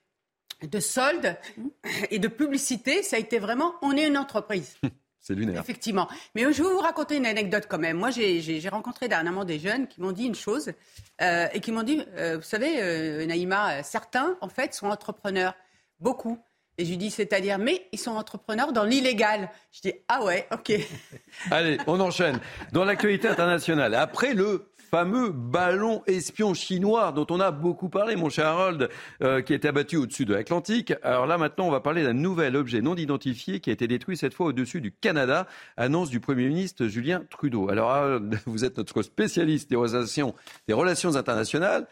de 0.62 0.80
soldes 0.80 1.36
mmh. 1.56 1.62
et 2.10 2.18
de 2.18 2.28
publicité, 2.28 3.02
ça 3.02 3.16
a 3.16 3.18
été 3.18 3.38
vraiment, 3.38 3.74
on 3.82 3.92
est 3.96 4.06
une 4.06 4.18
entreprise. 4.18 4.76
C'est 5.26 5.34
lunaire. 5.34 5.60
Effectivement. 5.60 6.06
Mais 6.36 6.42
je 6.52 6.62
vais 6.62 6.68
vous 6.68 6.78
raconter 6.78 7.16
une 7.16 7.26
anecdote 7.26 7.66
quand 7.68 7.80
même. 7.80 7.96
Moi, 7.96 8.10
j'ai 8.10 8.68
rencontré 8.68 9.08
dernièrement 9.08 9.44
des 9.44 9.58
jeunes 9.58 9.88
qui 9.88 10.00
m'ont 10.00 10.12
dit 10.12 10.24
une 10.24 10.36
chose 10.36 10.72
euh, 11.20 11.48
et 11.52 11.58
qui 11.58 11.72
m'ont 11.72 11.82
dit, 11.82 12.00
euh, 12.16 12.36
vous 12.36 12.44
savez, 12.44 12.80
euh, 12.80 13.26
Naïma, 13.26 13.82
certains, 13.82 14.38
en 14.40 14.48
fait, 14.48 14.72
sont 14.72 14.86
entrepreneurs. 14.86 15.54
Beaucoup. 15.98 16.38
Et 16.78 16.84
je 16.84 16.90
lui 16.90 16.98
dis, 16.98 17.10
c'est-à-dire, 17.10 17.58
mais 17.58 17.86
ils 17.92 17.98
sont 17.98 18.10
entrepreneurs 18.10 18.72
dans 18.72 18.84
l'illégal. 18.84 19.50
Je 19.72 19.80
dis, 19.80 19.94
ah 20.08 20.22
ouais, 20.24 20.46
ok. 20.52 20.72
Allez, 21.50 21.78
on 21.86 21.98
enchaîne. 22.00 22.38
Dans 22.72 22.84
l'actualité 22.84 23.28
internationale, 23.28 23.94
après 23.94 24.34
le 24.34 24.66
fameux 24.90 25.30
ballon 25.30 26.02
espion 26.06 26.54
chinois 26.54 27.12
dont 27.12 27.26
on 27.30 27.40
a 27.40 27.50
beaucoup 27.50 27.88
parlé, 27.88 28.14
mon 28.14 28.28
cher 28.28 28.46
Harold, 28.46 28.88
euh, 29.22 29.42
qui 29.42 29.52
est 29.52 29.64
abattu 29.64 29.96
au-dessus 29.96 30.24
de 30.24 30.34
l'Atlantique. 30.34 30.92
Alors 31.02 31.26
là, 31.26 31.38
maintenant, 31.38 31.66
on 31.66 31.70
va 31.70 31.80
parler 31.80 32.02
d'un 32.02 32.12
nouvel 32.12 32.56
objet 32.56 32.80
non 32.80 32.94
identifié 32.94 33.60
qui 33.60 33.70
a 33.70 33.72
été 33.72 33.88
détruit 33.88 34.16
cette 34.16 34.34
fois 34.34 34.46
au-dessus 34.46 34.80
du 34.80 34.92
Canada, 34.92 35.46
annonce 35.76 36.10
du 36.10 36.20
Premier 36.20 36.46
ministre 36.46 36.86
Julien 36.86 37.24
Trudeau. 37.30 37.68
Alors, 37.68 38.20
vous 38.46 38.64
êtes 38.64 38.76
notre 38.76 39.02
spécialiste 39.02 39.70
des 39.70 39.76
relations 39.76 41.16
internationales 41.16 41.86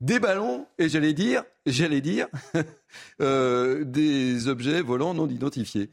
des 0.00 0.18
ballons 0.18 0.66
et 0.78 0.88
j'allais 0.88 1.12
dire, 1.12 1.44
j'allais 1.66 2.00
dire, 2.00 2.26
euh, 3.20 3.84
des 3.84 4.48
objets 4.48 4.80
volants 4.82 5.14
non 5.14 5.28
identifiés. 5.28 5.90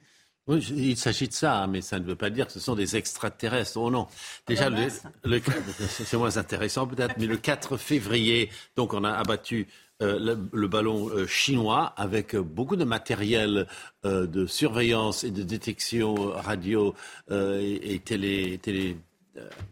Oui, 0.47 0.65
il 0.77 0.95
s'agit 0.95 1.27
de 1.27 1.33
ça, 1.33 1.63
hein, 1.63 1.67
mais 1.67 1.81
ça 1.81 1.99
ne 1.99 2.05
veut 2.05 2.15
pas 2.15 2.29
dire 2.29 2.47
que 2.47 2.53
ce 2.53 2.61
sont 2.61 2.75
des 2.75 2.95
extraterrestres. 2.95 3.75
Oh 3.75 3.91
non. 3.91 4.07
Déjà, 4.47 4.69
le, 4.69 4.87
c'est 5.89 6.13
moins 6.13 6.37
intéressant 6.37 6.87
peut-être, 6.87 7.15
mais 7.17 7.25
le 7.25 7.35
4 7.35 7.75
février, 7.75 8.49
donc 8.77 8.93
on 8.93 9.03
a 9.03 9.11
abattu 9.11 9.67
euh, 10.01 10.37
le, 10.53 10.67
ballon 10.69 11.09
euh, 11.09 11.27
chinois 11.27 11.93
avec 11.97 12.37
beaucoup 12.37 12.77
de 12.77 12.85
matériel 12.85 13.67
de 14.05 14.45
surveillance 14.45 15.25
et 15.25 15.31
de 15.31 15.43
détection 15.43 16.15
radio 16.31 16.95
et, 17.29 17.99
télé, 18.05 18.57
télé 18.59 18.95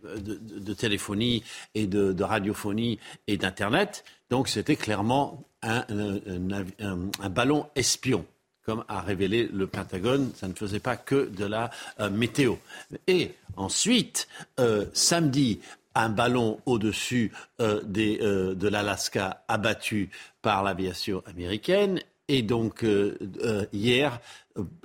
de, 0.03 0.73
téléphonie 0.73 1.43
et 1.73 1.87
de 1.87 2.23
radiophonie 2.23 2.99
et 3.27 3.37
d'Internet. 3.37 4.03
Donc 4.29 4.47
c'était 4.47 4.75
clairement 4.75 5.43
un, 5.61 7.29
ballon 7.29 7.67
espion 7.75 8.25
comme 8.65 8.83
a 8.87 9.01
révélé 9.01 9.47
le 9.53 9.67
Pentagone, 9.67 10.31
ça 10.35 10.47
ne 10.47 10.53
faisait 10.53 10.79
pas 10.79 10.97
que 10.97 11.29
de 11.29 11.45
la 11.45 11.69
euh, 11.99 12.09
météo. 12.09 12.55
Et 13.05 13.35
ensuite, 13.57 14.27
euh, 14.59 14.85
samedi, 14.91 15.59
un 15.93 16.09
ballon 16.09 16.59
au-dessus 16.65 17.31
euh, 17.61 17.81
de 17.83 18.67
l'Alaska 18.67 19.43
abattu 19.47 20.09
par 20.41 20.63
l'aviation 20.63 21.21
américaine. 21.27 22.01
Et 22.27 22.41
donc, 22.41 22.85
hier, 23.71 24.19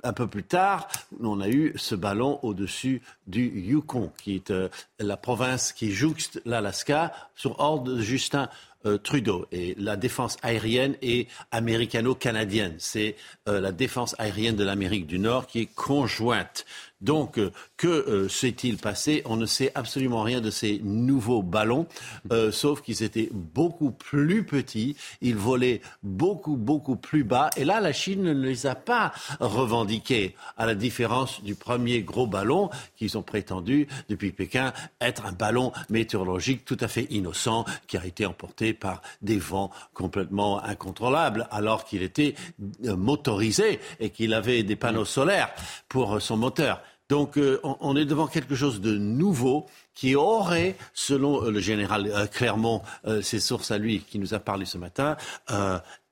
un 0.03 0.13
peu 0.13 0.27
plus 0.27 0.43
tard, 0.43 0.87
on 1.21 1.41
a 1.41 1.49
eu 1.49 1.73
ce 1.75 1.95
ballon 1.95 2.39
au-dessus 2.43 3.01
du 3.25 3.47
Yukon, 3.47 4.11
qui 4.21 4.35
est 4.35 4.53
la 4.99 5.17
province 5.17 5.71
qui 5.73 5.91
jouxte 5.91 6.41
l'Alaska, 6.45 7.13
sur 7.35 7.59
ordre 7.59 7.95
de 7.95 8.01
Justin 8.01 8.49
euh, 8.87 8.97
Trudeau. 8.97 9.45
Et 9.51 9.75
la 9.77 9.95
défense 9.95 10.37
aérienne 10.41 10.95
est 11.03 11.27
américano-canadienne. 11.51 12.75
C'est 12.79 13.15
euh, 13.47 13.61
la 13.61 13.71
défense 13.71 14.15
aérienne 14.17 14.55
de 14.55 14.63
l'Amérique 14.63 15.05
du 15.05 15.19
Nord 15.19 15.45
qui 15.45 15.59
est 15.59 15.69
conjointe. 15.75 16.65
Donc, 17.01 17.39
euh, 17.39 17.51
que 17.77 17.87
euh, 17.87 18.29
s'est-il 18.29 18.77
passé? 18.77 19.23
On 19.25 19.35
ne 19.35 19.45
sait 19.45 19.71
absolument 19.75 20.21
rien 20.21 20.39
de 20.39 20.51
ces 20.51 20.79
nouveaux 20.83 21.41
ballons, 21.41 21.87
euh, 22.31 22.51
sauf 22.51 22.81
qu'ils 22.81 23.03
étaient 23.03 23.29
beaucoup 23.31 23.91
plus 23.91 24.45
petits, 24.45 24.95
ils 25.21 25.35
volaient 25.35 25.81
beaucoup, 26.03 26.55
beaucoup 26.55 26.95
plus 26.95 27.23
bas. 27.23 27.49
Et 27.57 27.65
là, 27.65 27.81
la 27.81 27.91
Chine 27.91 28.21
ne 28.21 28.33
les 28.33 28.67
a 28.67 28.75
pas 28.75 29.11
revendiqués, 29.39 30.35
à 30.57 30.65
la 30.65 30.75
différence 30.75 31.41
du 31.43 31.55
premier 31.55 32.03
gros 32.03 32.27
ballon 32.27 32.69
qu'ils 32.95 33.17
ont 33.17 33.23
prétendu, 33.23 33.87
depuis 34.09 34.31
Pékin, 34.31 34.73
être 34.99 35.25
un 35.25 35.31
ballon 35.31 35.71
météorologique 35.89 36.65
tout 36.65 36.77
à 36.79 36.87
fait 36.87 37.07
innocent, 37.09 37.65
qui 37.87 37.97
a 37.97 38.05
été 38.05 38.25
emporté 38.25 38.73
par 38.73 39.01
des 39.21 39.37
vents 39.37 39.71
complètement 39.93 40.63
incontrôlables, 40.63 41.47
alors 41.51 41.85
qu'il 41.85 42.03
était 42.03 42.35
motorisé 42.83 43.79
et 43.99 44.11
qu'il 44.11 44.33
avait 44.33 44.63
des 44.63 44.75
panneaux 44.75 45.05
solaires 45.05 45.49
pour 45.89 46.21
son 46.21 46.37
moteur. 46.37 46.81
Donc 47.11 47.37
euh, 47.37 47.59
on, 47.63 47.97
est 47.97 48.05
devant 48.05 48.25
quelque 48.25 48.55
chose 48.55 48.79
de 48.79 48.97
nouveau 48.97 49.65
qui 49.93 50.15
aurait, 50.15 50.77
selon 50.93 51.43
euh, 51.43 51.51
le 51.51 51.59
général 51.59 52.07
euh, 52.07 52.25
Clermont, 52.25 52.83
ses 53.21 53.41
sources 53.41 53.69
à 53.69 53.77
lui 53.77 53.99
qui 53.99 54.17
nous 54.17 54.33
a 54.33 54.39
parlé 54.39 54.63
ce 54.63 54.77
matin, 54.77 55.17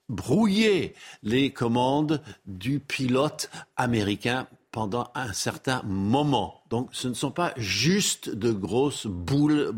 brouillé 0.09 0.95
les 1.23 1.51
commandes 1.51 2.21
du 2.45 2.81
pilote 2.81 3.49
américain 3.77 4.47
pendant 4.71 5.09
un 5.15 5.31
certain 5.31 5.81
moment. 5.85 6.63
Donc 6.69 6.89
ce 6.91 7.07
ne 7.07 7.13
sont 7.13 7.31
pas 7.31 7.53
juste 7.55 8.29
de 8.29 8.51
grosses 8.51 9.07
boules 9.07 9.71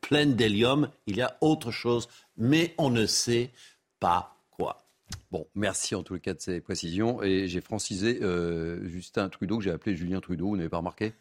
pleines 0.00 0.36
d'hélium, 0.36 0.88
il 1.06 1.16
y 1.18 1.22
a 1.22 1.36
autre 1.42 1.70
chose, 1.70 2.08
mais 2.38 2.74
on 2.78 2.88
ne 2.88 3.04
sait 3.04 3.50
pas 4.00 4.41
Bon, 5.32 5.46
merci 5.54 5.94
en 5.94 6.02
tout 6.02 6.18
cas 6.18 6.34
de 6.34 6.40
ces 6.42 6.60
précisions. 6.60 7.22
Et 7.22 7.48
j'ai 7.48 7.62
francisé 7.62 8.18
euh, 8.20 8.86
Justin 8.86 9.30
Trudeau, 9.30 9.56
que 9.56 9.64
j'ai 9.64 9.70
appelé 9.70 9.96
Julien 9.96 10.20
Trudeau, 10.20 10.48
vous 10.48 10.58
n'avez 10.58 10.68
pas 10.68 10.76
remarqué? 10.76 11.14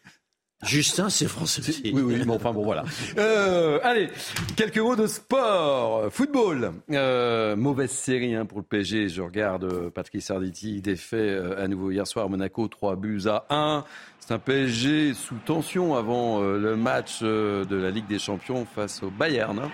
Justin, 0.63 1.09
c'est 1.09 1.29
français. 1.29 1.61
Oui, 1.85 2.01
oui, 2.01 2.21
mais 2.25 2.33
enfin 2.33 2.51
bon, 2.51 2.63
voilà. 2.63 2.83
Euh, 3.17 3.79
allez, 3.83 4.09
quelques 4.57 4.79
mots 4.79 4.97
de 4.97 5.07
sport. 5.07 6.11
Football. 6.11 6.73
Euh, 6.91 7.55
mauvaise 7.55 7.89
série 7.89 8.35
hein, 8.35 8.45
pour 8.45 8.59
le 8.59 8.65
PSG. 8.65 9.07
Je 9.07 9.21
regarde 9.21 9.89
Patrick 9.91 10.21
Sarditi, 10.21 10.81
défait 10.81 11.39
à 11.57 11.69
nouveau 11.69 11.89
hier 11.89 12.05
soir 12.05 12.25
à 12.25 12.27
Monaco, 12.27 12.67
3 12.67 12.97
buts 12.97 13.23
à 13.27 13.45
1. 13.49 13.85
C'est 14.19 14.33
un 14.33 14.39
PSG 14.39 15.13
sous 15.13 15.37
tension 15.45 15.95
avant 15.95 16.41
le 16.41 16.75
match 16.75 17.23
de 17.23 17.75
la 17.75 17.89
Ligue 17.89 18.07
des 18.07 18.19
Champions 18.19 18.65
face 18.65 19.01
au 19.03 19.09
Bayern. 19.09 19.71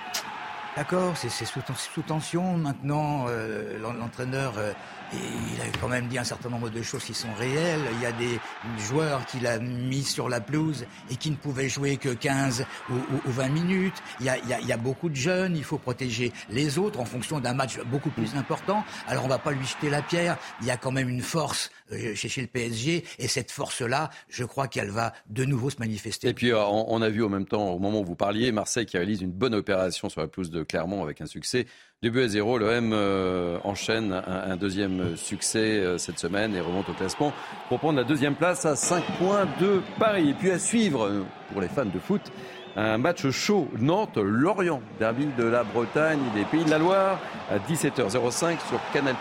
D'accord, 0.77 1.17
c'est 1.17 1.29
sous, 1.29 2.03
tension. 2.03 2.55
Maintenant, 2.55 3.25
euh, 3.29 3.79
l'entraîneur 3.79 4.53
euh, 5.13 5.17
il 5.53 5.61
a 5.61 5.65
quand 5.79 5.87
même 5.87 6.07
dit 6.07 6.17
un 6.17 6.23
certain 6.23 6.49
nombre 6.49 6.69
de 6.69 6.81
choses 6.81 7.03
qui 7.03 7.13
sont 7.13 7.33
réelles. 7.37 7.81
Il 7.93 8.01
y 8.01 8.05
a 8.05 8.11
des 8.11 8.39
joueurs 8.77 9.25
qu'il 9.25 9.47
a 9.47 9.59
mis 9.59 10.03
sur 10.03 10.29
la 10.29 10.41
pelouse 10.41 10.85
et 11.09 11.15
qui 11.15 11.31
ne 11.31 11.35
pouvaient 11.35 11.69
jouer 11.69 11.97
que 11.97 12.09
15 12.09 12.65
ou, 12.89 12.95
20 13.25 13.49
minutes. 13.49 14.01
Il 14.19 14.25
y, 14.25 14.71
a, 14.71 14.77
beaucoup 14.77 15.09
de 15.09 15.15
jeunes, 15.15 15.55
il 15.55 15.63
faut 15.63 15.77
protéger 15.77 16.31
les 16.49 16.77
autres 16.77 16.99
en 16.99 17.05
fonction 17.05 17.39
d'un 17.39 17.53
match 17.53 17.79
beaucoup 17.85 18.09
plus 18.09 18.35
important. 18.35 18.83
Alors 19.07 19.23
on 19.23 19.27
ne 19.27 19.33
va 19.33 19.39
pas 19.39 19.51
lui 19.51 19.65
jeter 19.65 19.89
la 19.89 20.01
pierre. 20.01 20.37
Il 20.61 20.67
y 20.67 20.71
a 20.71 20.77
quand 20.77 20.91
même 20.91 21.09
une 21.09 21.21
force 21.21 21.71
euh, 21.91 22.15
chez, 22.15 22.41
le 22.41 22.47
PSG 22.47 23.05
et 23.19 23.27
cette 23.27 23.51
force-là, 23.51 24.09
je 24.29 24.43
crois 24.43 24.67
qu'elle 24.67 24.89
va 24.89 25.13
de 25.29 25.45
nouveau 25.45 25.69
se 25.69 25.77
manifester. 25.79 26.27
Et 26.27 26.33
puis 26.33 26.51
euh, 26.51 26.61
on, 26.65 27.01
a 27.01 27.09
vu 27.09 27.23
en 27.23 27.29
même 27.29 27.45
temps, 27.45 27.69
au 27.69 27.79
moment 27.79 28.01
où 28.01 28.05
vous 28.05 28.15
parliez, 28.15 28.51
Marseille 28.51 28.85
qui 28.85 28.97
réalise 28.97 29.21
une 29.21 29.31
bonne 29.31 29.55
opération 29.55 30.09
sur 30.09 30.21
la 30.21 30.27
pelouse 30.27 30.51
de 30.51 30.63
Clermont 30.63 31.03
avec 31.03 31.21
un 31.21 31.25
succès. 31.25 31.65
Du 32.03 32.11
but 32.11 32.25
à 32.25 32.27
zéro, 32.27 32.59
l'OM 32.59 32.91
euh, 32.93 33.57
enchaîne 33.63 34.13
un, 34.13 34.55
deuxième 34.55 35.17
succès 35.17 35.79
euh, 35.79 35.97
cette 35.97 36.19
semaine 36.19 36.55
et 36.55 36.61
remonte 36.61 36.87
au 36.89 36.93
classement 36.93 37.33
pour 37.69 37.79
prendre 37.79 37.97
la 37.97 38.03
deuxième 38.03 38.35
place 38.35 38.67
à 38.67 38.75
5 38.75 39.03
points 39.17 39.47
de 39.59 39.81
Paris. 39.97 40.29
Et 40.29 40.33
puis 40.35 40.51
à 40.51 40.59
suivre, 40.59 41.09
pour 41.51 41.59
les 41.59 41.67
fans 41.67 41.85
de 41.85 41.97
foot, 41.97 42.21
un 42.75 42.99
match 42.99 43.27
chaud, 43.31 43.67
Nantes-Lorient, 43.79 44.79
derby 44.99 45.25
de 45.39 45.43
la 45.43 45.63
Bretagne 45.63 46.19
des 46.35 46.45
Pays 46.45 46.63
de 46.63 46.69
la 46.69 46.77
Loire, 46.77 47.19
à 47.49 47.57
17h05 47.57 48.59
sur 48.69 48.79
Canal+. 48.93 49.15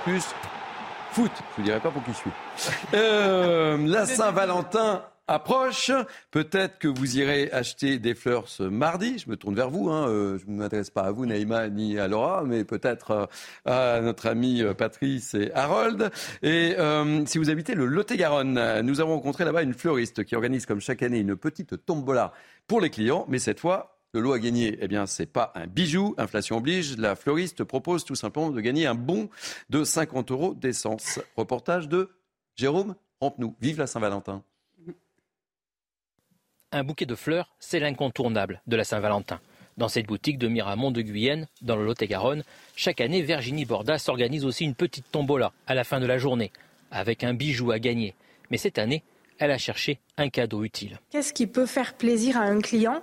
Foot, 1.12 1.32
je 1.56 1.62
ne 1.62 1.64
dirais 1.64 1.80
pas 1.80 1.90
pour 1.90 2.04
qui 2.04 2.12
suit. 2.12 2.30
Euh, 2.92 3.78
la 3.86 4.04
Saint-Valentin 4.06 5.02
approche. 5.28 5.90
Peut-être 6.30 6.78
que 6.78 6.88
vous 6.88 7.18
irez 7.18 7.50
acheter 7.52 7.98
des 7.98 8.14
fleurs 8.14 8.48
ce 8.48 8.62
mardi. 8.62 9.18
Je 9.18 9.28
me 9.28 9.36
tourne 9.36 9.54
vers 9.54 9.70
vous. 9.70 9.90
Hein. 9.90 10.08
Euh, 10.08 10.38
je 10.38 10.50
ne 10.50 10.56
m'adresse 10.56 10.90
pas 10.90 11.02
à 11.02 11.10
vous, 11.10 11.26
Naïma, 11.26 11.68
ni 11.68 11.98
à 11.98 12.08
Laura, 12.08 12.44
mais 12.44 12.64
peut-être 12.64 13.28
euh, 13.66 13.96
à 13.98 14.00
notre 14.00 14.26
ami 14.26 14.62
euh, 14.62 14.74
Patrice 14.74 15.34
et 15.34 15.52
Harold. 15.54 16.10
Et 16.42 16.76
si 17.26 17.38
vous 17.38 17.50
habitez 17.50 17.74
le 17.74 17.86
Lot-et-Garonne, 17.86 18.80
nous 18.82 19.00
avons 19.00 19.14
rencontré 19.14 19.44
là-bas 19.44 19.62
une 19.62 19.74
fleuriste 19.74 20.24
qui 20.24 20.36
organise 20.36 20.66
comme 20.66 20.80
chaque 20.80 21.02
année 21.02 21.18
une 21.18 21.36
petite 21.36 21.84
tombola 21.84 22.32
pour 22.66 22.80
les 22.80 22.90
clients. 22.90 23.26
Mais 23.28 23.38
cette 23.38 23.60
fois, 23.60 23.98
le 24.12 24.20
lot 24.20 24.32
à 24.32 24.38
gagner, 24.38 24.78
eh 24.80 24.88
bien, 24.88 25.06
c'est 25.06 25.26
pas 25.26 25.52
un 25.54 25.66
bijou. 25.66 26.14
Inflation 26.18 26.56
oblige. 26.56 26.96
La 26.96 27.16
fleuriste 27.16 27.64
propose 27.64 28.04
tout 28.04 28.14
simplement 28.14 28.50
de 28.50 28.60
gagner 28.60 28.86
un 28.86 28.94
bon 28.94 29.28
de 29.70 29.84
50 29.84 30.30
euros 30.30 30.54
d'essence. 30.54 31.20
Reportage 31.36 31.88
de 31.88 32.10
Jérôme 32.54 32.94
Rampenou. 33.20 33.56
Vive 33.60 33.78
la 33.78 33.86
Saint-Valentin. 33.86 34.42
Un 36.72 36.82
bouquet 36.82 37.06
de 37.06 37.14
fleurs, 37.14 37.48
c'est 37.60 37.78
l'incontournable 37.78 38.60
de 38.66 38.74
la 38.74 38.82
Saint-Valentin. 38.82 39.38
Dans 39.76 39.88
cette 39.88 40.06
boutique 40.06 40.36
de 40.36 40.48
Miramont 40.48 40.90
de 40.90 41.00
Guyenne, 41.00 41.46
dans 41.62 41.76
le 41.76 41.84
Lot-et-Garonne, 41.84 42.42
chaque 42.74 43.00
année, 43.00 43.22
Virginie 43.22 43.64
Bordas 43.64 44.06
organise 44.08 44.44
aussi 44.44 44.64
une 44.64 44.74
petite 44.74 45.08
tombola 45.12 45.52
à 45.68 45.74
la 45.76 45.84
fin 45.84 46.00
de 46.00 46.06
la 46.06 46.18
journée, 46.18 46.50
avec 46.90 47.22
un 47.22 47.34
bijou 47.34 47.70
à 47.70 47.78
gagner. 47.78 48.14
Mais 48.50 48.56
cette 48.56 48.78
année, 48.78 49.04
elle 49.38 49.50
a 49.50 49.58
cherché 49.58 50.00
un 50.16 50.28
cadeau 50.28 50.64
utile. 50.64 50.98
Qu'est-ce 51.10 51.32
qui 51.32 51.46
peut 51.46 51.66
faire 51.66 51.94
plaisir 51.94 52.36
à 52.36 52.42
un 52.42 52.60
client? 52.60 53.02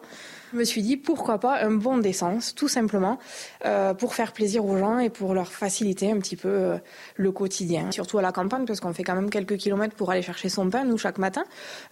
Je 0.51 0.57
me 0.57 0.63
suis 0.63 0.83
dit 0.83 0.97
pourquoi 0.97 1.39
pas 1.39 1.63
un 1.63 1.71
bon 1.71 1.97
d'essence, 1.97 2.53
tout 2.53 2.67
simplement, 2.67 3.17
euh, 3.65 3.93
pour 3.93 4.13
faire 4.13 4.33
plaisir 4.33 4.63
aux 4.65 4.77
gens 4.77 4.99
et 4.99 5.09
pour 5.09 5.33
leur 5.33 5.51
faciliter 5.51 6.11
un 6.11 6.19
petit 6.19 6.35
peu 6.35 6.49
euh, 6.49 6.77
le 7.15 7.31
quotidien. 7.31 7.91
Surtout 7.91 8.19
à 8.19 8.21
la 8.21 8.31
campagne, 8.31 8.65
parce 8.65 8.79
qu'on 8.79 8.93
fait 8.93 9.03
quand 9.03 9.15
même 9.15 9.31
quelques 9.31 9.57
kilomètres 9.57 9.95
pour 9.95 10.11
aller 10.11 10.21
chercher 10.21 10.49
son 10.49 10.69
pain, 10.69 10.85
nous, 10.85 10.97
chaque 10.97 11.17
matin. 11.17 11.43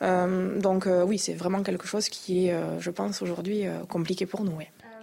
Euh, 0.04 0.60
donc 0.60 0.88
oui, 1.06 1.18
c'est 1.18 1.34
vraiment 1.34 1.64
quelque 1.64 1.88
chose 1.88 2.08
qui 2.10 2.48
est, 2.48 2.56
je 2.80 2.90
pense, 2.92 3.22
aujourd'hui 3.22 3.66
compliqué 3.90 4.26
pour 4.26 4.44
nous. 4.44 4.58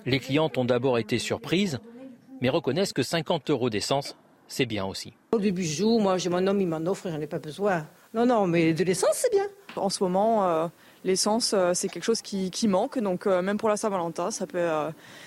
Les 0.07 0.21
clientes 0.21 0.57
ont 0.57 0.65
d'abord 0.65 0.99
été 0.99 1.19
surprises, 1.19 1.81
mais 2.41 2.49
reconnaissent 2.49 2.93
que 2.93 3.03
50 3.03 3.51
euros 3.51 3.71
d'essence, 3.71 4.17
c'est 4.47 4.67
bien 4.67 4.85
aussi. 4.85 5.13
Des 5.39 5.53
bijoux, 5.53 5.99
moi 5.99 6.17
j'ai 6.17 6.31
mon 6.31 6.47
homme, 6.47 6.61
il 6.61 6.69
m'en 6.69 6.79
offre, 6.87 7.11
j'en 7.11 7.21
ai 7.21 7.27
pas 7.27 7.39
besoin. 7.39 7.87
Non, 8.15 8.25
non, 8.25 8.47
mais 8.47 8.73
de 8.73 8.85
l'essence, 8.85 9.15
c'est 9.15 9.31
bien. 9.33 9.47
En 9.77 9.91
ce 9.91 10.03
moment, 10.03 10.47
euh, 10.47 10.67
l'essence, 11.05 11.55
euh, 11.55 11.73
c'est 11.75 11.89
quelque 11.89 12.05
chose 12.05 12.23
qui, 12.23 12.69
manque. 12.69 12.99
Donc, 12.99 13.27
euh, 13.27 13.43
même 13.43 13.59
pour 13.59 13.69
la 13.69 13.77
Saint-Valentin, 13.77 14.31
ça 14.31 14.47
peut, 14.47 14.67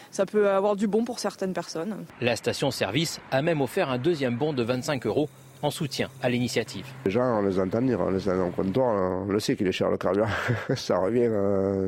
ça 0.10 0.26
peut 0.26 0.50
avoir 0.50 0.76
du 0.76 0.88
bon 0.88 1.06
pour 1.06 1.20
certaines 1.20 1.54
personnes. 1.54 2.06
La 2.22 2.36
station-service 2.36 3.22
a 3.32 3.42
même 3.42 3.62
offert 3.62 3.90
un 3.90 3.98
deuxième 3.98 4.36
bon 4.36 4.54
de 4.54 4.64
25 4.64 5.06
euros 5.06 5.30
en 5.62 5.70
soutien 5.70 6.10
à 6.24 6.30
l'initiative. 6.30 6.88
Les 7.06 7.12
gens, 7.12 7.40
on 7.40 7.44
les 7.44 7.60
entend 7.60 7.84
dire, 7.84 8.00
on 8.02 8.10
les 8.10 8.28
a 8.28 8.36
en 8.36 8.50
comptoir, 8.50 9.24
on 9.28 9.32
le 9.32 9.40
sait 9.40 9.56
qu'il 9.56 9.68
est 9.68 9.72
cher 9.72 9.92
le 9.92 9.98
carburant. 9.98 10.28
ça 10.76 10.98
revient 10.98 11.30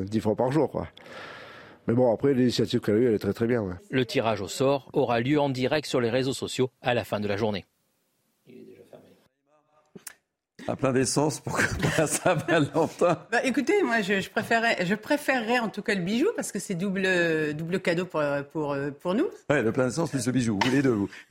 dix 0.08 0.20
fois 0.20 0.36
par 0.36 0.52
jour, 0.52 0.70
quoi. 0.70 0.86
Mais 1.88 1.92
bon, 1.92 2.14
après, 2.14 2.32
l'initiative 2.32 2.80
qu'elle 2.80 2.94
a 2.94 2.98
eue, 2.98 3.08
elle 3.08 3.14
est 3.14 3.18
très 3.18 3.34
très 3.34 3.46
bien. 3.46 3.62
Le 3.90 4.06
tirage 4.06 4.40
au 4.40 4.48
sort 4.48 4.88
aura 4.92 5.20
lieu 5.20 5.40
en 5.40 5.50
direct 5.50 5.86
sur 5.86 6.00
les 6.00 6.08
réseaux 6.08 6.32
sociaux 6.32 6.70
à 6.80 6.94
la 6.94 7.04
fin 7.04 7.20
de 7.20 7.28
la 7.28 7.36
journée 7.36 7.66
à 10.68 10.76
plein 10.76 10.92
d'essence 10.92 11.40
pour, 11.40 11.58
la 11.98 12.06
Saint-Valentin 12.06 13.18
bah, 13.30 13.44
Écoutez, 13.44 13.82
moi, 13.82 14.00
je, 14.02 14.20
je, 14.20 14.30
préférerais, 14.30 14.84
je 14.84 14.94
préférerais 14.94 15.58
en 15.58 15.68
tout 15.68 15.82
cas 15.82 15.94
le 15.94 16.02
bijou 16.02 16.26
parce 16.36 16.52
que 16.52 16.58
c'est 16.58 16.74
double, 16.74 17.06
double 17.54 17.80
cadeau 17.80 18.06
pour, 18.06 18.22
pour, 18.52 18.76
pour 19.00 19.14
nous. 19.14 19.26
Oui, 19.50 19.62
le 19.62 19.72
plein 19.72 19.86
d'essence 19.86 20.10
plus 20.10 20.26
le 20.26 20.32
bijou, 20.32 20.58
vous 20.62 20.70
les 20.70 20.82
deux, 20.82 20.90
vous. 20.90 21.08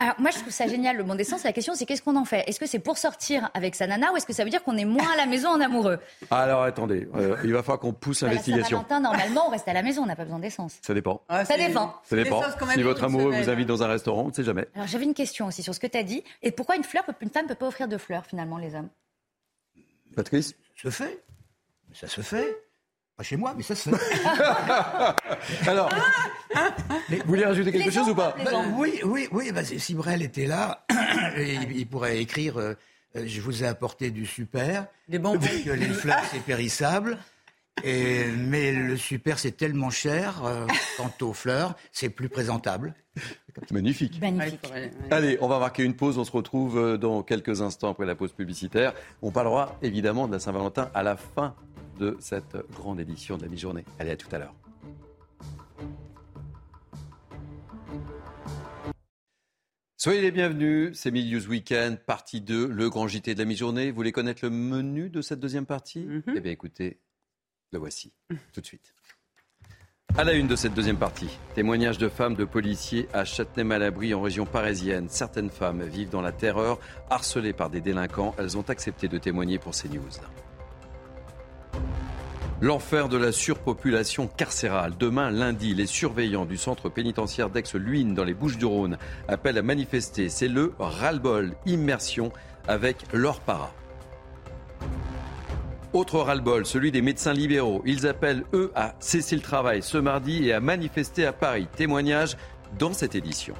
Alors, 0.00 0.16
moi, 0.18 0.30
je 0.32 0.38
trouve 0.38 0.52
ça 0.52 0.66
génial, 0.66 0.98
le 0.98 1.02
bon 1.02 1.14
d'essence. 1.14 1.44
La 1.44 1.52
question, 1.52 1.74
c'est 1.74 1.86
qu'est-ce 1.86 2.02
qu'on 2.02 2.16
en 2.16 2.26
fait? 2.26 2.44
Est-ce 2.46 2.60
que 2.60 2.66
c'est 2.66 2.78
pour 2.78 2.98
sortir 2.98 3.48
avec 3.54 3.74
sa 3.74 3.86
nana 3.86 4.12
ou 4.12 4.16
est-ce 4.16 4.26
que 4.26 4.34
ça 4.34 4.44
veut 4.44 4.50
dire 4.50 4.62
qu'on 4.62 4.76
est 4.76 4.84
moins 4.84 5.10
à 5.14 5.16
la 5.16 5.24
maison 5.24 5.48
en 5.48 5.60
amoureux? 5.60 5.98
Alors, 6.30 6.62
attendez, 6.62 7.08
euh, 7.14 7.36
il 7.42 7.54
va 7.54 7.62
falloir 7.62 7.78
qu'on 7.78 7.94
pousse 7.94 8.22
bah, 8.22 8.28
l'investigation. 8.28 8.80
Saint-Valentin, 8.80 9.00
normalement, 9.00 9.46
on 9.46 9.50
reste 9.50 9.66
à 9.66 9.72
la 9.72 9.82
maison, 9.82 10.02
on 10.02 10.06
n'a 10.06 10.14
pas 10.16 10.24
besoin 10.24 10.40
d'essence. 10.40 10.74
Ça 10.82 10.92
dépend. 10.92 11.22
Ah, 11.30 11.46
ça 11.46 11.56
dépend. 11.56 11.94
Ça 12.04 12.16
dépend. 12.16 12.42
Si 12.74 12.82
votre 12.82 13.04
amoureux 13.04 13.32
vous 13.32 13.48
invite 13.48 13.66
dans 13.66 13.82
un 13.82 13.86
restaurant, 13.86 14.24
on 14.24 14.28
ne 14.28 14.32
sait 14.34 14.44
jamais. 14.44 14.66
Alors, 14.74 14.88
j'avais 14.88 15.04
une 15.04 15.14
question 15.14 15.46
aussi 15.46 15.62
sur 15.62 15.74
ce 15.74 15.80
que 15.80 15.86
tu 15.86 15.96
as 15.96 16.02
dit. 16.02 16.22
Et 16.42 16.50
pourquoi 16.50 16.76
une 16.76 16.84
fleur, 16.84 17.04
une 17.22 17.30
femme 17.30 17.44
ne 17.44 17.48
peut 17.48 17.54
pas 17.54 17.68
offrir 17.68 17.88
de 17.88 17.96
fleurs, 17.96 18.26
finalement, 18.26 18.43
les 18.58 18.74
hommes 18.74 18.88
Patrice 20.14 20.54
Ça 20.76 20.90
se 20.90 20.90
fait. 20.90 21.24
Ça 21.92 22.08
se 22.08 22.20
fait. 22.20 22.56
Pas 23.16 23.22
chez 23.22 23.36
moi, 23.36 23.54
mais 23.56 23.62
ça 23.62 23.76
se 23.76 23.90
fait. 23.90 25.68
Alors, 25.68 25.88
vous 27.10 27.16
voulez 27.26 27.44
rajouter 27.44 27.70
quelque 27.70 27.92
chose 27.92 28.08
ou 28.08 28.14
pas 28.14 28.34
bah, 28.44 28.50
Oui, 28.72 29.00
oui, 29.04 29.28
oui. 29.30 29.52
Bah, 29.52 29.64
si 29.64 29.94
Brel 29.94 30.22
était 30.22 30.46
là, 30.46 30.84
il 31.38 31.86
pourrait 31.86 32.20
écrire 32.20 32.58
euh, 32.58 32.74
euh, 33.16 33.24
Je 33.26 33.40
vous 33.40 33.62
ai 33.62 33.68
apporté 33.68 34.10
du 34.10 34.26
super. 34.26 34.88
Des 35.08 35.20
bonbons. 35.20 35.46
Que 35.64 35.70
les 35.70 35.90
fleurs, 35.90 36.24
c'est 36.32 36.42
périssable. 36.42 37.18
Et, 37.82 38.26
mais 38.36 38.72
le 38.72 38.96
super, 38.96 39.38
c'est 39.38 39.52
tellement 39.52 39.90
cher. 39.90 40.44
Euh, 40.44 40.66
quant 40.96 41.26
aux 41.26 41.32
fleurs, 41.32 41.74
c'est 41.92 42.10
plus 42.10 42.28
présentable. 42.28 42.94
Magnifique. 43.70 44.20
Magnifique. 44.20 44.60
Allez, 45.10 45.38
on 45.40 45.48
va 45.48 45.58
marquer 45.58 45.84
une 45.84 45.94
pause. 45.94 46.18
On 46.18 46.24
se 46.24 46.32
retrouve 46.32 46.78
euh, 46.78 46.96
dans 46.96 47.22
quelques 47.22 47.62
instants 47.62 47.90
après 47.90 48.06
la 48.06 48.14
pause 48.14 48.32
publicitaire. 48.32 48.94
On 49.22 49.30
parlera 49.30 49.76
évidemment 49.82 50.26
de 50.26 50.32
la 50.32 50.38
Saint-Valentin 50.38 50.90
à 50.94 51.02
la 51.02 51.16
fin 51.16 51.54
de 51.98 52.16
cette 52.20 52.56
grande 52.74 53.00
édition 53.00 53.36
de 53.36 53.42
la 53.42 53.48
mi-journée. 53.48 53.84
Allez, 53.98 54.10
à 54.10 54.16
tout 54.16 54.28
à 54.32 54.38
l'heure. 54.38 54.54
Soyez 59.96 60.20
les 60.20 60.32
bienvenus, 60.32 60.90
c'est 60.92 61.10
Milius 61.10 61.48
Weekend, 61.48 61.98
partie 61.98 62.42
2, 62.42 62.66
le 62.66 62.90
grand 62.90 63.08
JT 63.08 63.34
de 63.34 63.38
la 63.38 63.46
mi-journée. 63.46 63.88
Vous 63.88 63.96
voulez 63.96 64.12
connaître 64.12 64.44
le 64.44 64.50
menu 64.50 65.08
de 65.08 65.22
cette 65.22 65.40
deuxième 65.40 65.64
partie? 65.64 66.00
Mhm. 66.00 66.34
Eh 66.36 66.40
bien 66.40 66.52
écoutez, 66.52 66.98
voici, 67.78 68.12
tout 68.52 68.60
de 68.60 68.66
suite. 68.66 68.94
À 70.16 70.22
la 70.22 70.34
une 70.34 70.46
de 70.46 70.54
cette 70.54 70.74
deuxième 70.74 70.96
partie, 70.96 71.38
témoignage 71.56 71.98
de 71.98 72.08
femmes 72.08 72.36
de 72.36 72.44
policiers 72.44 73.08
à 73.12 73.24
Châtenay-Malabry 73.24 74.14
en 74.14 74.22
région 74.22 74.46
parisienne. 74.46 75.08
Certaines 75.08 75.50
femmes 75.50 75.82
vivent 75.82 76.10
dans 76.10 76.20
la 76.20 76.30
terreur, 76.30 76.78
harcelées 77.10 77.52
par 77.52 77.68
des 77.68 77.80
délinquants. 77.80 78.32
Elles 78.38 78.56
ont 78.56 78.64
accepté 78.68 79.08
de 79.08 79.18
témoigner 79.18 79.58
pour 79.58 79.72
CNews. 79.72 80.20
L'enfer 82.60 83.08
de 83.08 83.16
la 83.16 83.32
surpopulation 83.32 84.28
carcérale. 84.28 84.94
Demain, 84.96 85.32
lundi, 85.32 85.74
les 85.74 85.86
surveillants 85.86 86.46
du 86.46 86.58
centre 86.58 86.88
pénitentiaire 86.88 87.50
d'Aix-Luynes 87.50 88.14
dans 88.14 88.24
les 88.24 88.34
Bouches-du-Rhône 88.34 88.98
appellent 89.26 89.58
à 89.58 89.62
manifester. 89.62 90.28
C'est 90.28 90.46
le 90.46 90.74
ras-le-bol, 90.78 91.56
immersion 91.66 92.30
avec 92.68 92.98
leur 93.12 93.40
para. 93.40 93.74
Autre 95.94 96.18
ras-le-bol, 96.18 96.66
celui 96.66 96.90
des 96.90 97.02
médecins 97.02 97.32
libéraux. 97.32 97.80
Ils 97.86 98.08
appellent, 98.08 98.42
eux, 98.52 98.72
à 98.74 98.96
cesser 98.98 99.36
le 99.36 99.42
travail 99.42 99.80
ce 99.80 99.96
mardi 99.96 100.48
et 100.48 100.52
à 100.52 100.58
manifester 100.58 101.24
à 101.24 101.32
Paris. 101.32 101.68
Témoignage 101.76 102.36
dans 102.80 102.92
cette 102.92 103.14
édition. 103.14 103.54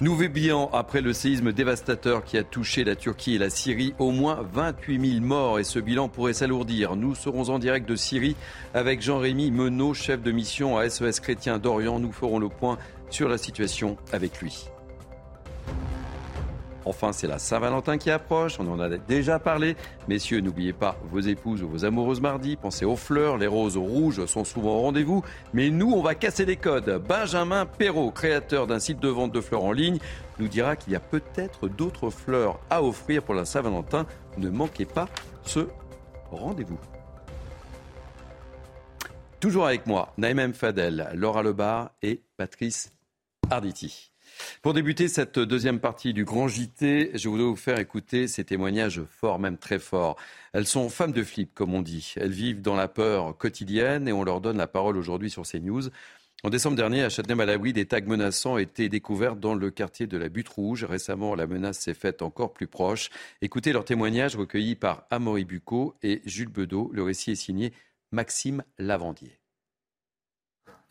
Nouveau 0.00 0.28
bilan 0.28 0.70
après 0.72 1.00
le 1.00 1.12
séisme 1.12 1.52
dévastateur 1.52 2.22
qui 2.22 2.38
a 2.38 2.44
touché 2.44 2.84
la 2.84 2.94
Turquie 2.94 3.34
et 3.34 3.38
la 3.38 3.50
Syrie. 3.50 3.92
Au 3.98 4.12
moins 4.12 4.46
28 4.52 5.14
000 5.14 5.26
morts 5.26 5.58
et 5.58 5.64
ce 5.64 5.80
bilan 5.80 6.08
pourrait 6.08 6.34
s'alourdir. 6.34 6.94
Nous 6.94 7.16
serons 7.16 7.48
en 7.48 7.58
direct 7.58 7.88
de 7.88 7.96
Syrie 7.96 8.36
avec 8.72 9.02
Jean-Rémy 9.02 9.50
Menot, 9.50 9.94
chef 9.94 10.22
de 10.22 10.30
mission 10.30 10.78
à 10.78 10.88
SOS 10.88 11.18
Chrétien 11.18 11.58
d'Orient. 11.58 11.98
Nous 11.98 12.12
ferons 12.12 12.38
le 12.38 12.48
point 12.48 12.78
sur 13.10 13.28
la 13.28 13.36
situation 13.36 13.96
avec 14.12 14.40
lui. 14.40 14.68
Enfin, 16.86 17.12
c'est 17.12 17.26
la 17.26 17.40
Saint-Valentin 17.40 17.98
qui 17.98 18.12
approche, 18.12 18.60
on 18.60 18.68
en 18.68 18.78
a 18.78 18.88
déjà 18.88 19.40
parlé. 19.40 19.76
Messieurs, 20.06 20.40
n'oubliez 20.40 20.72
pas 20.72 20.96
vos 21.10 21.18
épouses 21.18 21.64
ou 21.64 21.68
vos 21.68 21.84
amoureuses 21.84 22.20
mardi, 22.20 22.54
pensez 22.54 22.84
aux 22.84 22.94
fleurs, 22.94 23.38
les 23.38 23.48
roses 23.48 23.76
rouges 23.76 24.24
sont 24.26 24.44
souvent 24.44 24.76
au 24.76 24.82
rendez-vous. 24.82 25.24
Mais 25.52 25.70
nous, 25.70 25.92
on 25.92 26.00
va 26.00 26.14
casser 26.14 26.44
les 26.44 26.54
codes. 26.56 27.02
Benjamin 27.08 27.66
Perrault, 27.66 28.12
créateur 28.12 28.68
d'un 28.68 28.78
site 28.78 29.00
de 29.00 29.08
vente 29.08 29.32
de 29.32 29.40
fleurs 29.40 29.64
en 29.64 29.72
ligne, 29.72 29.98
nous 30.38 30.46
dira 30.46 30.76
qu'il 30.76 30.92
y 30.92 30.96
a 30.96 31.00
peut-être 31.00 31.68
d'autres 31.68 32.10
fleurs 32.10 32.60
à 32.70 32.84
offrir 32.84 33.24
pour 33.24 33.34
la 33.34 33.44
Saint-Valentin. 33.44 34.06
Ne 34.38 34.48
manquez 34.48 34.84
pas 34.84 35.08
ce 35.44 35.66
rendez-vous. 36.30 36.78
Toujours 39.40 39.66
avec 39.66 39.88
moi, 39.88 40.12
Naïm 40.18 40.54
Fadel, 40.54 41.10
Laura 41.14 41.42
Lebar 41.42 41.90
et 42.02 42.22
Patrice 42.36 42.92
Arditi. 43.50 44.12
Pour 44.62 44.74
débuter 44.74 45.08
cette 45.08 45.38
deuxième 45.38 45.80
partie 45.80 46.12
du 46.12 46.24
Grand 46.24 46.48
JT, 46.48 47.12
je 47.14 47.28
voudrais 47.28 47.46
vous 47.46 47.56
faire 47.56 47.78
écouter 47.78 48.28
ces 48.28 48.44
témoignages 48.44 49.02
forts, 49.08 49.38
même 49.38 49.58
très 49.58 49.78
forts. 49.78 50.16
Elles 50.52 50.66
sont 50.66 50.88
femmes 50.88 51.12
de 51.12 51.22
flip, 51.22 51.54
comme 51.54 51.74
on 51.74 51.82
dit. 51.82 52.14
Elles 52.16 52.32
vivent 52.32 52.62
dans 52.62 52.76
la 52.76 52.88
peur 52.88 53.36
quotidienne 53.36 54.08
et 54.08 54.12
on 54.12 54.24
leur 54.24 54.40
donne 54.40 54.58
la 54.58 54.66
parole 54.66 54.96
aujourd'hui 54.96 55.30
sur 55.30 55.46
ces 55.46 55.60
news. 55.60 55.82
En 56.42 56.50
décembre 56.50 56.76
dernier, 56.76 57.02
à 57.02 57.08
Châtenay-Malabry, 57.08 57.72
des 57.72 57.86
tags 57.86 58.00
menaçants 58.02 58.54
ont 58.54 58.58
été 58.58 58.88
découverts 58.88 59.36
dans 59.36 59.54
le 59.54 59.70
quartier 59.70 60.06
de 60.06 60.18
la 60.18 60.28
Butte 60.28 60.50
Rouge. 60.50 60.84
Récemment, 60.84 61.34
la 61.34 61.46
menace 61.46 61.78
s'est 61.78 61.94
faite 61.94 62.20
encore 62.22 62.52
plus 62.52 62.66
proche. 62.66 63.08
Écoutez 63.40 63.72
leurs 63.72 63.84
témoignages 63.84 64.36
recueillis 64.36 64.76
par 64.76 65.06
Amaury 65.10 65.44
Bucco 65.44 65.94
et 66.02 66.20
Jules 66.26 66.50
Bedeau. 66.50 66.90
Le 66.92 67.02
récit 67.02 67.32
est 67.32 67.36
signé 67.36 67.72
Maxime 68.12 68.62
Lavandier. 68.78 69.40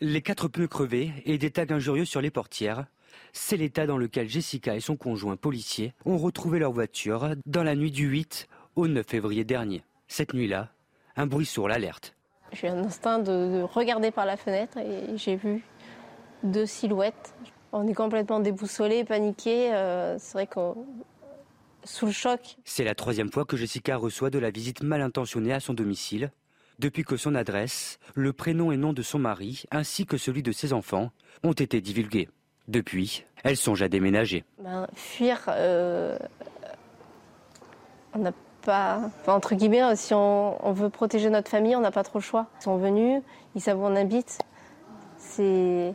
Les 0.02 0.22
quatre 0.22 0.50
pneus 0.50 0.68
crevés 0.68 1.14
et 1.26 1.38
des 1.38 1.52
tags 1.52 1.74
injurieux 1.74 2.04
sur 2.06 2.20
les 2.20 2.32
portières, 2.32 2.88
c'est 3.34 3.58
l'état 3.58 3.86
dans 3.86 3.98
lequel 3.98 4.30
Jessica 4.30 4.76
et 4.76 4.80
son 4.80 4.96
conjoint 4.96 5.36
policier 5.36 5.94
ont 6.06 6.18
retrouvé 6.18 6.60
leur 6.60 6.72
voiture 6.72 7.32
dans 7.46 7.64
la 7.64 7.76
nuit 7.76 7.92
du 7.92 8.08
8 8.08 8.48
au 8.76 8.88
9 8.88 9.06
février 9.08 9.44
dernier. 9.44 9.84
Cette 10.08 10.34
nuit-là, 10.34 10.70
un 11.16 11.28
bruit 11.28 11.46
sourd 11.46 11.68
l'alerte. 11.68 12.16
J'ai 12.54 12.68
un 12.68 12.84
instinct 12.84 13.20
de, 13.20 13.62
regarder 13.62 14.12
par 14.12 14.26
la 14.26 14.38
fenêtre 14.38 14.78
et 14.78 15.18
j'ai 15.18 15.36
vu 15.36 15.64
deux 16.44 16.66
silhouettes. 16.66 17.34
On 17.72 17.88
est 17.88 17.94
complètement 17.94 18.40
déboussolé, 18.40 19.04
paniqué. 19.04 19.74
Euh, 19.74 20.18
c'est 20.20 20.34
vrai 20.34 20.48
qu'on 20.48 20.86
sous 21.86 22.08
le 22.08 22.12
choc. 22.12 22.58
C'est 22.66 22.84
la 22.84 22.96
troisième 22.96 23.32
fois 23.32 23.46
que 23.46 23.58
Jessica 23.58 23.96
reçoit 23.96 24.30
de 24.30 24.40
la 24.40 24.50
visite 24.50 24.84
mal 24.84 25.02
intentionnée 25.02 25.54
à 25.54 25.60
son 25.60 25.74
domicile. 25.74 26.32
Depuis 26.80 27.04
que 27.04 27.16
son 27.16 27.36
adresse, 27.36 28.00
le 28.16 28.34
prénom 28.34 28.72
et 28.72 28.78
nom 28.78 28.92
de 28.92 29.02
son 29.02 29.20
mari, 29.20 29.64
ainsi 29.72 30.06
que 30.06 30.18
celui 30.18 30.44
de 30.44 30.52
ses 30.52 30.74
enfants, 30.74 31.12
ont 31.44 31.54
été 31.54 31.80
divulgués. 31.80 32.28
Depuis, 32.68 33.24
elle 33.44 33.58
songe 33.58 33.82
à 33.82 33.88
déménager. 33.88 34.44
Ben, 34.60 34.88
fuir, 34.96 35.44
euh, 35.50 36.18
on 38.14 38.20
n'a 38.20 38.32
pas. 38.64 39.12
entre 39.28 39.56
guillemets, 39.56 39.96
si 39.96 40.14
on, 40.14 40.72
veut 40.74 40.90
protéger 40.90 41.30
notre 41.30 41.50
famille, 41.50 41.76
on 41.76 41.82
n'a 41.82 41.92
pas 41.92 42.04
trop 42.04 42.20
le 42.20 42.24
choix. 42.24 42.48
Ils 42.60 42.64
sont 42.64 42.78
venus, 42.78 43.22
ils 43.54 43.62
savent 43.62 43.80
où 43.80 43.86
on 43.86 43.96
habite. 43.96 44.40
C'est. 45.18 45.94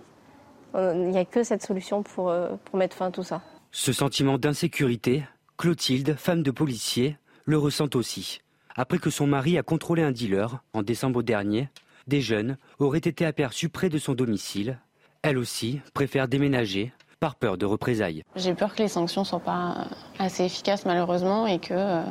Il 0.74 1.08
n'y 1.08 1.18
a 1.18 1.24
que 1.24 1.42
cette 1.42 1.64
solution 1.64 2.04
pour, 2.04 2.30
euh, 2.30 2.50
pour 2.64 2.78
mettre 2.78 2.96
fin 2.96 3.06
à 3.06 3.10
tout 3.10 3.24
ça. 3.24 3.42
Ce 3.72 3.92
sentiment 3.92 4.38
d'insécurité, 4.38 5.24
Clotilde, 5.58 6.14
femme 6.16 6.44
de 6.44 6.52
policier, 6.52 7.16
le 7.44 7.58
ressent 7.58 7.88
aussi. 7.94 8.40
Après 8.76 8.98
que 8.98 9.10
son 9.10 9.26
mari 9.26 9.58
a 9.58 9.64
contrôlé 9.64 10.02
un 10.02 10.12
dealer 10.12 10.62
en 10.72 10.82
décembre 10.82 11.24
dernier, 11.24 11.68
des 12.06 12.20
jeunes 12.20 12.56
auraient 12.78 12.98
été 12.98 13.26
aperçus 13.26 13.68
près 13.68 13.88
de 13.88 13.98
son 13.98 14.14
domicile 14.14 14.78
elle 15.22 15.38
aussi 15.38 15.80
préfère 15.94 16.28
déménager 16.28 16.92
par 17.18 17.34
peur 17.34 17.58
de 17.58 17.66
représailles. 17.66 18.22
J'ai 18.36 18.54
peur 18.54 18.74
que 18.74 18.82
les 18.82 18.88
sanctions 18.88 19.20
ne 19.22 19.26
soient 19.26 19.40
pas 19.40 19.88
assez 20.18 20.44
efficaces 20.44 20.86
malheureusement 20.86 21.46
et 21.46 21.58
que 21.58 21.74
euh, 21.74 22.02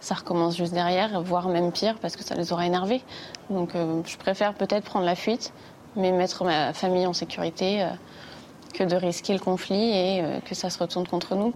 ça 0.00 0.14
recommence 0.14 0.56
juste 0.56 0.74
derrière, 0.74 1.22
voire 1.22 1.48
même 1.48 1.72
pire 1.72 1.98
parce 1.98 2.14
que 2.14 2.22
ça 2.22 2.34
les 2.34 2.52
aura 2.52 2.66
énervés. 2.66 3.00
Donc 3.48 3.74
euh, 3.74 4.02
je 4.06 4.18
préfère 4.18 4.52
peut-être 4.54 4.84
prendre 4.84 5.06
la 5.06 5.14
fuite, 5.14 5.54
mais 5.96 6.12
mettre 6.12 6.44
ma 6.44 6.74
famille 6.74 7.06
en 7.06 7.14
sécurité 7.14 7.82
euh, 7.82 7.88
que 8.74 8.84
de 8.84 8.96
risquer 8.96 9.32
le 9.32 9.38
conflit 9.38 9.90
et 9.90 10.22
que 10.48 10.54
ça 10.54 10.70
se 10.70 10.78
retourne 10.78 11.06
contre 11.06 11.34
nous. 11.34 11.52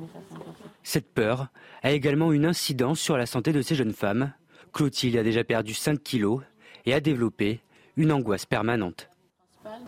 Cette 0.83 1.13
peur 1.13 1.49
a 1.83 1.93
également 1.93 2.33
une 2.33 2.45
incidence 2.45 2.99
sur 2.99 3.17
la 3.17 3.27
santé 3.27 3.53
de 3.53 3.63
ces 3.63 3.77
jeunes 3.77 3.93
femmes. 3.93 4.33
Clotilde 4.73 5.17
a 5.17 5.23
déjà 5.23 5.45
perdu 5.45 5.75
5 5.75 6.03
kilos 6.03 6.41
et 6.87 6.93
a 6.93 7.01
développé 7.01 7.61
une 7.97 8.11
angoisse 8.11 8.47
permanente. 8.47 9.11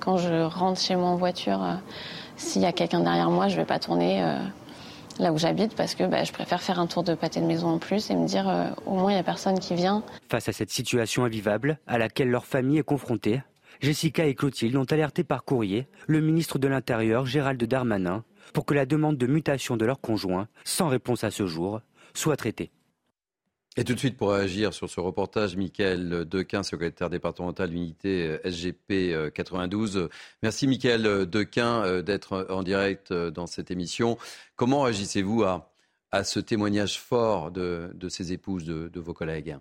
Quand 0.01 0.17
je 0.19 0.43
rentre 0.43 0.81
chez 0.81 0.97
moi 0.97 1.09
en 1.09 1.17
voiture, 1.17 1.63
euh, 1.63 1.75
s'il 2.37 2.63
y 2.63 2.67
a 2.67 2.73
quelqu'un 2.73 3.01
derrière 3.01 3.31
moi, 3.31 3.49
je 3.49 3.55
ne 3.55 3.61
vais 3.61 3.67
pas 3.67 3.79
tourner 3.79 4.23
euh, 4.23 4.39
là 5.19 5.33
où 5.33 5.39
j'habite 5.39 5.75
parce 5.75 5.95
que 5.95 6.05
bah, 6.05 6.25
je 6.25 6.33
préfère 6.33 6.63
faire 6.63 6.79
un 6.79 6.87
tour 6.87 7.03
de 7.03 7.15
pâté 7.15 7.41
de 7.41 7.47
maison 7.47 7.69
en 7.69 7.79
plus 7.79 8.11
et 8.11 8.15
me 8.15 8.27
dire 8.27 8.49
euh, 8.49 8.69
au 8.87 8.95
moins 8.95 9.11
il 9.11 9.15
n'y 9.15 9.21
a 9.21 9.25
personne 9.25 9.59
qui 9.59 9.75
vient. 9.75 10.03
Face 10.29 10.49
à 10.49 10.53
cette 10.53 10.71
situation 10.71 11.25
invivable 11.25 11.79
à 11.87 11.99
laquelle 11.99 12.31
leur 12.31 12.47
famille 12.47 12.79
est 12.79 12.83
confrontée, 12.83 13.43
Jessica 13.81 14.25
et 14.25 14.35
Clotilde 14.35 14.77
ont 14.77 14.85
alerté 14.85 15.25
par 15.25 15.45
courrier 15.45 15.89
le 16.07 16.21
ministre 16.21 16.59
de 16.59 16.69
l'Intérieur 16.69 17.27
Gérald 17.27 17.63
Darmanin 17.63 18.25
pour 18.53 18.65
que 18.65 18.75
la 18.75 18.87
demande 18.87 19.19
de 19.19 19.27
mutation 19.27 19.77
de 19.77 19.85
leur 19.85 20.01
conjoint, 20.01 20.49
sans 20.65 20.89
réponse 20.89 21.25
à 21.25 21.31
ce 21.31 21.47
jour, 21.47 21.81
soit 22.15 22.37
traitée. 22.37 22.71
Et 23.79 23.85
tout 23.85 23.93
de 23.93 23.99
suite, 23.99 24.17
pour 24.17 24.31
réagir 24.33 24.73
sur 24.73 24.89
ce 24.89 25.01
reportage, 25.01 25.55
Michael 25.55 26.25
Dequin, 26.25 26.63
secrétaire 26.63 27.11
départemental 27.11 27.69
d'unité 27.69 28.27
euh, 28.27 28.51
SGP 28.51 29.33
92. 29.35 29.99
Euh, 29.99 30.09
Merci, 30.43 30.67
Michael 30.67 31.27
Dequin, 31.27 31.85
euh, 31.85 32.01
d'être 32.01 32.47
en 32.49 32.63
direct 32.63 33.13
dans 33.13 33.47
cette 33.47 33.71
émission. 33.71 34.17
Comment 34.57 34.83
réagissez-vous 34.83 35.43
à, 35.43 35.71
à 36.11 36.25
ce 36.25 36.41
témoignage 36.41 36.99
fort 36.99 37.51
de, 37.51 37.91
de 37.93 38.09
ces 38.09 38.33
épouses 38.33 38.65
de, 38.65 38.89
de 38.89 39.01
vos 39.01 39.13
collègues? 39.13 39.59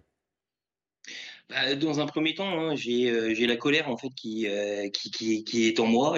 Bah, 1.50 1.76
dans 1.76 2.00
un 2.00 2.08
premier 2.08 2.34
temps, 2.34 2.60
hein, 2.60 2.76
j'ai 2.76 3.08
euh, 3.12 3.36
j'ai 3.36 3.46
la 3.46 3.56
colère 3.56 3.88
en 3.88 3.98
fait 3.98 4.10
qui, 4.16 4.48
euh, 4.48 4.90
est 5.54 5.80
en 5.80 5.86
moi. 5.86 6.18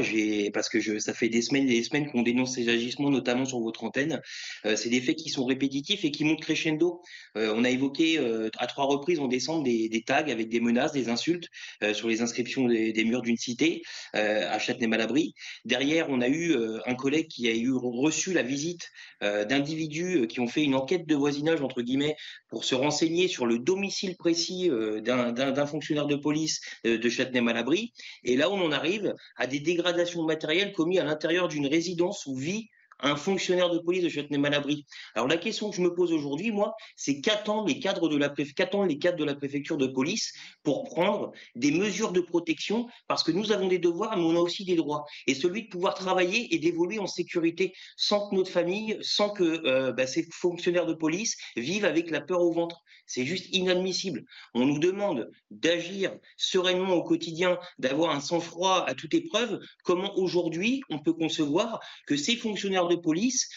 Parce 0.54 0.70
que 0.70 1.00
ça 1.00 1.14
fait 1.14 1.28
des 1.28 1.42
semaines 1.42 1.68
et 1.68 1.76
des 1.76 1.84
semaines 1.84 2.10
qu'on 2.10 2.22
dénonce 2.22 2.56
ces 2.56 2.70
agissements, 2.70 3.10
notamment 3.10 3.44
sur 3.44 3.60
votre 3.60 3.84
antenne. 3.84 4.22
Euh, 4.66 4.78
c'est 4.78 4.88
des 4.90 5.02
faits 5.02 5.18
qui 5.18 5.30
sont 5.30 5.46
répétitifs 5.46 6.06
et 6.06 6.12
qui 6.12 6.24
montent 6.24 6.42
crescendo. 6.42 7.02
on 7.36 7.64
a 7.66 7.70
évoqué 7.70 8.18
à 8.58 8.68
trois 8.68 8.86
reprises 8.86 9.20
en 9.20 9.28
décembre 9.28 9.64
des, 9.64 10.04
tags 10.06 10.28
avec 10.30 10.48
des 10.50 10.62
menaces, 10.62 10.94
des 10.94 11.10
insultes 11.10 11.50
sur 11.94 12.08
les 12.08 12.22
inscriptions 12.22 12.68
des, 12.68 12.94
des 12.94 13.04
murs 13.04 13.22
d'une 13.22 13.38
cité 13.38 13.82
à 14.14 14.58
Châtenay-Malabry. 14.60 15.34
Derrière, 15.66 16.08
on 16.10 16.22
a 16.22 16.30
eu 16.30 16.56
un 16.86 16.96
collègue 16.96 17.28
qui 17.28 17.48
a 17.50 17.54
eu 17.54 17.74
reçu 17.74 18.34
la 18.34 18.44
visite 18.44 18.90
d'individus 19.22 20.28
qui 20.28 20.40
ont 20.40 20.48
fait 20.48 20.64
une 20.64 20.76
enquête 20.76 21.06
de 21.06 21.16
voisinage 21.16 21.62
entre 21.62 21.82
guillemets 21.82 22.16
pour 22.50 22.64
se 22.64 22.76
renseigner 22.76 23.28
sur 23.28 23.46
le 23.46 23.60
domicile 23.60 24.16
précis 24.16 24.70
d'un 25.04 25.17
d'un 25.32 25.66
fonctionnaire 25.66 26.08
de 26.08 26.16
police 26.16 26.62
euh, 26.86 26.98
de 26.98 27.10
Châtenay-Malabry. 27.10 27.94
Et 28.24 28.38
là, 28.38 28.50
on 28.50 28.62
en 28.62 28.72
arrive 28.72 29.14
à 29.36 29.48
des 29.48 29.60
dégradations 29.60 30.24
matérielles 30.24 30.74
commises 30.74 31.00
à 31.00 31.04
l'intérieur 31.04 31.48
d'une 31.48 31.68
résidence 31.68 32.26
où 32.26 32.36
vit 32.36 32.70
un 33.00 33.16
fonctionnaire 33.16 33.70
de 33.70 33.80
police 33.80 34.04
de 34.04 34.10
Châtenay-Malabry. 34.10 34.86
Alors 35.16 35.28
la 35.28 35.38
question 35.38 35.70
que 35.70 35.76
je 35.76 35.82
me 35.82 35.94
pose 35.94 36.12
aujourd'hui, 36.12 36.52
moi, 36.52 36.76
c'est 36.96 37.22
qu'attendent 37.22 37.68
les 37.68 37.80
cadres 37.80 38.10
de 38.10 38.18
la 38.18 38.30
qu'attendent 38.30 38.90
les 38.90 38.98
cadres 38.98 39.18
de 39.18 39.24
la 39.24 39.36
préfecture 39.36 39.78
de 39.78 39.88
police 39.88 40.34
pour 40.64 40.84
prendre 40.84 41.32
des 41.56 41.72
mesures 41.72 42.12
de 42.12 42.22
protection? 42.22 42.88
Parce 43.08 43.24
que 43.24 43.32
nous 43.32 43.52
avons 43.52 43.68
des 43.68 43.80
devoirs 43.80 44.18
mais 44.18 44.24
on 44.24 44.36
a 44.36 44.40
aussi 44.40 44.66
des 44.66 44.76
droits 44.76 45.06
et 45.28 45.36
celui 45.36 45.64
de 45.64 45.70
pouvoir 45.70 45.94
travailler 45.94 46.54
et 46.54 46.60
d'évoluer 46.60 47.00
en 47.00 47.08
sécurité 47.08 47.74
sans 47.96 48.30
que 48.30 48.36
notre 48.36 48.52
famille, 48.52 48.98
sans 49.02 49.30
que 49.30 49.44
euh, 49.44 49.92
bah, 49.92 50.08
ces 50.08 50.28
fonctionnaires 50.32 50.86
de 50.86 50.94
police 50.94 51.38
vivent 51.56 51.86
avec 51.86 52.10
la 52.10 52.22
peur 52.22 52.42
au 52.42 52.52
ventre. 52.52 52.84
C'est 53.08 53.26
juste 53.26 53.48
inadmissible. 53.56 54.24
On 54.54 54.66
nous 54.66 54.80
demande 54.80 55.30
d'agir 55.50 56.14
sereinement 56.36 56.94
au 56.94 57.04
quotidien, 57.04 57.58
d'avoir 57.80 58.16
un 58.16 58.20
sang-froid 58.20 58.86
à 58.86 58.94
toute 58.94 59.14
épreuve. 59.14 59.60
Comment 59.84 60.16
aujourd'hui 60.18 60.82
on 60.90 61.00
peut 61.00 61.14
concevoir 61.14 61.80
que 62.06 62.18
ces 62.18 62.36
fonctionnaires 62.36 62.88
de 62.88 62.96
police 62.96 63.50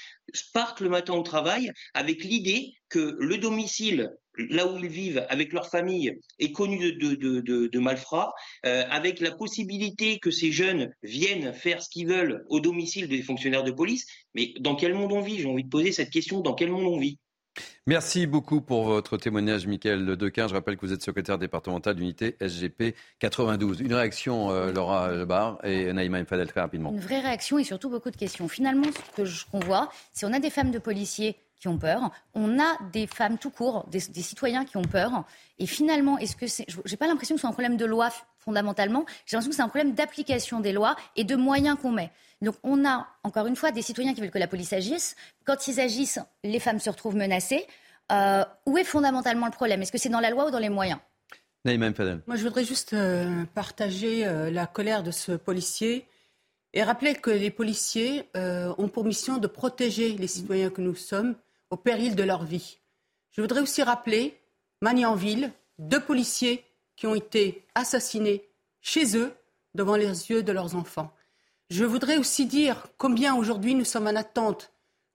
partent 0.54 0.80
le 0.80 0.88
matin 0.88 1.14
au 1.14 1.22
travail 1.22 1.72
avec 1.94 2.24
l'idée 2.24 2.72
que 2.88 3.16
le 3.18 3.36
domicile 3.38 4.10
là 4.48 4.66
où 4.66 4.78
ils 4.78 4.88
vivent, 4.88 5.26
avec 5.28 5.52
leur 5.52 5.68
famille, 5.68 6.18
est 6.38 6.52
connu 6.52 6.92
de, 6.94 7.78
malfrats, 7.78 8.32
euh, 8.64 8.84
avec 8.88 9.20
la 9.20 9.32
possibilité 9.32 10.18
que 10.18 10.30
ces 10.30 10.52
jeunes 10.52 10.92
viennent 11.02 11.52
faire 11.52 11.82
ce 11.82 11.90
qu'ils 11.90 12.06
veulent 12.06 12.44
au 12.48 12.60
domicile 12.60 13.08
des 13.08 13.22
fonctionnaires 13.22 13.64
de 13.64 13.72
police. 13.72 14.06
Mais 14.34 14.54
dans 14.60 14.76
quel 14.76 14.94
monde 14.94 15.12
on 15.12 15.20
vit? 15.20 15.38
J'ai 15.38 15.46
envie 15.46 15.64
de 15.64 15.68
poser 15.68 15.92
cette 15.92 16.10
question, 16.10 16.40
dans 16.40 16.54
quel 16.54 16.70
monde 16.70 16.86
on 16.86 16.98
vit? 16.98 17.18
Merci 17.86 18.26
beaucoup 18.26 18.60
pour 18.60 18.84
votre 18.84 19.16
témoignage, 19.16 19.66
Michael 19.66 20.16
Dequin. 20.16 20.48
Je 20.48 20.54
rappelle 20.54 20.76
que 20.76 20.86
vous 20.86 20.92
êtes 20.92 21.02
secrétaire 21.02 21.38
départemental 21.38 21.96
d'unité 21.96 22.36
SGP 22.40 22.94
92. 23.18 23.80
Une 23.80 23.94
réaction, 23.94 24.50
euh, 24.50 24.72
Laura 24.72 25.10
Lebar 25.10 25.58
et 25.64 25.92
Naïma 25.92 26.22
Mfadel, 26.22 26.48
très 26.48 26.60
rapidement. 26.60 26.90
Une 26.92 27.00
vraie 27.00 27.20
réaction 27.20 27.58
et 27.58 27.64
surtout 27.64 27.90
beaucoup 27.90 28.10
de 28.10 28.16
questions. 28.16 28.48
Finalement, 28.48 28.86
ce 29.16 29.44
qu'on 29.50 29.60
voit, 29.60 29.90
c'est 30.12 30.26
on 30.26 30.32
a 30.32 30.38
des 30.38 30.50
femmes 30.50 30.70
de 30.70 30.78
policiers 30.78 31.36
qui 31.60 31.68
ont 31.68 31.78
peur, 31.78 32.10
on 32.34 32.58
a 32.58 32.78
des 32.92 33.06
femmes 33.06 33.36
tout 33.36 33.50
court, 33.50 33.86
des, 33.90 34.00
citoyens 34.00 34.64
qui 34.64 34.78
ont 34.78 34.84
peur. 34.84 35.24
Et 35.58 35.66
finalement, 35.66 36.16
est-ce 36.16 36.34
que 36.34 36.46
c'est, 36.46 36.66
j'ai 36.86 36.96
pas 36.96 37.06
l'impression 37.06 37.34
que 37.34 37.40
c'est 37.40 37.46
un 37.46 37.52
problème 37.52 37.76
de 37.76 37.84
loi 37.84 38.08
fondamentalement. 38.40 39.04
J'ai 39.26 39.36
l'impression 39.36 39.50
que 39.50 39.56
c'est 39.56 39.62
un 39.62 39.68
problème 39.68 39.94
d'application 39.94 40.60
des 40.60 40.72
lois 40.72 40.96
et 41.16 41.24
de 41.24 41.36
moyens 41.36 41.78
qu'on 41.80 41.92
met. 41.92 42.10
Donc 42.42 42.56
on 42.62 42.84
a, 42.84 43.06
encore 43.22 43.46
une 43.46 43.56
fois, 43.56 43.70
des 43.70 43.82
citoyens 43.82 44.14
qui 44.14 44.20
veulent 44.20 44.30
que 44.30 44.38
la 44.38 44.48
police 44.48 44.72
agisse. 44.72 45.14
Quand 45.44 45.68
ils 45.68 45.78
agissent, 45.78 46.18
les 46.42 46.58
femmes 46.58 46.80
se 46.80 46.90
retrouvent 46.90 47.16
menacées. 47.16 47.66
Euh, 48.10 48.44
où 48.66 48.76
est 48.76 48.84
fondamentalement 48.84 49.46
le 49.46 49.52
problème? 49.52 49.82
Est-ce 49.82 49.92
que 49.92 49.98
c'est 49.98 50.08
dans 50.08 50.20
la 50.20 50.30
loi 50.30 50.48
ou 50.48 50.50
dans 50.50 50.58
les 50.58 50.68
moyens? 50.68 50.98
Moi, 51.64 52.36
je 52.36 52.42
voudrais 52.42 52.64
juste 52.64 52.94
euh, 52.94 53.44
partager 53.54 54.26
euh, 54.26 54.50
la 54.50 54.66
colère 54.66 55.02
de 55.02 55.10
ce 55.10 55.32
policier 55.32 56.06
et 56.72 56.82
rappeler 56.82 57.14
que 57.14 57.30
les 57.30 57.50
policiers 57.50 58.30
euh, 58.34 58.72
ont 58.78 58.88
pour 58.88 59.04
mission 59.04 59.36
de 59.36 59.46
protéger 59.46 60.16
les 60.16 60.26
citoyens 60.26 60.70
que 60.70 60.80
nous 60.80 60.94
sommes 60.94 61.34
au 61.68 61.76
péril 61.76 62.16
de 62.16 62.22
leur 62.22 62.44
vie. 62.44 62.78
Je 63.32 63.42
voudrais 63.42 63.60
aussi 63.60 63.82
rappeler 63.82 64.40
Magnanville, 64.80 65.52
deux 65.78 66.00
policiers 66.00 66.64
qui 67.00 67.06
ont 67.06 67.14
été 67.14 67.64
assassinés 67.74 68.46
chez 68.82 69.16
eux 69.16 69.32
devant 69.74 69.96
les 69.96 70.28
yeux 70.28 70.42
de 70.42 70.52
leurs 70.52 70.76
enfants. 70.76 71.10
Je 71.70 71.86
voudrais 71.86 72.18
aussi 72.18 72.44
dire 72.44 72.88
combien 72.98 73.34
aujourd'hui 73.34 73.74
nous 73.74 73.86
sommes 73.86 74.06
en 74.06 74.16
attente 74.16 74.70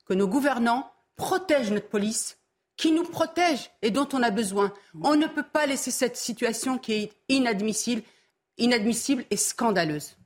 que 0.07 0.15
nos 0.15 0.27
gouvernants 0.27 0.91
protègent 1.15 1.69
notre 1.69 1.87
police, 1.87 2.39
qui 2.75 2.91
nous 2.91 3.03
protège 3.03 3.69
et 3.83 3.91
dont 3.91 4.09
on 4.13 4.23
a 4.23 4.31
besoin. 4.31 4.73
On 5.03 5.15
ne 5.15 5.27
peut 5.27 5.43
pas 5.43 5.67
laisser 5.67 5.91
cette 5.91 6.17
situation 6.17 6.79
qui 6.79 6.93
est 6.93 7.11
inadmissible, 7.29 8.01
inadmissible 8.57 9.23
et 9.29 9.37
scandaleuse. 9.37 10.17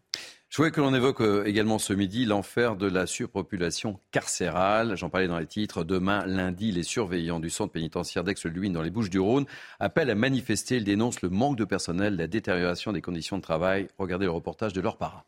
Je 0.49 0.57
voulais 0.57 0.71
que 0.71 0.81
l'on 0.81 0.95
évoque 0.95 1.21
euh, 1.21 1.45
également 1.45 1.77
ce 1.77 1.93
midi 1.93 2.25
l'enfer 2.25 2.75
de 2.75 2.87
la 2.87 3.05
surpopulation 3.05 3.99
carcérale. 4.09 4.97
J'en 4.97 5.11
parlais 5.11 5.27
dans 5.27 5.37
les 5.37 5.45
titres. 5.45 5.83
Demain, 5.83 6.25
lundi, 6.25 6.71
les 6.71 6.81
surveillants 6.81 7.39
du 7.39 7.51
centre 7.51 7.71
pénitentiaire 7.71 8.23
d'Aix-Luynes 8.23 8.73
dans 8.73 8.81
les 8.81 8.89
Bouches-du-Rhône 8.89 9.45
appellent 9.79 10.09
à 10.09 10.15
manifester. 10.15 10.77
Ils 10.77 10.83
dénoncent 10.83 11.21
le 11.21 11.29
manque 11.29 11.55
de 11.55 11.65
personnel, 11.65 12.15
la 12.15 12.25
détérioration 12.25 12.91
des 12.91 13.01
conditions 13.01 13.37
de 13.37 13.43
travail. 13.43 13.89
Regardez 13.99 14.25
le 14.25 14.31
reportage 14.31 14.73
de 14.73 14.81
leur 14.81 14.97
parrain. 14.97 15.23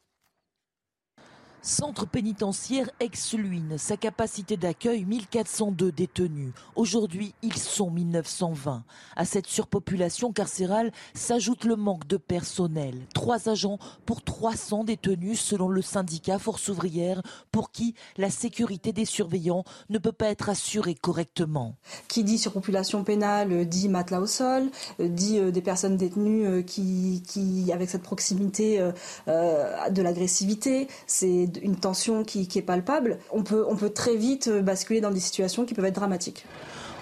Centre 1.63 2.07
pénitentiaire 2.07 2.89
Ex-Luynes, 2.99 3.77
sa 3.77 3.95
capacité 3.95 4.57
d'accueil 4.57 5.05
1402 5.05 5.91
détenus. 5.91 6.53
Aujourd'hui, 6.75 7.35
ils 7.43 7.57
sont 7.57 7.91
1920. 7.91 8.83
À 9.15 9.25
cette 9.25 9.45
surpopulation 9.45 10.31
carcérale 10.31 10.91
s'ajoute 11.13 11.65
le 11.65 11.75
manque 11.75 12.07
de 12.07 12.17
personnel. 12.17 12.95
Trois 13.13 13.47
agents 13.47 13.77
pour 14.07 14.23
300 14.23 14.85
détenus 14.85 15.39
selon 15.39 15.69
le 15.69 15.83
syndicat 15.83 16.39
Force 16.39 16.67
ouvrière 16.67 17.21
pour 17.51 17.69
qui 17.71 17.93
la 18.17 18.31
sécurité 18.31 18.91
des 18.91 19.05
surveillants 19.05 19.63
ne 19.91 19.99
peut 19.99 20.11
pas 20.11 20.29
être 20.29 20.49
assurée 20.49 20.95
correctement. 20.95 21.75
Qui 22.07 22.23
dit 22.23 22.39
surpopulation 22.39 23.03
pénale 23.03 23.67
dit 23.67 23.87
matelas 23.87 24.21
au 24.21 24.25
sol, 24.25 24.71
dit 24.99 25.37
euh, 25.37 25.51
des 25.51 25.61
personnes 25.61 25.95
détenues 25.95 26.47
euh, 26.47 26.61
qui, 26.63 27.21
qui 27.27 27.71
avec 27.71 27.89
cette 27.91 28.01
proximité 28.01 28.79
euh, 29.27 29.89
de 29.89 30.01
l'agressivité. 30.01 30.87
C'est 31.05 31.50
une 31.61 31.75
tension 31.75 32.23
qui, 32.23 32.47
est 32.55 32.61
palpable, 32.61 33.19
on 33.31 33.43
peut, 33.43 33.65
on 33.67 33.75
peut 33.75 33.89
très 33.89 34.15
vite 34.15 34.47
euh, 34.47 34.61
basculer 34.61 35.01
dans 35.01 35.11
des 35.11 35.19
situations 35.19 35.65
qui 35.65 35.73
peuvent 35.73 35.85
être 35.85 35.95
dramatiques. 35.95 36.45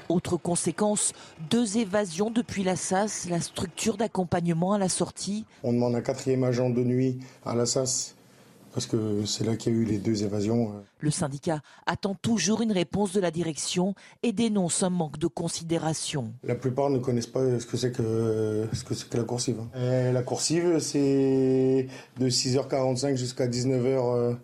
Autre 0.10 0.38
conséquence, 0.38 1.14
deux 1.52 1.78
évasions 1.78 2.32
depuis 2.32 2.64
la 2.64 2.76
SAS, 2.76 3.30
la 3.30 3.40
structure 3.42 3.96
d'accompagnement 3.96 4.74
à 4.74 4.80
la 4.80 4.90
sortie. 4.90 5.46
On 5.64 5.72
demande 5.72 5.96
un 5.96 6.02
quatrième 6.02 6.44
agent 6.44 6.72
de 6.72 6.84
nuit 6.84 7.20
à 7.46 7.54
la 7.54 7.68
SAS 7.68 8.16
parce 8.74 8.86
que 8.86 9.26
c'est 9.26 9.44
là 9.44 9.56
qu'il 9.56 9.74
y 9.74 9.76
a 9.76 9.80
eu 9.80 9.86
les 9.86 9.98
deux 9.98 10.24
évasions. 10.24 10.70
Euh. 10.70 10.82
Le 11.00 11.12
syndicat 11.12 11.62
attend 11.86 12.16
toujours 12.16 12.62
une 12.62 12.72
réponse 12.72 13.14
de 13.14 13.20
la 13.20 13.32
direction 13.32 13.96
et 14.24 14.32
dénonce 14.32 14.84
un 14.84 14.90
manque 14.90 15.18
de 15.18 15.28
considération. 15.28 16.34
La 16.44 16.56
plupart 16.56 16.90
ne 16.90 17.00
connaissent 17.00 17.28
pas 17.28 17.60
ce 17.60 17.66
que 17.66 17.78
c'est 17.78 17.92
que, 17.92 18.68
ce 18.74 18.84
que, 18.84 18.94
que 18.94 19.18
la 19.18 19.24
coursive. 19.24 19.58
Euh, 19.76 20.12
la 20.12 20.24
coursive, 20.24 20.80
c'est 20.80 21.88
de 22.20 22.30
6h45 22.30 23.16
jusqu'à 23.16 23.48
19h 23.48 24.38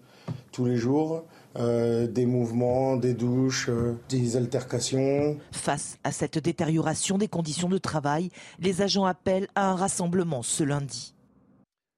tous 0.51 0.65
les 0.65 0.77
jours. 0.77 1.23
Euh, 1.57 2.05
des 2.07 2.25
mouvements, 2.25 2.97
des 2.97 3.13
douches, 3.13 3.69
euh, 3.69 3.97
des 4.09 4.35
altercations. 4.35 5.37
Face 5.53 5.97
à 6.03 6.11
cette 6.11 6.37
détérioration 6.37 7.17
des 7.17 7.29
conditions 7.29 7.69
de 7.69 7.77
travail, 7.77 8.29
les 8.59 8.81
agents 8.81 9.05
appellent 9.05 9.47
à 9.55 9.71
un 9.71 9.75
rassemblement 9.75 10.43
ce 10.43 10.65
lundi. 10.65 11.14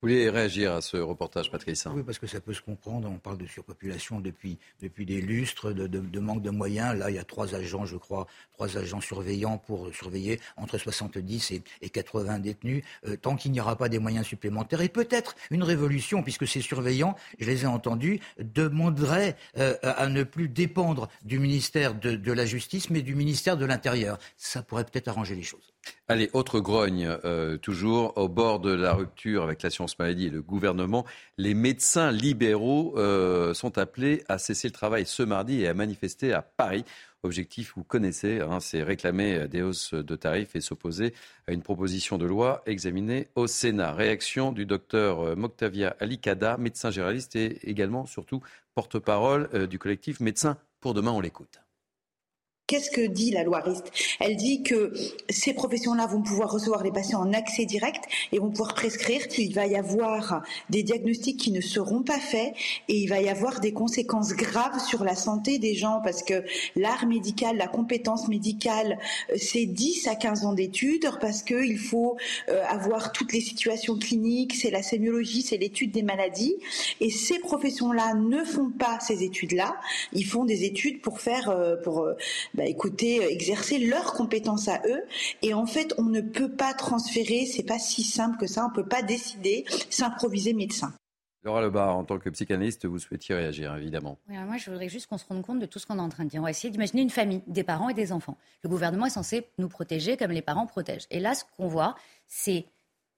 Voulez 0.07 0.29
réagir 0.29 0.73
à 0.73 0.79
ce 0.79 0.95
reportage, 0.95 1.51
Patrice 1.51 1.85
Oui, 1.93 2.01
parce 2.01 2.17
que 2.17 2.27
ça 2.27 2.39
peut 2.39 2.53
se 2.53 2.61
comprendre. 2.61 3.09
On 3.11 3.17
parle 3.17 3.37
de 3.37 3.45
surpopulation 3.45 4.21
depuis, 4.21 4.57
depuis 4.81 5.05
des 5.05 5.19
lustres, 5.19 5.73
de, 5.73 6.19
manque 6.21 6.41
de 6.41 6.49
moyens. 6.49 6.97
Là, 6.97 7.09
il 7.09 7.17
y 7.17 7.19
a 7.19 7.25
trois 7.25 7.55
agents, 7.55 7.85
je 7.85 7.97
crois, 7.97 8.25
trois 8.53 8.77
agents 8.77 9.01
surveillants 9.01 9.57
pour 9.57 9.93
surveiller 9.93 10.39
entre 10.55 10.77
70 10.77 11.51
et, 11.81 11.89
80 11.89 12.39
détenus. 12.39 12.85
Euh, 13.05 13.17
tant 13.17 13.35
qu'il 13.35 13.51
n'y 13.51 13.59
aura 13.59 13.75
pas 13.75 13.89
des 13.89 13.99
moyens 13.99 14.25
supplémentaires, 14.25 14.79
et 14.79 14.87
peut-être 14.87 15.35
une 15.51 15.63
révolution, 15.63 16.23
puisque 16.23 16.47
ces 16.47 16.61
surveillants, 16.61 17.17
je 17.37 17.45
les 17.45 17.63
ai 17.63 17.67
entendus, 17.67 18.21
demanderaient 18.39 19.35
euh, 19.57 19.75
à 19.83 20.07
ne 20.07 20.23
plus 20.23 20.47
dépendre 20.47 21.09
du 21.25 21.37
ministère 21.37 21.95
de 21.95 22.31
la 22.31 22.45
Justice, 22.45 22.89
mais 22.89 23.01
du 23.01 23.13
ministère 23.13 23.57
de 23.57 23.65
l'Intérieur. 23.65 24.19
Ça 24.37 24.63
pourrait 24.63 24.85
peut-être 24.85 25.09
arranger 25.09 25.35
les 25.35 25.43
choses. 25.43 25.73
Allez, 26.07 26.29
autre 26.33 26.59
grogne, 26.59 27.05
euh, 27.25 27.57
toujours 27.57 28.17
au 28.17 28.29
bord 28.29 28.59
de 28.59 28.71
la 28.71 28.93
rupture 28.93 29.43
avec 29.43 29.61
la 29.61 29.69
science 29.69 29.99
maladie 29.99 30.27
et 30.27 30.29
le 30.29 30.41
gouvernement. 30.41 31.05
Les 31.37 31.53
médecins 31.53 32.11
libéraux 32.11 32.93
euh, 32.97 33.53
sont 33.53 33.77
appelés 33.77 34.23
à 34.29 34.37
cesser 34.37 34.69
le 34.69 34.73
travail 34.73 35.05
ce 35.05 35.23
mardi 35.23 35.61
et 35.61 35.67
à 35.67 35.73
manifester 35.73 36.31
à 36.31 36.41
Paris. 36.41 36.85
Objectif, 37.23 37.73
vous 37.75 37.83
connaissez, 37.83 38.39
hein, 38.39 38.59
c'est 38.61 38.83
réclamer 38.83 39.47
des 39.47 39.61
hausses 39.61 39.93
de 39.93 40.15
tarifs 40.15 40.55
et 40.55 40.61
s'opposer 40.61 41.13
à 41.47 41.51
une 41.51 41.61
proposition 41.61 42.17
de 42.17 42.25
loi 42.25 42.61
examinée 42.65 43.27
au 43.35 43.47
Sénat. 43.47 43.91
Réaction 43.91 44.53
du 44.53 44.65
docteur 44.65 45.19
euh, 45.19 45.35
Moctavia 45.35 45.95
Alicada, 45.99 46.57
médecin 46.57 46.89
généraliste 46.89 47.35
et 47.35 47.69
également, 47.69 48.05
surtout, 48.05 48.41
porte-parole 48.75 49.67
du 49.67 49.79
collectif 49.79 50.19
Médecins 50.19 50.57
pour 50.79 50.93
demain. 50.93 51.11
On 51.11 51.19
l'écoute. 51.19 51.59
Qu'est-ce 52.67 52.91
que 52.91 52.99
dit 52.99 53.31
la 53.31 53.43
loi 53.43 53.61
RIST 53.61 53.93
Elle 54.19 54.35
dit 54.35 54.61
que 54.61 54.91
ces 55.29 55.53
professions-là 55.53 56.05
vont 56.05 56.21
pouvoir 56.21 56.51
recevoir 56.51 56.83
les 56.83 56.91
patients 56.91 57.21
en 57.21 57.31
accès 57.31 57.63
direct 57.63 58.03
et 58.33 58.39
vont 58.39 58.49
pouvoir 58.49 58.73
prescrire. 58.73 59.21
Il 59.37 59.53
va 59.53 59.67
y 59.67 59.77
avoir 59.77 60.43
des 60.69 60.83
diagnostics 60.83 61.39
qui 61.39 61.51
ne 61.51 61.61
seront 61.61 62.03
pas 62.03 62.19
faits 62.19 62.53
et 62.89 62.97
il 62.97 63.07
va 63.07 63.21
y 63.21 63.29
avoir 63.29 63.61
des 63.61 63.71
conséquences 63.71 64.33
graves 64.33 64.85
sur 64.85 65.05
la 65.05 65.15
santé 65.15 65.59
des 65.59 65.75
gens 65.75 66.01
parce 66.03 66.23
que 66.23 66.43
l'art 66.75 67.07
médical, 67.07 67.55
la 67.55 67.69
compétence 67.69 68.27
médicale, 68.27 68.99
euh, 69.31 69.37
c'est 69.37 69.65
10 69.65 70.05
à 70.07 70.15
15 70.15 70.43
ans 70.43 70.53
d'études 70.53 71.09
parce 71.21 71.43
qu'il 71.43 71.79
faut 71.79 72.17
euh, 72.49 72.65
avoir 72.67 73.13
toutes 73.13 73.31
les 73.31 73.39
situations 73.39 73.97
cliniques, 73.97 74.53
c'est 74.53 74.71
la 74.71 74.83
sémiologie, 74.83 75.41
c'est 75.41 75.57
l'étude 75.57 75.91
des 75.91 76.03
maladies. 76.03 76.57
Et 76.99 77.11
ces 77.11 77.39
professions-là 77.39 78.13
ne 78.15 78.43
font 78.43 78.71
pas 78.71 78.99
ces 78.99 79.23
études-là. 79.23 79.77
Ils 80.11 80.25
font 80.25 80.43
des 80.43 80.65
études 80.65 80.99
pour 80.99 81.21
faire, 81.21 81.49
euh, 81.49 81.77
pour 81.77 82.05
bah, 82.57 82.65
écoutez, 82.65 83.23
euh, 83.23 83.29
exercer 83.29 83.77
leurs 83.77 84.13
compétences 84.13 84.67
à 84.67 84.81
eux. 84.87 85.03
Et 85.43 85.53
en 85.53 85.67
fait, 85.67 85.93
on 85.99 86.03
ne 86.03 86.21
peut 86.21 86.51
pas 86.51 86.73
transférer, 86.73 87.45
c'est 87.45 87.63
pas 87.63 87.77
si 87.77 88.03
simple 88.03 88.37
que 88.37 88.47
ça, 88.47 88.65
on 88.65 88.73
peut 88.73 88.87
pas 88.87 89.03
décider, 89.03 89.63
s'improviser 89.89 90.53
médecin. 90.53 90.91
Laura 91.43 91.61
Lebar, 91.61 91.95
en 91.95 92.03
tant 92.03 92.17
que 92.17 92.29
psychanalyste, 92.29 92.85
vous 92.85 92.97
souhaitiez 92.97 93.35
réagir, 93.35 93.73
évidemment. 93.75 94.17
moi, 94.27 94.57
je 94.57 94.69
voudrais 94.69 94.89
juste 94.89 95.07
qu'on 95.07 95.19
se 95.19 95.25
rende 95.25 95.43
compte 95.43 95.59
de 95.59 95.65
tout 95.67 95.79
ce 95.79 95.85
qu'on 95.85 95.97
est 95.97 96.01
en 96.01 96.09
train 96.09 96.25
de 96.25 96.29
dire. 96.29 96.41
On 96.41 96.43
va 96.43 96.49
essayer 96.49 96.71
d'imaginer 96.71 97.03
une 97.03 97.11
famille, 97.11 97.41
des 97.47 97.63
parents 97.63 97.89
et 97.89 97.93
des 97.93 98.11
enfants. 98.11 98.37
Le 98.63 98.69
gouvernement 98.69 99.05
est 99.05 99.11
censé 99.11 99.47
nous 99.59 99.69
protéger 99.69 100.17
comme 100.17 100.31
les 100.31 100.41
parents 100.41 100.65
protègent. 100.65 101.07
Et 101.11 101.19
là, 101.19 101.35
ce 101.35 101.43
qu'on 101.55 101.67
voit, 101.67 101.95
c'est 102.27 102.65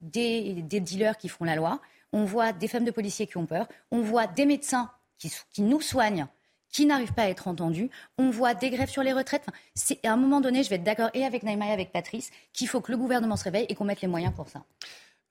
des, 0.01 0.53
dealers 0.61 1.17
qui 1.17 1.29
font 1.29 1.45
la 1.45 1.55
loi. 1.55 1.81
On 2.11 2.25
voit 2.25 2.51
des 2.51 2.67
femmes 2.67 2.85
de 2.85 2.91
policiers 2.91 3.25
qui 3.25 3.37
ont 3.37 3.45
peur. 3.45 3.67
On 3.89 4.01
voit 4.01 4.27
des 4.27 4.45
médecins 4.45 4.91
qui, 5.17 5.31
qui 5.49 5.61
nous 5.61 5.81
soignent 5.81 6.27
qui 6.71 6.85
n'arrivent 6.85 7.13
pas 7.13 7.23
à 7.23 7.29
être 7.29 7.47
entendus. 7.47 7.89
On 8.17 8.29
voit 8.29 8.53
des 8.53 8.69
grèves 8.69 8.89
sur 8.89 9.03
les 9.03 9.13
retraites. 9.13 9.45
c'est 9.75 10.05
à 10.05 10.13
un 10.13 10.17
moment 10.17 10.41
donné, 10.41 10.63
je 10.63 10.69
vais 10.69 10.75
être 10.75 10.83
d'accord 10.83 11.09
et 11.13 11.25
avec 11.25 11.43
Naïma 11.43 11.67
et 11.67 11.71
avec 11.71 11.91
Patrice, 11.91 12.31
qu'il 12.53 12.67
faut 12.67 12.81
que 12.81 12.91
le 12.91 12.97
gouvernement 12.97 13.35
se 13.35 13.43
réveille 13.43 13.65
et 13.69 13.75
qu'on 13.75 13.85
mette 13.85 14.01
les 14.01 14.07
moyens 14.07 14.33
pour 14.35 14.49
ça. 14.49 14.63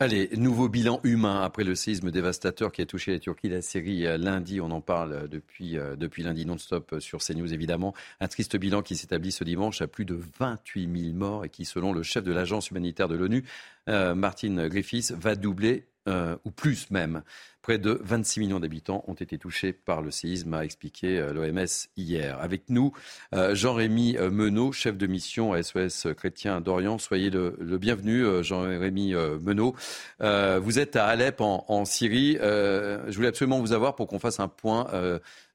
Allez, 0.00 0.28
nouveau 0.36 0.68
bilan 0.68 1.00
humain 1.02 1.42
après 1.42 1.64
le 1.64 1.74
séisme 1.74 2.12
dévastateur 2.12 2.70
qui 2.70 2.80
a 2.80 2.86
touché 2.86 3.10
la 3.10 3.18
Turquie, 3.18 3.48
la 3.48 3.62
Syrie 3.62 4.06
euh, 4.06 4.16
lundi. 4.16 4.60
On 4.60 4.70
en 4.70 4.80
parle 4.80 5.12
euh, 5.12 5.26
depuis, 5.26 5.76
euh, 5.76 5.96
depuis 5.96 6.22
lundi 6.22 6.46
non-stop 6.46 7.00
sur 7.00 7.18
CNews 7.18 7.52
évidemment. 7.52 7.94
Un 8.20 8.28
triste 8.28 8.56
bilan 8.56 8.82
qui 8.82 8.94
s'établit 8.94 9.32
ce 9.32 9.42
dimanche 9.42 9.82
à 9.82 9.88
plus 9.88 10.04
de 10.04 10.16
28 10.38 11.02
000 11.02 11.16
morts 11.16 11.44
et 11.44 11.48
qui, 11.48 11.64
selon 11.64 11.92
le 11.92 12.04
chef 12.04 12.22
de 12.22 12.30
l'agence 12.30 12.70
humanitaire 12.70 13.08
de 13.08 13.16
l'ONU, 13.16 13.42
Martin 13.88 14.68
Griffiths, 14.68 15.12
va 15.12 15.34
doubler 15.34 15.86
ou 16.06 16.50
plus 16.50 16.90
même. 16.90 17.22
Près 17.68 17.76
de 17.76 18.00
26 18.02 18.40
millions 18.40 18.60
d'habitants 18.60 19.04
ont 19.08 19.14
été 19.14 19.36
touchés 19.36 19.74
par 19.74 20.00
le 20.00 20.10
séisme, 20.10 20.54
a 20.54 20.64
expliqué 20.64 21.18
euh, 21.18 21.34
l'OMS 21.34 21.66
hier. 21.98 22.40
Avec 22.40 22.70
nous, 22.70 22.92
euh, 23.34 23.54
Jean-Rémy 23.54 24.16
euh, 24.16 24.30
Menot, 24.30 24.72
chef 24.72 24.96
de 24.96 25.06
mission 25.06 25.52
à 25.52 25.62
SOS 25.62 26.06
Chrétien 26.16 26.62
d'Orient. 26.62 26.96
Soyez 26.96 27.28
le, 27.28 27.50
bienvenu, 27.76 28.42
Jean-Rémy 28.42 29.12
Menot. 29.42 29.74
Vous 30.20 30.78
êtes 30.78 30.96
à 30.96 31.08
Alep, 31.08 31.42
en, 31.42 31.84
Syrie. 31.84 32.38
Je 32.40 33.14
voulais 33.14 33.28
absolument 33.28 33.60
vous 33.60 33.72
avoir 33.72 33.96
pour 33.96 34.06
qu'on 34.06 34.18
fasse 34.18 34.40
un 34.40 34.48
point 34.48 34.86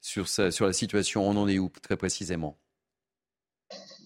sur, 0.00 0.28
sur 0.28 0.66
la 0.66 0.72
situation. 0.72 1.28
On 1.28 1.36
en 1.36 1.48
est 1.48 1.58
où, 1.58 1.68
très 1.82 1.96
précisément? 1.96 2.56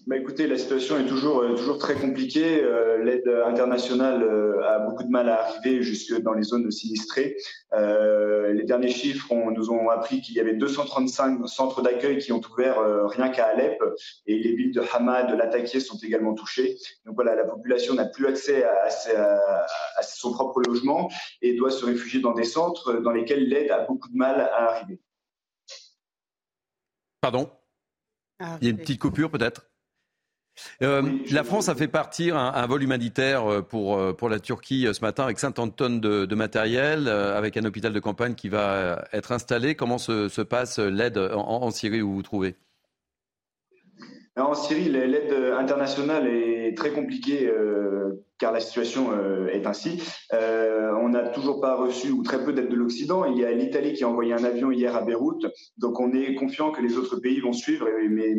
Bah 0.09 0.17
écoutez, 0.17 0.47
la 0.47 0.57
situation 0.57 0.97
est 0.97 1.05
toujours, 1.05 1.43
euh, 1.43 1.55
toujours 1.55 1.77
très 1.77 1.93
compliquée. 1.93 2.63
Euh, 2.63 2.97
l'aide 3.03 3.27
internationale 3.45 4.23
euh, 4.23 4.59
a 4.67 4.79
beaucoup 4.79 5.03
de 5.03 5.09
mal 5.09 5.29
à 5.29 5.43
arriver 5.43 5.83
jusque 5.83 6.19
dans 6.21 6.33
les 6.33 6.41
zones 6.41 6.71
sinistrées. 6.71 7.37
les 7.71 8.63
derniers 8.63 8.89
chiffres 8.89 9.31
nous 9.55 9.69
ont 9.69 9.89
appris 9.89 10.21
qu'il 10.21 10.33
y 10.33 10.39
avait 10.39 10.55
235 10.55 11.47
centres 11.47 11.83
d'accueil 11.83 12.17
qui 12.17 12.31
ont 12.31 12.41
ouvert 12.51 12.77
rien 13.09 13.29
qu'à 13.29 13.45
Alep 13.45 13.79
et 14.25 14.39
les 14.39 14.55
villes 14.55 14.73
de 14.73 14.81
Hama, 14.91 15.23
de 15.23 15.35
Latakia 15.35 15.79
sont 15.79 15.97
également 16.01 16.33
touchées. 16.33 16.75
Donc 17.05 17.13
voilà, 17.13 17.35
la 17.35 17.45
population 17.45 17.93
n'a 17.93 18.05
plus 18.05 18.25
accès 18.25 18.63
à, 18.63 18.87
à, 19.95 20.01
son 20.01 20.33
propre 20.33 20.61
logement 20.65 21.11
et 21.43 21.53
doit 21.53 21.69
se 21.69 21.85
réfugier 21.85 22.19
dans 22.19 22.33
des 22.33 22.43
centres 22.43 22.93
dans 22.93 23.11
lesquels 23.11 23.47
l'aide 23.47 23.69
a 23.69 23.85
beaucoup 23.85 24.09
de 24.09 24.17
mal 24.17 24.41
à 24.41 24.71
arriver. 24.71 24.99
Pardon? 27.21 27.51
Ah, 28.39 28.57
Il 28.61 28.65
y 28.65 28.67
a 28.67 28.71
une 28.71 28.79
petite 28.79 28.99
coupure 28.99 29.29
peut-être? 29.29 29.68
Euh, 30.81 31.01
la 31.31 31.43
France 31.43 31.69
a 31.69 31.75
fait 31.75 31.87
partir 31.87 32.37
un, 32.37 32.65
vol 32.67 32.83
humanitaire 32.83 33.45
euh, 33.45 33.61
pour, 33.61 33.97
euh, 33.97 34.13
pour 34.13 34.29
la 34.29 34.39
Turquie 34.39 34.87
ce 34.93 35.01
matin 35.01 35.23
avec 35.23 35.39
50 35.39 35.75
tonnes 35.75 35.99
de, 35.99 36.35
matériel, 36.35 37.07
avec 37.09 37.57
un 37.57 37.65
hôpital 37.65 37.91
de 37.93 37.99
campagne 37.99 38.35
qui 38.35 38.49
va 38.49 39.05
être 39.11 39.31
installé. 39.31 39.75
Comment 39.75 39.97
se, 39.97 40.41
passe 40.41 40.79
l'aide 40.79 41.17
en, 41.17 41.69
Syrie 41.71 42.01
où 42.01 42.09
vous 42.09 42.15
vous 42.15 42.23
trouvez? 42.23 42.55
En 44.37 44.53
Syrie, 44.53 44.89
l'aide 44.89 45.33
internationale 45.57 46.27
est 46.27 46.77
très 46.77 46.91
compliquée 46.91 47.51
car 48.39 48.51
la 48.51 48.59
situation 48.59 49.09
est 49.51 49.65
ainsi. 49.65 50.01
on 50.31 51.09
n'a 51.09 51.29
toujours 51.29 51.61
pas 51.61 51.75
reçu 51.75 52.11
ou 52.11 52.23
très 52.23 52.43
peu 52.43 52.53
d'aide 52.53 52.69
de 52.69 52.75
l'Occident. 52.75 53.25
Il 53.25 53.37
y 53.37 53.45
a 53.45 53.51
l'Italie 53.51 53.93
qui 53.93 54.03
a 54.03 54.09
envoyé 54.09 54.33
un 54.33 54.43
avion 54.43 54.71
hier 54.71 54.95
à 54.95 55.01
Beyrouth, 55.01 55.45
donc 55.77 55.99
on 55.99 56.13
est 56.13 56.35
confiant 56.35 56.71
que 56.71 56.81
les 56.81 56.97
autres 56.97 57.17
pays 57.17 57.39
vont 57.39 57.53
suivre. 57.53 57.87
Mais, 58.09 58.33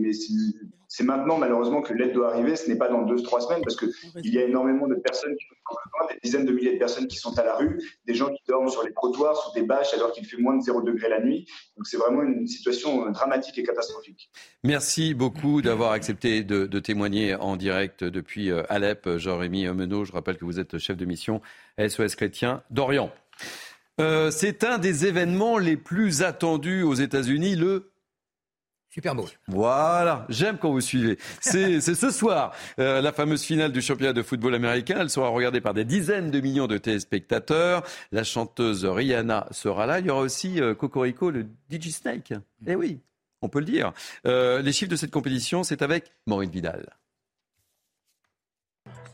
c'est 0.92 1.04
maintenant, 1.04 1.38
malheureusement, 1.38 1.82
que 1.82 1.94
l'aide 1.94 2.12
doit 2.12 2.32
arriver. 2.32 2.56
Ce 2.56 2.68
n'est 2.68 2.76
pas 2.76 2.88
dans 2.88 3.02
deux, 3.02 3.22
trois 3.22 3.40
semaines, 3.40 3.62
parce 3.62 3.76
qu'il 3.76 4.34
y 4.34 4.38
a 4.38 4.42
énormément 4.42 4.88
de 4.88 4.96
personnes 4.96 5.36
qui 5.36 5.44
ont 5.46 5.76
besoin, 5.76 6.12
des 6.12 6.18
dizaines 6.24 6.44
de 6.44 6.52
milliers 6.52 6.72
de 6.72 6.78
personnes 6.78 7.06
qui 7.06 7.16
sont 7.16 7.38
à 7.38 7.44
la 7.44 7.54
rue, 7.54 7.80
des 8.08 8.14
gens 8.14 8.28
qui 8.28 8.42
dorment 8.48 8.68
sur 8.68 8.82
les 8.82 8.92
trottoirs, 8.92 9.36
sous 9.36 9.52
des 9.54 9.62
bâches, 9.64 9.94
alors 9.94 10.10
qu'il 10.10 10.26
fait 10.26 10.36
moins 10.36 10.56
de 10.56 10.62
0 10.62 10.82
degré 10.82 11.08
la 11.08 11.20
nuit. 11.20 11.46
Donc 11.76 11.86
c'est 11.86 11.96
vraiment 11.96 12.22
une 12.22 12.44
situation 12.48 13.08
dramatique 13.12 13.56
et 13.56 13.62
catastrophique. 13.62 14.32
Merci 14.64 15.14
beaucoup 15.14 15.62
d'avoir 15.62 15.92
accepté 15.92 16.42
de, 16.42 16.66
témoigner 16.80 17.36
en 17.36 17.56
direct 17.56 18.02
depuis 18.02 18.50
euh, 18.50 18.62
Alep. 18.68 19.16
Jean-Rémy 19.16 19.68
Je 20.04 20.12
rappelle 20.12 20.36
que 20.36 20.44
vous 20.44 20.58
êtes 20.58 20.78
chef 20.78 20.96
de 20.96 21.04
mission 21.04 21.40
SOS 21.78 22.14
Chrétien 22.14 22.62
d'Orient. 22.70 23.12
Euh, 24.00 24.30
c'est 24.30 24.64
un 24.64 24.78
des 24.78 25.06
événements 25.06 25.58
les 25.58 25.76
plus 25.76 26.22
attendus 26.22 26.82
aux 26.82 26.94
États-Unis, 26.94 27.56
le 27.56 27.90
Super 28.92 29.14
Bowl. 29.14 29.28
Voilà, 29.46 30.26
j'aime 30.28 30.58
quand 30.58 30.72
vous 30.72 30.80
suivez. 30.80 31.16
C'est 31.40 31.80
ce 31.80 32.10
soir, 32.10 32.52
euh, 32.80 33.00
la 33.00 33.12
fameuse 33.12 33.44
finale 33.44 33.70
du 33.70 33.80
championnat 33.80 34.12
de 34.12 34.22
football 34.22 34.52
américain. 34.52 34.96
Elle 34.98 35.10
sera 35.10 35.28
regardée 35.28 35.60
par 35.60 35.74
des 35.74 35.84
dizaines 35.84 36.32
de 36.32 36.40
millions 36.40 36.66
de 36.66 36.76
téléspectateurs. 36.76 37.84
La 38.10 38.24
chanteuse 38.24 38.84
Rihanna 38.84 39.46
sera 39.52 39.86
là. 39.86 40.00
Il 40.00 40.06
y 40.06 40.10
aura 40.10 40.22
aussi 40.22 40.60
euh, 40.60 40.74
Cocorico, 40.74 41.30
le 41.30 41.46
DJ 41.70 41.90
Snake. 41.90 42.32
Eh 42.66 42.74
oui, 42.74 42.98
on 43.42 43.48
peut 43.48 43.60
le 43.60 43.64
dire. 43.64 43.92
Euh, 44.26 44.60
les 44.60 44.72
chiffres 44.72 44.90
de 44.90 44.96
cette 44.96 45.12
compétition, 45.12 45.62
c'est 45.62 45.82
avec 45.82 46.12
Maureen 46.26 46.50
Vidal. 46.50 46.88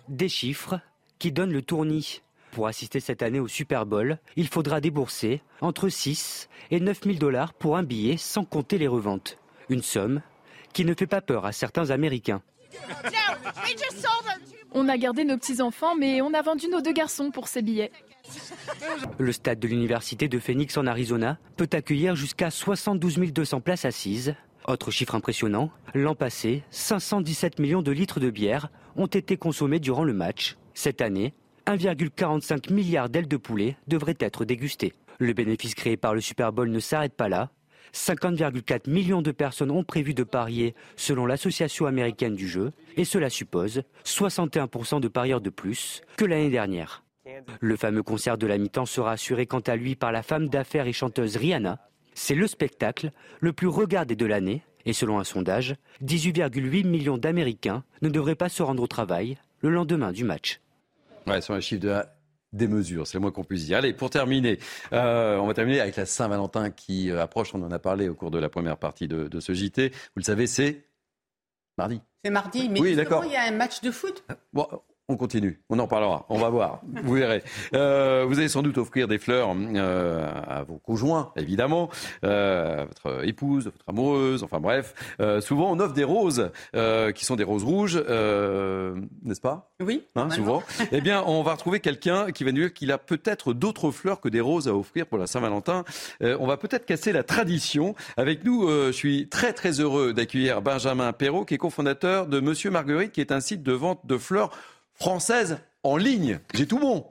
Des 0.09 0.29
chiffres 0.29 0.79
qui 1.19 1.33
donnent 1.33 1.53
le 1.53 1.63
tournis. 1.63 2.23
Pour 2.53 2.69
assister 2.69 3.01
cette 3.01 3.23
année 3.23 3.41
au 3.41 3.49
Super 3.49 3.87
Bowl, 3.87 4.19
il 4.37 4.49
faudra 4.49 4.81
débourser 4.81 5.43
entre 5.61 5.89
6 5.89 6.49
et 6.71 6.81
9 6.81 7.03
000 7.05 7.17
dollars 7.17 7.53
pour 7.53 7.77
un 7.77 7.83
billet 7.83 8.17
sans 8.17 8.45
compter 8.45 8.79
les 8.79 8.87
reventes. 8.87 9.39
Une 9.69 9.83
somme 9.83 10.23
qui 10.73 10.85
ne 10.85 10.95
fait 10.95 11.07
pas 11.07 11.21
peur 11.21 11.45
à 11.45 11.53
certains 11.53 11.91
Américains. 11.91 12.41
On 14.73 14.89
a 14.89 14.97
gardé 14.97 15.25
nos 15.25 15.37
petits-enfants, 15.39 15.97
mais 15.97 16.23
on 16.23 16.35
a 16.35 16.43
vendu 16.43 16.69
nos 16.69 16.81
deux 16.81 16.93
garçons 16.93 17.31
pour 17.31 17.49
ces 17.49 17.63
billets. 17.63 17.91
Le 19.19 19.33
stade 19.33 19.59
de 19.59 19.69
l'université 19.69 20.29
de 20.29 20.39
Phoenix 20.39 20.77
en 20.77 20.87
Arizona 20.87 21.39
peut 21.57 21.69
accueillir 21.73 22.15
jusqu'à 22.15 22.51
72 22.51 23.19
200 23.33 23.61
places 23.61 23.85
assises. 23.85 24.35
Autre 24.69 24.91
chiffre 24.91 25.15
impressionnant, 25.15 25.71
l'an 25.95 26.15
passé, 26.15 26.63
517 26.71 27.59
millions 27.59 27.83
de 27.83 27.93
litres 27.93 28.21
de 28.21 28.31
bière 28.31 28.69
ont 28.97 29.07
été 29.07 29.37
consommés 29.37 29.79
durant 29.79 30.05
le 30.05 30.13
match. 30.13 30.57
Cette 30.75 31.01
année, 31.01 31.35
1,45 31.67 32.73
milliard 32.73 33.09
d'ailes 33.09 33.29
de 33.29 33.37
poulet 33.37 33.77
devraient 33.87 34.17
être 34.21 34.45
dégustées. 34.45 34.93
Le 35.19 35.33
bénéfice 35.33 35.75
créé 35.75 35.97
par 35.97 36.15
le 36.15 36.21
Super 36.21 36.53
Bowl 36.53 36.71
ne 36.71 36.81
s'arrête 36.81 37.15
pas 37.15 37.29
là. 37.29 37.51
50,4 37.95 38.91
millions 38.91 39.23
de 39.23 39.33
personnes 39.33 39.71
ont 39.71 39.85
prévu 39.85 40.13
de 40.13 40.25
parier 40.25 40.75
selon 40.97 41.25
l'Association 41.25 41.87
américaine 41.87 42.35
du 42.35 42.49
jeu, 42.49 42.73
et 42.97 43.05
cela 43.05 43.31
suppose 43.31 43.83
61% 44.05 45.01
de 45.01 45.09
parieurs 45.09 45.41
de 45.41 45.51
plus 45.51 46.03
que 46.17 46.25
l'année 46.25 46.51
dernière. 46.51 47.05
Le 47.61 47.77
fameux 47.77 48.03
concert 48.03 48.39
de 48.39 48.47
la 48.47 48.59
mi-temps 48.59 48.87
sera 48.87 49.13
assuré 49.13 49.47
quant 49.47 49.61
à 49.61 49.77
lui 49.77 49.97
par 49.97 50.13
la 50.13 50.23
femme 50.23 50.49
d'affaires 50.49 50.87
et 50.87 50.93
chanteuse 50.93 51.37
Rihanna. 51.37 51.79
C'est 52.15 52.35
le 52.35 52.47
spectacle 52.47 53.11
le 53.41 53.53
plus 53.53 53.67
regardé 53.67 54.15
de 54.17 54.27
l'année, 54.27 54.63
et 54.87 54.93
selon 54.93 55.19
un 55.19 55.25
sondage, 55.25 55.75
18,8 56.03 56.87
millions 56.87 57.19
d'Américains 57.19 57.85
ne 58.01 58.09
devraient 58.09 58.35
pas 58.35 58.49
se 58.49 58.63
rendre 58.63 58.83
au 58.83 58.87
travail 58.87 59.37
le 59.61 59.71
lendemain 59.71 60.13
du 60.13 60.25
match. 60.25 60.61
Ouais, 61.27 61.41
sur 61.41 61.55
un 61.55 61.61
chiffre 61.61 61.83
de 61.83 62.03
des 62.53 62.69
mesures, 62.69 63.07
c'est 63.07 63.19
le 63.19 63.21
moins 63.21 63.33
qu'on 63.33 63.45
puisse 63.45 63.67
dire. 63.67 63.79
Allez, 63.79 63.93
pour 63.93 64.09
terminer, 64.09 64.59
euh, 64.93 65.37
on 65.37 65.47
va 65.47 65.53
terminer 65.53 65.81
avec 65.81 65.97
la 65.97 66.07
Saint-Valentin 66.07 66.71
qui 66.71 67.11
euh, 67.11 67.21
approche. 67.21 67.55
On 67.55 67.63
en 67.63 67.71
a 67.71 67.79
parlé 67.79 68.09
au 68.09 68.15
cours 68.15 68.31
de 68.31 68.39
la 68.39 68.49
première 68.49 68.79
partie 68.79 69.09
de, 69.09 69.41
ce 69.41 69.53
JT. 69.53 69.91
Vous 69.91 69.97
le 70.17 70.23
savez, 70.23 70.47
c'est 70.47 70.85
mardi. 71.77 72.01
C'est 72.25 72.31
mardi, 72.31 72.69
mais 72.69 72.81
oui, 72.81 72.93
il 72.93 73.33
y 73.33 73.37
a 73.37 73.43
un 73.43 73.51
match 73.51 73.83
de 73.83 73.91
foot. 73.91 74.25
Bon, 74.53 74.67
on 75.09 75.17
continue, 75.17 75.61
on 75.69 75.79
en 75.79 75.87
parlera, 75.87 76.27
on 76.29 76.39
va 76.39 76.49
voir, 76.51 76.81
vous 77.05 77.15
verrez. 77.15 77.43
Euh, 77.75 78.25
vous 78.27 78.39
allez 78.39 78.49
sans 78.49 78.63
doute 78.63 78.77
offrir 78.77 79.07
des 79.07 79.19
fleurs 79.19 79.55
euh, 79.55 80.29
à 80.49 80.65
vos 80.65 80.79
conjoints, 80.79 81.33
évidemment, 81.37 81.91
euh, 82.25 82.83
à 82.83 82.85
votre 82.87 83.25
épouse, 83.25 83.67
votre 83.67 83.89
amoureuse, 83.89 84.43
enfin 84.43 84.59
bref. 84.59 84.95
souvent, 85.41 85.71
on 85.71 85.79
offre 85.79 85.95
des 85.95 86.05
roses 86.05 86.51
qui 87.15 87.25
sont 87.25 87.37
des 87.37 87.45
roses 87.45 87.63
rouges, 87.63 87.97
n'est-ce 87.97 89.41
pas? 89.41 89.71
Oui. 89.81 90.05
Hein, 90.17 90.31
souvent. 90.31 90.63
eh 90.91 91.01
bien, 91.01 91.23
on 91.27 91.43
va 91.43 91.55
retrouver 91.55 91.81
quelqu'un 91.81 92.33
qui 92.33 92.43
va 92.43 92.51
nous 92.51 92.63
dire 92.63 92.75
qu'il 92.75 92.91
a 92.91 92.99
peut-être 92.99 93.53
d'autres 93.53 93.91
fleurs 93.93 94.21
que 94.21 94.29
des 94.29 94.41
roses 94.41 94.67
à 94.67 94.75
offrir 94.75 95.07
pour 95.07 95.19
la 95.19 95.27
Saint-Valentin. 95.27 95.85
on 96.21 96.47
va 96.47 96.57
peut-être 96.57 96.85
casser 96.85 97.13
la 97.13 97.23
tradition. 97.23 97.95
Avec 98.17 98.45
nous, 98.45 98.69
je 98.69 98.93
suis 98.93 99.29
très 99.29 99.53
très 99.53 99.81
heureux 99.81 100.13
d'accueillir 100.13 100.63
Benjamin 100.63 101.13
Perrault, 101.13 101.45
qui 101.45 101.55
est 101.55 101.59
cofondateur 101.59 102.27
de 102.27 102.41
Monsieur 102.41 102.71
Marguerite, 102.71 103.13
qui 103.13 103.21
est 103.21 103.31
un 103.31 103.41
site 103.41 103.63
de 103.63 103.73
vente 103.73 104.01
de 104.05 104.19
fleurs 104.19 104.51
française 104.97 105.59
en 105.83 105.97
ligne. 105.97 106.41
J'ai 106.55 106.67
tout 106.67 106.79
bon. 106.79 107.07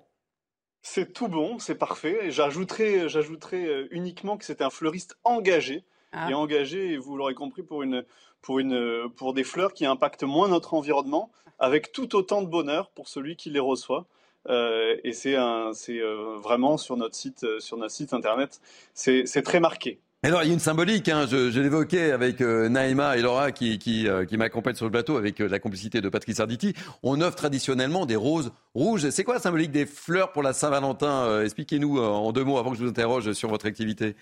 C'est 0.81 1.13
tout 1.13 1.27
bon, 1.27 1.57
c'est 1.57 1.75
parfait. 1.75 2.29
J'ajouterai, 2.29 3.09
j'ajouterai 3.09 3.65
euh, 3.65 3.87
uniquement 3.89 4.37
que 4.37 4.45
c'est 4.45 4.61
un 4.61 4.69
fleuriste 4.69 5.17
engagé. 5.23 5.83
Ah. 6.11 6.29
Et 6.29 6.33
engagé, 6.33 6.97
vous 6.97 7.17
l'aurez 7.17 7.33
compris, 7.33 7.63
pour, 7.63 7.81
une, 7.81 8.05
pour, 8.41 8.59
une, 8.59 9.09
pour 9.15 9.33
des 9.33 9.43
fleurs 9.43 9.73
qui 9.73 9.85
impactent 9.85 10.23
moins 10.23 10.47
notre 10.47 10.73
environnement, 10.73 11.31
avec 11.57 11.91
tout 11.91 12.15
autant 12.15 12.41
de 12.41 12.47
bonheur 12.47 12.89
pour 12.89 13.07
celui 13.07 13.35
qui 13.35 13.49
les 13.49 13.59
reçoit. 13.59 14.05
Euh, 14.47 14.95
et 15.03 15.13
c'est 15.13 15.35
euh, 15.35 16.37
vraiment 16.39 16.77
sur 16.77 16.97
notre 16.97 17.15
site, 17.15 17.59
sur 17.59 17.77
notre 17.77 17.93
site 17.93 18.13
internet, 18.13 18.61
c'est 18.93 19.41
très 19.43 19.59
marqué. 19.59 19.99
Alors, 20.23 20.41
il 20.41 20.47
y 20.47 20.49
a 20.49 20.53
une 20.53 20.59
symbolique, 20.59 21.07
hein, 21.07 21.27
je, 21.29 21.51
je 21.51 21.59
l'évoquais 21.59 22.11
avec 22.11 22.41
euh, 22.41 22.67
Naïma 22.67 23.15
et 23.15 23.21
Laura 23.21 23.51
qui, 23.51 23.77
qui, 23.77 24.07
euh, 24.07 24.25
qui 24.25 24.37
m'accompagnent 24.37 24.75
sur 24.75 24.85
le 24.85 24.91
plateau 24.91 25.17
avec 25.17 25.39
euh, 25.39 25.47
la 25.47 25.59
complicité 25.59 26.01
de 26.01 26.09
Patrice 26.09 26.39
Arditi. 26.39 26.73
On 27.03 27.21
offre 27.21 27.35
traditionnellement 27.35 28.07
des 28.07 28.15
roses 28.15 28.51
rouges. 28.73 29.09
C'est 29.11 29.23
quoi 29.23 29.35
la 29.35 29.39
symbolique 29.39 29.71
des 29.71 29.85
fleurs 29.85 30.31
pour 30.31 30.41
la 30.41 30.53
Saint-Valentin 30.53 31.41
Expliquez-nous 31.43 31.99
en 31.99 32.31
deux 32.31 32.43
mots 32.43 32.57
avant 32.57 32.71
que 32.71 32.77
je 32.77 32.83
vous 32.83 32.89
interroge 32.89 33.33
sur 33.33 33.49
votre 33.49 33.67
activité. 33.67 34.15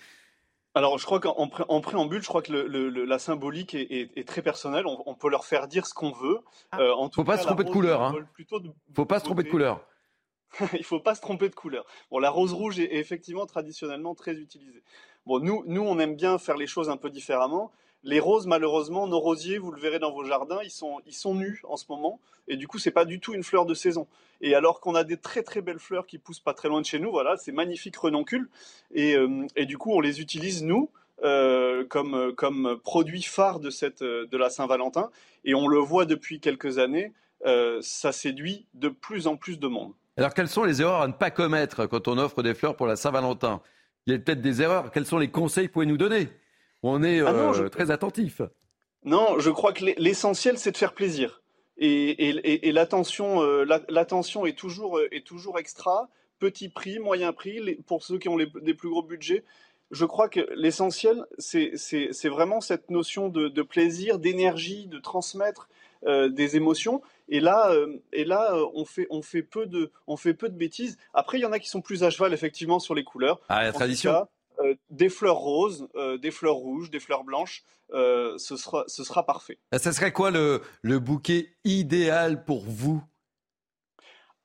Alors, 0.76 0.98
je 0.98 1.06
crois 1.06 1.20
qu'en 1.20 1.36
en 1.36 1.80
préambule, 1.80 2.20
je 2.20 2.26
crois 2.26 2.42
que 2.42 2.52
le, 2.52 2.66
le, 2.66 3.04
la 3.04 3.18
symbolique 3.20 3.74
est, 3.74 3.86
est, 3.90 4.18
est 4.18 4.26
très 4.26 4.42
personnelle. 4.42 4.86
On, 4.86 5.04
on, 5.06 5.14
peut 5.14 5.30
leur 5.30 5.44
faire 5.44 5.68
dire 5.68 5.86
ce 5.86 5.94
qu'on 5.94 6.10
veut. 6.10 6.40
Ah. 6.72 6.80
Euh, 6.80 6.92
en 6.94 7.08
tout 7.08 7.20
faut 7.20 7.24
pas 7.24 7.38
se 7.38 7.44
tromper 7.44 7.62
de 7.62 7.70
couleur. 7.70 8.02
Hein. 8.02 8.14
Faut 8.92 9.04
pas 9.04 9.20
se 9.20 9.24
tromper 9.24 9.44
de 9.44 9.48
couleur. 9.48 9.86
Il 10.72 10.84
faut 10.84 10.98
pas 10.98 11.14
se 11.14 11.20
tromper 11.20 11.48
de 11.48 11.54
couleur. 11.54 11.84
Bon, 12.10 12.18
la 12.18 12.30
rose 12.30 12.52
rouge 12.52 12.80
est 12.80 12.96
effectivement 12.96 13.46
traditionnellement 13.46 14.16
très 14.16 14.34
utilisée. 14.34 14.82
Bon, 15.26 15.40
nous, 15.40 15.62
nous, 15.66 15.82
on 15.82 15.98
aime 15.98 16.16
bien 16.16 16.38
faire 16.38 16.56
les 16.56 16.66
choses 16.66 16.90
un 16.90 16.96
peu 16.96 17.10
différemment. 17.10 17.70
Les 18.02 18.20
roses, 18.20 18.46
malheureusement, 18.46 19.06
nos 19.06 19.18
rosiers, 19.18 19.56
vous 19.56 19.72
le 19.72 19.80
verrez 19.80 19.98
dans 19.98 20.12
vos 20.12 20.24
jardins, 20.24 20.58
ils 20.62 20.70
sont, 20.70 21.00
ils 21.06 21.14
sont 21.14 21.34
nus 21.34 21.62
en 21.66 21.76
ce 21.76 21.86
moment. 21.88 22.20
Et 22.48 22.58
du 22.58 22.68
coup, 22.68 22.78
c'est 22.78 22.90
pas 22.90 23.06
du 23.06 23.18
tout 23.18 23.32
une 23.32 23.42
fleur 23.42 23.64
de 23.64 23.72
saison. 23.72 24.06
Et 24.42 24.54
alors 24.54 24.80
qu'on 24.80 24.94
a 24.94 25.04
des 25.04 25.16
très 25.16 25.42
très 25.42 25.62
belles 25.62 25.78
fleurs 25.78 26.06
qui 26.06 26.18
poussent 26.18 26.40
pas 26.40 26.52
très 26.52 26.68
loin 26.68 26.82
de 26.82 26.86
chez 26.86 26.98
nous, 26.98 27.10
voilà, 27.10 27.38
c'est 27.38 27.52
magnifique 27.52 27.96
renoncules. 27.96 28.50
Et, 28.92 29.16
euh, 29.16 29.46
et 29.56 29.64
du 29.64 29.78
coup, 29.78 29.92
on 29.92 30.00
les 30.00 30.20
utilise, 30.20 30.62
nous, 30.62 30.90
euh, 31.22 31.86
comme, 31.86 32.34
comme 32.36 32.78
produit 32.84 33.22
phare 33.22 33.60
de, 33.60 33.70
cette, 33.70 34.02
de 34.02 34.36
la 34.36 34.50
Saint-Valentin. 34.50 35.10
Et 35.46 35.54
on 35.54 35.66
le 35.66 35.78
voit 35.78 36.04
depuis 36.04 36.40
quelques 36.40 36.76
années, 36.76 37.14
euh, 37.46 37.78
ça 37.80 38.12
séduit 38.12 38.66
de 38.74 38.90
plus 38.90 39.26
en 39.26 39.36
plus 39.36 39.58
de 39.58 39.68
monde. 39.68 39.92
Alors, 40.18 40.34
quelles 40.34 40.48
sont 40.48 40.64
les 40.64 40.82
erreurs 40.82 41.00
à 41.00 41.08
ne 41.08 41.14
pas 41.14 41.30
commettre 41.30 41.86
quand 41.86 42.06
on 42.08 42.18
offre 42.18 42.42
des 42.42 42.52
fleurs 42.52 42.76
pour 42.76 42.86
la 42.86 42.96
Saint-Valentin? 42.96 43.62
Il 44.06 44.12
y 44.12 44.16
a 44.16 44.18
peut-être 44.18 44.40
des 44.40 44.62
erreurs. 44.62 44.90
Quels 44.90 45.06
sont 45.06 45.18
les 45.18 45.30
conseils 45.30 45.66
que 45.66 45.70
vous 45.70 45.74
pouvez 45.74 45.86
nous 45.86 45.96
donner? 45.96 46.28
On 46.82 47.02
est 47.02 47.20
ah 47.20 47.30
euh, 47.30 47.68
très 47.68 47.90
attentif. 47.90 48.42
Non, 49.04 49.38
je 49.38 49.50
crois 49.50 49.72
que 49.72 49.84
l'essentiel, 49.98 50.58
c'est 50.58 50.72
de 50.72 50.76
faire 50.76 50.94
plaisir. 50.94 51.42
Et, 51.76 52.72
l'attention, 52.72 53.42
euh, 53.42 53.64
l'attention 53.88 54.46
est 54.46 54.56
toujours, 54.56 54.98
euh, 54.98 55.08
est 55.10 55.26
toujours 55.26 55.58
extra, 55.58 56.08
petit 56.38 56.68
prix, 56.68 56.98
moyen 56.98 57.32
prix, 57.32 57.76
pour 57.86 58.04
ceux 58.04 58.18
qui 58.18 58.28
ont 58.28 58.36
les, 58.36 58.48
des 58.62 58.74
plus 58.74 58.90
gros 58.90 59.02
budgets. 59.02 59.44
Je 59.90 60.04
crois 60.04 60.28
que 60.28 60.40
l'essentiel, 60.54 61.24
c'est 61.38 62.28
vraiment 62.28 62.60
cette 62.60 62.90
notion 62.90 63.28
de, 63.28 63.62
plaisir, 63.62 64.18
d'énergie, 64.18 64.86
de 64.86 64.98
transmettre 64.98 65.68
euh, 66.06 66.28
des 66.28 66.56
émotions. 66.56 67.00
Et 67.28 67.40
là, 67.40 67.74
et 68.12 68.24
là 68.24 68.54
on, 68.74 68.84
fait, 68.84 69.06
on, 69.10 69.22
fait 69.22 69.42
peu 69.42 69.66
de, 69.66 69.90
on 70.06 70.16
fait 70.16 70.34
peu 70.34 70.48
de 70.48 70.56
bêtises. 70.56 70.98
Après, 71.14 71.38
il 71.38 71.42
y 71.42 71.46
en 71.46 71.52
a 71.52 71.58
qui 71.58 71.68
sont 71.68 71.80
plus 71.80 72.02
à 72.02 72.10
cheval, 72.10 72.34
effectivement, 72.34 72.78
sur 72.78 72.94
les 72.94 73.04
couleurs. 73.04 73.40
Ah, 73.48 73.62
la 73.62 73.72
tradition 73.72 74.26
euh, 74.60 74.74
des 74.90 75.08
fleurs 75.08 75.36
roses, 75.36 75.88
euh, 75.96 76.16
des 76.16 76.30
fleurs 76.30 76.54
rouges, 76.54 76.90
des 76.90 77.00
fleurs 77.00 77.24
blanches, 77.24 77.64
euh, 77.92 78.38
ce, 78.38 78.56
sera, 78.56 78.84
ce 78.86 79.02
sera 79.02 79.26
parfait. 79.26 79.58
Ça 79.76 79.92
serait 79.92 80.12
quoi 80.12 80.30
le, 80.30 80.62
le 80.82 81.00
bouquet 81.00 81.56
idéal 81.64 82.44
pour 82.44 82.62
vous? 82.64 83.02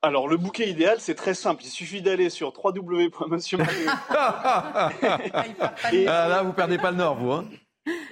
Alors, 0.02 0.28
le 0.28 0.38
bouquet 0.38 0.70
idéal, 0.70 0.98
c'est 0.98 1.14
très 1.14 1.34
simple. 1.34 1.62
Il 1.64 1.68
suffit 1.68 2.00
d'aller 2.00 2.30
sur 2.30 2.54
www.monsieurmarguerite. 2.56 3.86
et 5.92 6.06
ah, 6.06 6.28
là, 6.28 6.42
vous 6.42 6.54
perdez 6.54 6.78
pas 6.78 6.90
le 6.90 6.96
nord, 6.96 7.16
vous. 7.16 7.32
Hein 7.32 7.44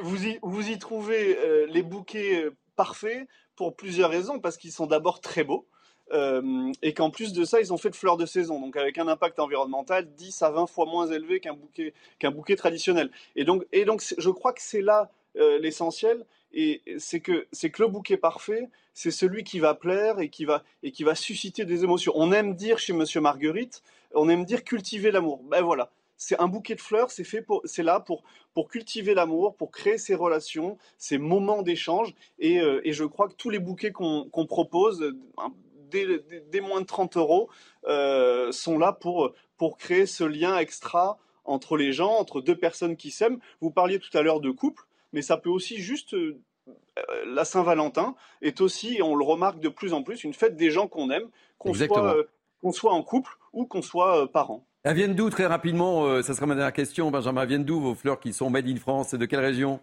vous, 0.01 0.27
y, 0.27 0.39
vous 0.43 0.69
y 0.69 0.79
trouvez 0.79 1.39
les 1.69 1.83
bouquets 1.83 2.47
parfaits 2.77 3.27
pour 3.57 3.75
plusieurs 3.75 4.11
raisons. 4.11 4.39
Parce 4.39 4.59
qu'ils 4.59 4.73
sont 4.73 4.87
d'abord 4.87 5.23
très 5.23 5.45
beaux. 5.45 5.67
Euh, 6.13 6.73
et 6.83 6.95
qu'en 6.95 7.11
plus 7.11 7.33
de 7.33 7.45
ça, 7.45 7.61
ils 7.61 7.73
ont 7.73 7.77
fait 7.77 7.91
de 7.91 7.97
fleurs 7.97 8.17
de 8.17 8.27
saison, 8.27 8.61
donc 8.61 8.77
avec 8.77 8.99
un 8.99 9.09
impact 9.09 9.39
environnemental 9.39 10.07
10 10.15 10.43
à 10.43 10.51
20 10.51 10.67
fois 10.67 10.87
moins 10.87 11.07
élevé 11.07 11.41
qu'un 11.41 11.53
bouquet, 11.53 11.93
qu'un 12.19 12.31
bouquet 12.31 12.57
traditionnel. 12.57 13.11
Et 13.37 13.45
donc, 13.45 13.67
et 13.73 13.85
donc 13.85 14.03
je 14.17 14.31
crois 14.31 14.53
que 14.53 14.63
c'est 14.63 14.81
là 14.81 15.11
euh, 15.37 15.59
l'essentiel, 15.59 16.25
et 16.53 16.83
c'est 16.99 17.21
que, 17.21 17.47
c'est 17.53 17.71
que 17.71 17.83
le 17.83 17.89
bouquet 17.89 18.17
parfait, 18.17 18.69
c'est 18.95 19.11
celui 19.11 19.45
qui 19.45 19.59
va 19.59 19.75
plaire 19.75 20.21
et 20.21 20.29
qui 20.29 20.45
va, 20.45 20.65
et 20.83 20.93
qui 20.93 21.05
va 21.05 21.15
susciter 21.15 21.65
des 21.65 21.85
émotions. 21.85 22.13
On 22.17 22.33
aime 22.33 22.55
dire 22.55 22.79
chez 22.79 22.93
Monsieur 22.93 23.21
Marguerite, 23.21 23.83
on 24.15 24.29
aime 24.29 24.45
dire 24.45 24.65
cultiver 24.65 25.11
l'amour. 25.11 25.43
Ben 25.45 25.63
voilà, 25.63 25.91
c'est 26.17 26.41
un 26.41 26.49
bouquet 26.49 26.75
de 26.75 26.81
fleurs, 26.81 27.11
c'est 27.11 27.25
fait 27.25 27.43
pour, 27.43 27.63
c'est 27.65 27.83
là 27.83 28.01
pour 28.01 28.23
pour 28.55 28.69
cultiver 28.69 29.15
l'amour, 29.15 29.55
pour 29.55 29.71
créer 29.71 29.99
ces 29.99 30.17
relations, 30.17 30.79
ces 30.97 31.17
moments 31.17 31.63
d'échange. 31.63 32.13
Et, 32.41 32.59
euh, 32.59 32.81
et, 32.83 32.93
je 32.93 33.05
crois 33.05 33.29
que 33.29 33.35
tous 33.35 33.51
les 33.51 33.61
bouquets 33.61 33.93
qu'on 33.93 34.47
propose, 34.49 35.15
des, 35.91 36.61
moins 36.61 36.81
de 36.81 36.87
30 36.87 37.17
euros 37.17 37.49
euh, 37.87 38.51
sont 38.51 38.79
là 38.79 38.93
pour, 38.93 39.33
pour 39.57 39.79
créer 39.79 40.07
ce 40.07 40.25
lien 40.25 40.59
extra 40.59 41.19
entre 41.45 41.77
les 41.77 41.93
gens, 41.93 42.13
entre 42.13 42.41
deux 42.41 42.57
personnes 42.57 42.97
qui 42.97 43.13
s'aiment. 43.13 43.39
Vous 43.61 43.71
parliez 43.71 44.01
tout 44.01 44.17
à 44.17 44.23
l'heure 44.23 44.41
de 44.41 44.51
couple, 44.51 44.85
mais 45.13 45.23
ça 45.23 45.37
peut 45.37 45.51
aussi 45.51 45.79
juste 45.79 46.15
euh, 46.15 46.35
la 47.27 47.45
Saint-Valentin 47.45 48.15
est 48.43 48.61
aussi, 48.61 49.01
on 49.03 49.17
le 49.17 49.25
remarque 49.25 49.61
de 49.61 49.69
plus 49.69 49.93
en 49.93 50.03
plus, 50.03 50.25
une 50.25 50.35
fête 50.35 50.57
des 50.57 50.71
gens 50.71 50.89
qu'on 50.89 51.11
aime, 51.11 51.29
qu'on 51.59 51.75
soit, 51.75 52.15
euh, 52.15 52.73
soit 52.73 52.93
en 52.93 53.03
couple 53.03 53.39
ou 53.53 53.67
qu'on 53.67 53.83
soit 53.83 54.31
parent. 54.33 54.67
Elles 54.85 54.97
viennent 54.97 55.15
d'où 55.15 55.29
très 55.31 55.47
rapidement 55.47 56.23
Ça 56.23 56.35
sera 56.35 56.47
ma 56.47 56.55
dernière 56.55 56.73
question, 56.73 57.11
Benjamin. 57.11 57.43
Elles 57.43 57.49
viennent 57.49 57.65
d'où 57.65 57.81
vos 57.81 57.95
fleurs 57.95 58.21
qui 58.21 58.33
sont 58.33 58.49
made 58.49 58.69
in 58.69 58.77
France 58.77 59.13
et 59.13 59.19
de 59.19 59.27
quelle 59.27 59.41
région? 59.41 59.81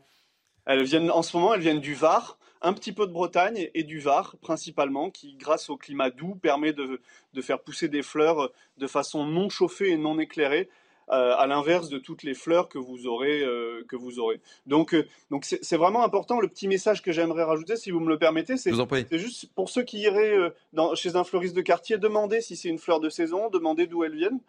Elles 0.65 0.83
viennent 0.83 1.11
en 1.11 1.21
ce 1.21 1.37
moment, 1.37 1.53
elles 1.53 1.61
viennent 1.61 1.79
du 1.79 1.93
Var, 1.93 2.39
un 2.61 2.73
petit 2.73 2.91
peu 2.91 3.05
de 3.05 3.11
Bretagne 3.11 3.69
et 3.73 3.83
du 3.83 3.99
Var 3.99 4.35
principalement, 4.41 5.11
qui 5.11 5.35
grâce 5.35 5.69
au 5.69 5.77
climat 5.77 6.09
doux 6.09 6.35
permet 6.35 6.73
de, 6.73 6.99
faire 7.41 7.59
pousser 7.59 7.87
des 7.87 8.01
fleurs 8.01 8.51
de 8.77 8.87
façon 8.87 9.25
non 9.25 9.49
chauffée 9.49 9.91
et 9.91 9.97
non 9.97 10.17
éclairée. 10.17 10.69
Euh, 11.11 11.35
à 11.37 11.45
l'inverse 11.45 11.89
de 11.89 11.99
toutes 11.99 12.23
les 12.23 12.33
fleurs 12.33 12.67
que 12.67 12.79
vous 12.79 13.05
aurez. 13.05 13.41
Euh, 13.41 13.85
que 13.87 13.95
vous 13.95 14.17
aurez. 14.17 14.41
Donc, 14.65 14.95
euh, 14.95 15.05
donc 15.29 15.45
c'est 15.45 15.77
vraiment 15.77 16.03
important. 16.03 16.39
Le 16.39 16.47
petit 16.47 16.67
message 16.67 17.03
que 17.03 17.11
j'aimerais 17.11 17.43
rajouter, 17.43 17.75
si 17.75 17.91
vous 17.91 17.99
me 17.99 18.09
le 18.09 18.17
permettez, 18.17 18.57
c'est 18.57 18.71
juste 19.19 19.53
pour 19.53 19.69
ceux 19.69 19.83
qui 19.83 19.99
iraient 19.99 20.35
dans, 20.73 20.95
chez 20.95 21.15
un 21.15 21.23
fleuriste 21.23 21.55
de 21.55 21.61
quartier, 21.61 21.99
demander 21.99 22.41
si 22.41 22.55
c'est 22.55 22.69
une 22.69 22.79
fleur 22.79 22.99
de 22.99 23.09
saison, 23.09 23.49
demander 23.49 23.85
d'où 23.85 24.03
elles 24.03 24.15
viennent, 24.15 24.39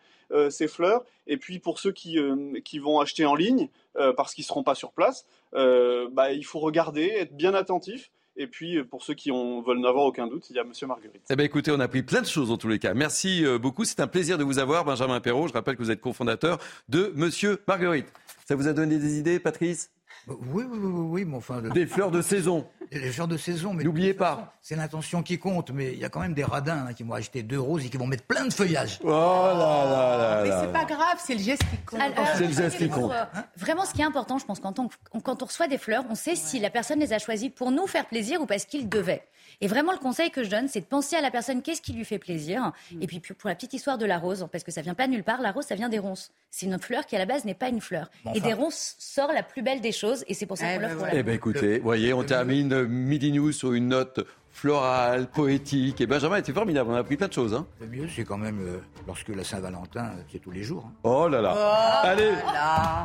ces 0.50 0.66
fleurs. 0.66 1.04
Et 1.26 1.36
puis 1.36 1.59
pour 1.59 1.78
ceux 1.78 1.92
qui, 1.92 2.18
qui 2.64 2.78
vont 2.78 3.00
acheter 3.00 3.26
en 3.26 3.34
ligne, 3.34 3.68
parce 4.16 4.34
qu'ils 4.34 4.42
ne 4.42 4.46
seront 4.46 4.62
pas 4.62 4.74
sur 4.74 4.92
place, 4.92 5.26
bah, 5.52 6.32
il 6.32 6.44
faut 6.44 6.61
regarder, 6.61 7.07
être 7.07 7.36
bien 7.36 7.54
attentif. 7.54 8.11
Et 8.37 8.47
puis, 8.47 8.82
pour 8.84 9.03
ceux 9.03 9.14
qui 9.14 9.30
en 9.30 9.62
veulent 9.62 9.80
n'avoir 9.80 10.05
aucun 10.05 10.26
doute, 10.26 10.49
il 10.51 10.57
y 10.57 10.59
a 10.59 10.64
Monsieur 10.64 10.87
Marguerite. 10.87 11.22
Eh 11.30 11.37
bien, 11.37 11.47
écoutez, 11.47 11.70
on 11.70 11.80
a 11.80 11.84
appris 11.84 12.03
plein 12.03 12.20
de 12.20 12.26
choses 12.26 12.51
en 12.51 12.59
tous 12.59 12.68
les 12.68 12.78
cas. 12.78 12.93
Merci 12.93 13.45
euh, 13.45 13.59
beaucoup. 13.59 13.84
C'est 13.84 14.01
un 14.01 14.07
plaisir 14.07 14.37
de 14.37 14.45
vous 14.45 14.59
avoir, 14.59 14.84
Benjamin 14.84 15.20
Perrault. 15.20 15.49
Je 15.49 15.55
rappelle 15.55 15.76
que 15.76 15.82
vous 15.82 15.91
êtes 15.91 16.01
cofondateur 16.01 16.59
de 16.89 17.12
Monsieur 17.14 17.61
Marguerite. 17.66 18.12
Ça 18.47 18.55
vous 18.55 18.68
a 18.68 18.74
donné 18.74 18.99
des 18.99 19.18
idées, 19.18 19.41
Patrice? 19.41 19.91
Oui, 20.28 20.64
oui, 20.68 20.78
oui, 20.78 20.91
oui, 20.93 21.24
mais 21.24 21.37
enfin. 21.37 21.62
Des 21.62 21.87
fleurs 21.87 22.11
de 22.11 22.20
saison. 22.20 22.66
Des 22.91 23.12
fleurs 23.12 23.28
de 23.28 23.37
saison, 23.37 23.72
mais. 23.72 23.84
N'oubliez 23.84 24.14
pas. 24.14 24.55
C'est 24.62 24.76
l'intention 24.76 25.22
qui 25.22 25.39
compte, 25.39 25.70
mais 25.70 25.93
il 25.93 25.99
y 25.99 26.05
a 26.05 26.09
quand 26.09 26.20
même 26.20 26.34
des 26.34 26.45
radins 26.45 26.87
hein, 26.89 26.93
qui 26.93 27.03
vont 27.03 27.14
acheter 27.14 27.43
deux 27.43 27.61
roses 27.61 27.84
et 27.84 27.89
qui 27.89 27.97
vont 27.97 28.07
mettre 28.07 28.24
plein 28.24 28.47
de 28.47 28.53
feuillage. 28.53 28.99
Oh 29.03 29.09
là 29.09 29.55
là 29.55 30.16
là 30.18 30.43
Mais 30.43 30.51
c'est 30.66 30.72
pas 30.72 30.84
grave, 30.84 31.18
c'est 31.18 31.34
le 31.34 31.41
geste 31.41 31.62
qui 31.70 31.76
compte. 31.78 32.01
C'est 32.37 32.47
le 32.47 32.53
geste 32.53 32.78
qui 32.78 32.89
compte. 32.89 33.12
Vraiment, 33.57 33.84
ce 33.84 33.93
qui 33.93 34.01
est 34.03 34.05
important, 34.05 34.39
je 34.39 34.45
pense, 34.45 34.61
quand 34.61 34.78
on, 34.78 34.89
quand 35.20 35.43
on 35.43 35.47
reçoit 35.47 35.68
des 35.68 35.78
fleurs, 35.78 36.05
on 36.11 36.14
sait 36.14 36.37
si 36.37 36.59
la 36.59 36.70
personne 36.70 37.01
les 37.01 37.12
a 37.12 37.18
choisies 37.18 37.51
pour 37.51 37.70
nous 37.70 37.87
faire 37.87 38.07
plaisir 38.07 38.41
ou 38.41 38.47
parce 38.47 38.64
qu'il 38.64 38.89
devait. 38.89 39.22
Et 39.61 39.68
vraiment, 39.68 39.93
le 39.93 39.99
conseil 39.99 40.30
que 40.30 40.45
je 40.45 40.51
donne, 40.51 40.68
c'est 40.68 40.80
de 40.80 40.87
penser 40.87 41.16
à 41.16 41.20
la 41.20 41.30
personne, 41.30 41.62
qu'est-ce 41.62 41.80
qui 41.80 41.93
lui 41.93 42.05
fait 42.05 42.18
plaisir. 42.18 42.72
Mm. 42.93 43.03
Et 43.03 43.07
puis, 43.07 43.20
pour 43.20 43.49
la 43.49 43.55
petite 43.55 43.72
histoire 43.72 43.99
de 43.99 44.05
la 44.05 44.18
rose, 44.18 44.47
parce 44.53 44.64
que 44.64 44.70
ça 44.70 44.82
vient 44.82 44.95
pas 44.95 45.07
nulle 45.07 45.24
part, 45.24 45.41
la 45.41 45.53
rose, 45.53 45.64
ça 45.64 45.74
vient 45.74 45.89
des 45.89 45.99
ronces. 45.99 46.30
C'est 46.51 46.66
une 46.66 46.78
fleur 46.78 47.07
qui, 47.07 47.16
à 47.16 47.18
la 47.18 47.26
base, 47.26 47.45
n'est 47.45 47.55
pas 47.55 47.68
une 47.68 47.80
fleur. 47.80 48.11
et 48.34 48.41
des 48.41 48.53
ronces 48.53 48.97
sort 48.99 49.32
la 49.32 49.43
plus 49.43 49.62
belle 49.62 49.80
des 49.80 49.93
choses, 49.93 50.24
et 50.28 50.34
c'est 50.34 50.47
pour 50.47 50.59
ça 50.59 50.66
eh 50.70 50.76
qu'on 50.76 50.82
ben 50.82 50.95
leur 50.97 51.14
Eh 51.14 51.22
bien, 51.22 51.34
écoutez, 51.34 51.78
voyez, 51.78 52.12
on 52.12 52.22
termine 52.22 52.68
Midi 52.85 53.33
News 53.33 53.53
sur 53.53 53.72
une 53.72 53.89
note 53.89 54.27
floral, 54.57 55.26
poétique. 55.26 56.00
Et 56.00 56.07
Benjamin 56.07 56.38
était 56.38 56.52
formidable, 56.52 56.90
on 56.90 56.94
a 56.94 57.00
appris 57.00 57.18
plein 57.18 57.28
de 57.28 57.32
choses. 57.32 57.52
Hein. 57.52 57.66
Le 57.78 57.86
mieux, 57.88 58.09
c'est 58.09 58.24
quand 58.24 58.38
même 58.38 58.59
euh, 58.62 58.78
lorsque 59.07 59.28
la 59.28 59.44
Saint-Valentin, 59.44 60.04
euh, 60.04 60.22
c'est 60.32 60.38
tous 60.38 60.50
les 60.50 60.62
jours. 60.62 60.84
Hein. 60.88 60.92
Oh 61.02 61.28
là 61.28 61.42
là. 61.42 61.54
Oh 61.54 62.07
Allez, 62.07 62.30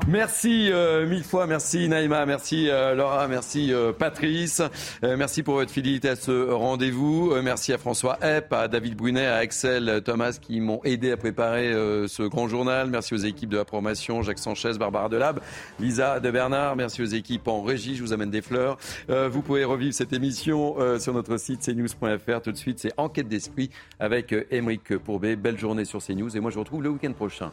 merci 0.08 0.70
euh, 0.72 1.06
mille 1.06 1.26
fois, 1.26 1.48
merci 1.48 1.90
Naïma, 1.90 2.26
merci 2.26 2.70
Laura, 2.96 3.28
merci 3.28 3.74
Patrice, 4.00 4.62
merci 5.02 5.44
pour 5.44 5.56
votre 5.56 5.72
fidélité 5.72 6.10
à 6.10 6.16
ce 6.16 6.52
rendez-vous. 6.52 7.34
merci 7.44 7.74
à 7.74 7.78
François 7.78 8.18
Epp, 8.22 8.54
à 8.54 8.68
David 8.68 8.96
Brunet, 8.96 9.26
à 9.26 9.38
Axel 9.38 10.02
Thomas 10.06 10.38
qui 10.42 10.62
m'ont 10.62 10.80
aidé 10.84 11.12
à 11.12 11.18
préparer 11.18 11.74
ce 12.08 12.24
grand 12.24 12.48
journal. 12.48 12.90
Merci 12.90 13.14
aux 13.14 13.18
équipes 13.18 13.50
de 13.50 13.58
la 13.58 13.66
promotion, 13.66 14.22
Jacques 14.22 14.40
Sanchez, 14.40 14.74
Barbara 14.78 15.10
Delab, 15.10 15.40
Lisa 15.80 16.20
de 16.20 16.32
Bernard. 16.32 16.76
Merci 16.76 17.02
aux 17.02 17.06
équipes 17.06 17.48
en 17.48 17.62
régie, 17.64 17.96
je 17.96 18.04
vous 18.04 18.14
amène 18.14 18.32
des 18.32 18.42
fleurs. 18.42 18.78
vous 19.10 19.42
pouvez 19.42 19.66
revivre 19.66 19.94
cette 19.94 20.14
émission 20.14 20.76
sur 21.00 21.14
notre 21.14 21.32
site 21.42 21.62
cnews.fr. 21.62 22.42
Tout 22.42 22.52
de 22.52 22.58
suite, 22.58 22.80
c'est 22.80 22.94
Enquête 22.98 23.28
d'esprit 23.28 23.70
avec 24.00 24.34
Émeric 24.52 24.98
Pourbet. 24.98 25.36
Belle 25.36 25.58
journée 25.58 25.86
sur 25.86 26.02
CNews. 26.02 26.36
Et 26.36 26.40
moi, 26.40 26.52
je 26.52 26.56
vous 26.56 26.62
retrouve 26.62 26.84
le 26.84 26.90
week-end 26.90 27.14
prochain 27.14 27.52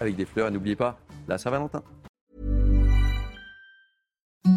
avec 0.00 0.16
des 0.16 0.24
fleurs. 0.24 0.50
N'oubliez 0.50 0.76
pas, 0.76 0.98
la 1.28 1.38
Saint-Valentin. 1.38 1.82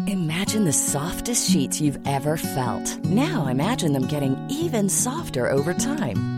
Imagine 0.06 0.64
the 0.64 0.72
softest 0.72 1.50
sheets 1.50 1.80
you've 1.80 1.98
ever 2.06 2.36
felt. 2.36 2.98
Now 3.04 3.46
imagine 3.48 3.92
them 3.92 4.06
getting 4.06 4.36
even 4.50 4.88
softer 4.88 5.50
over 5.50 5.74
time. 5.74 6.37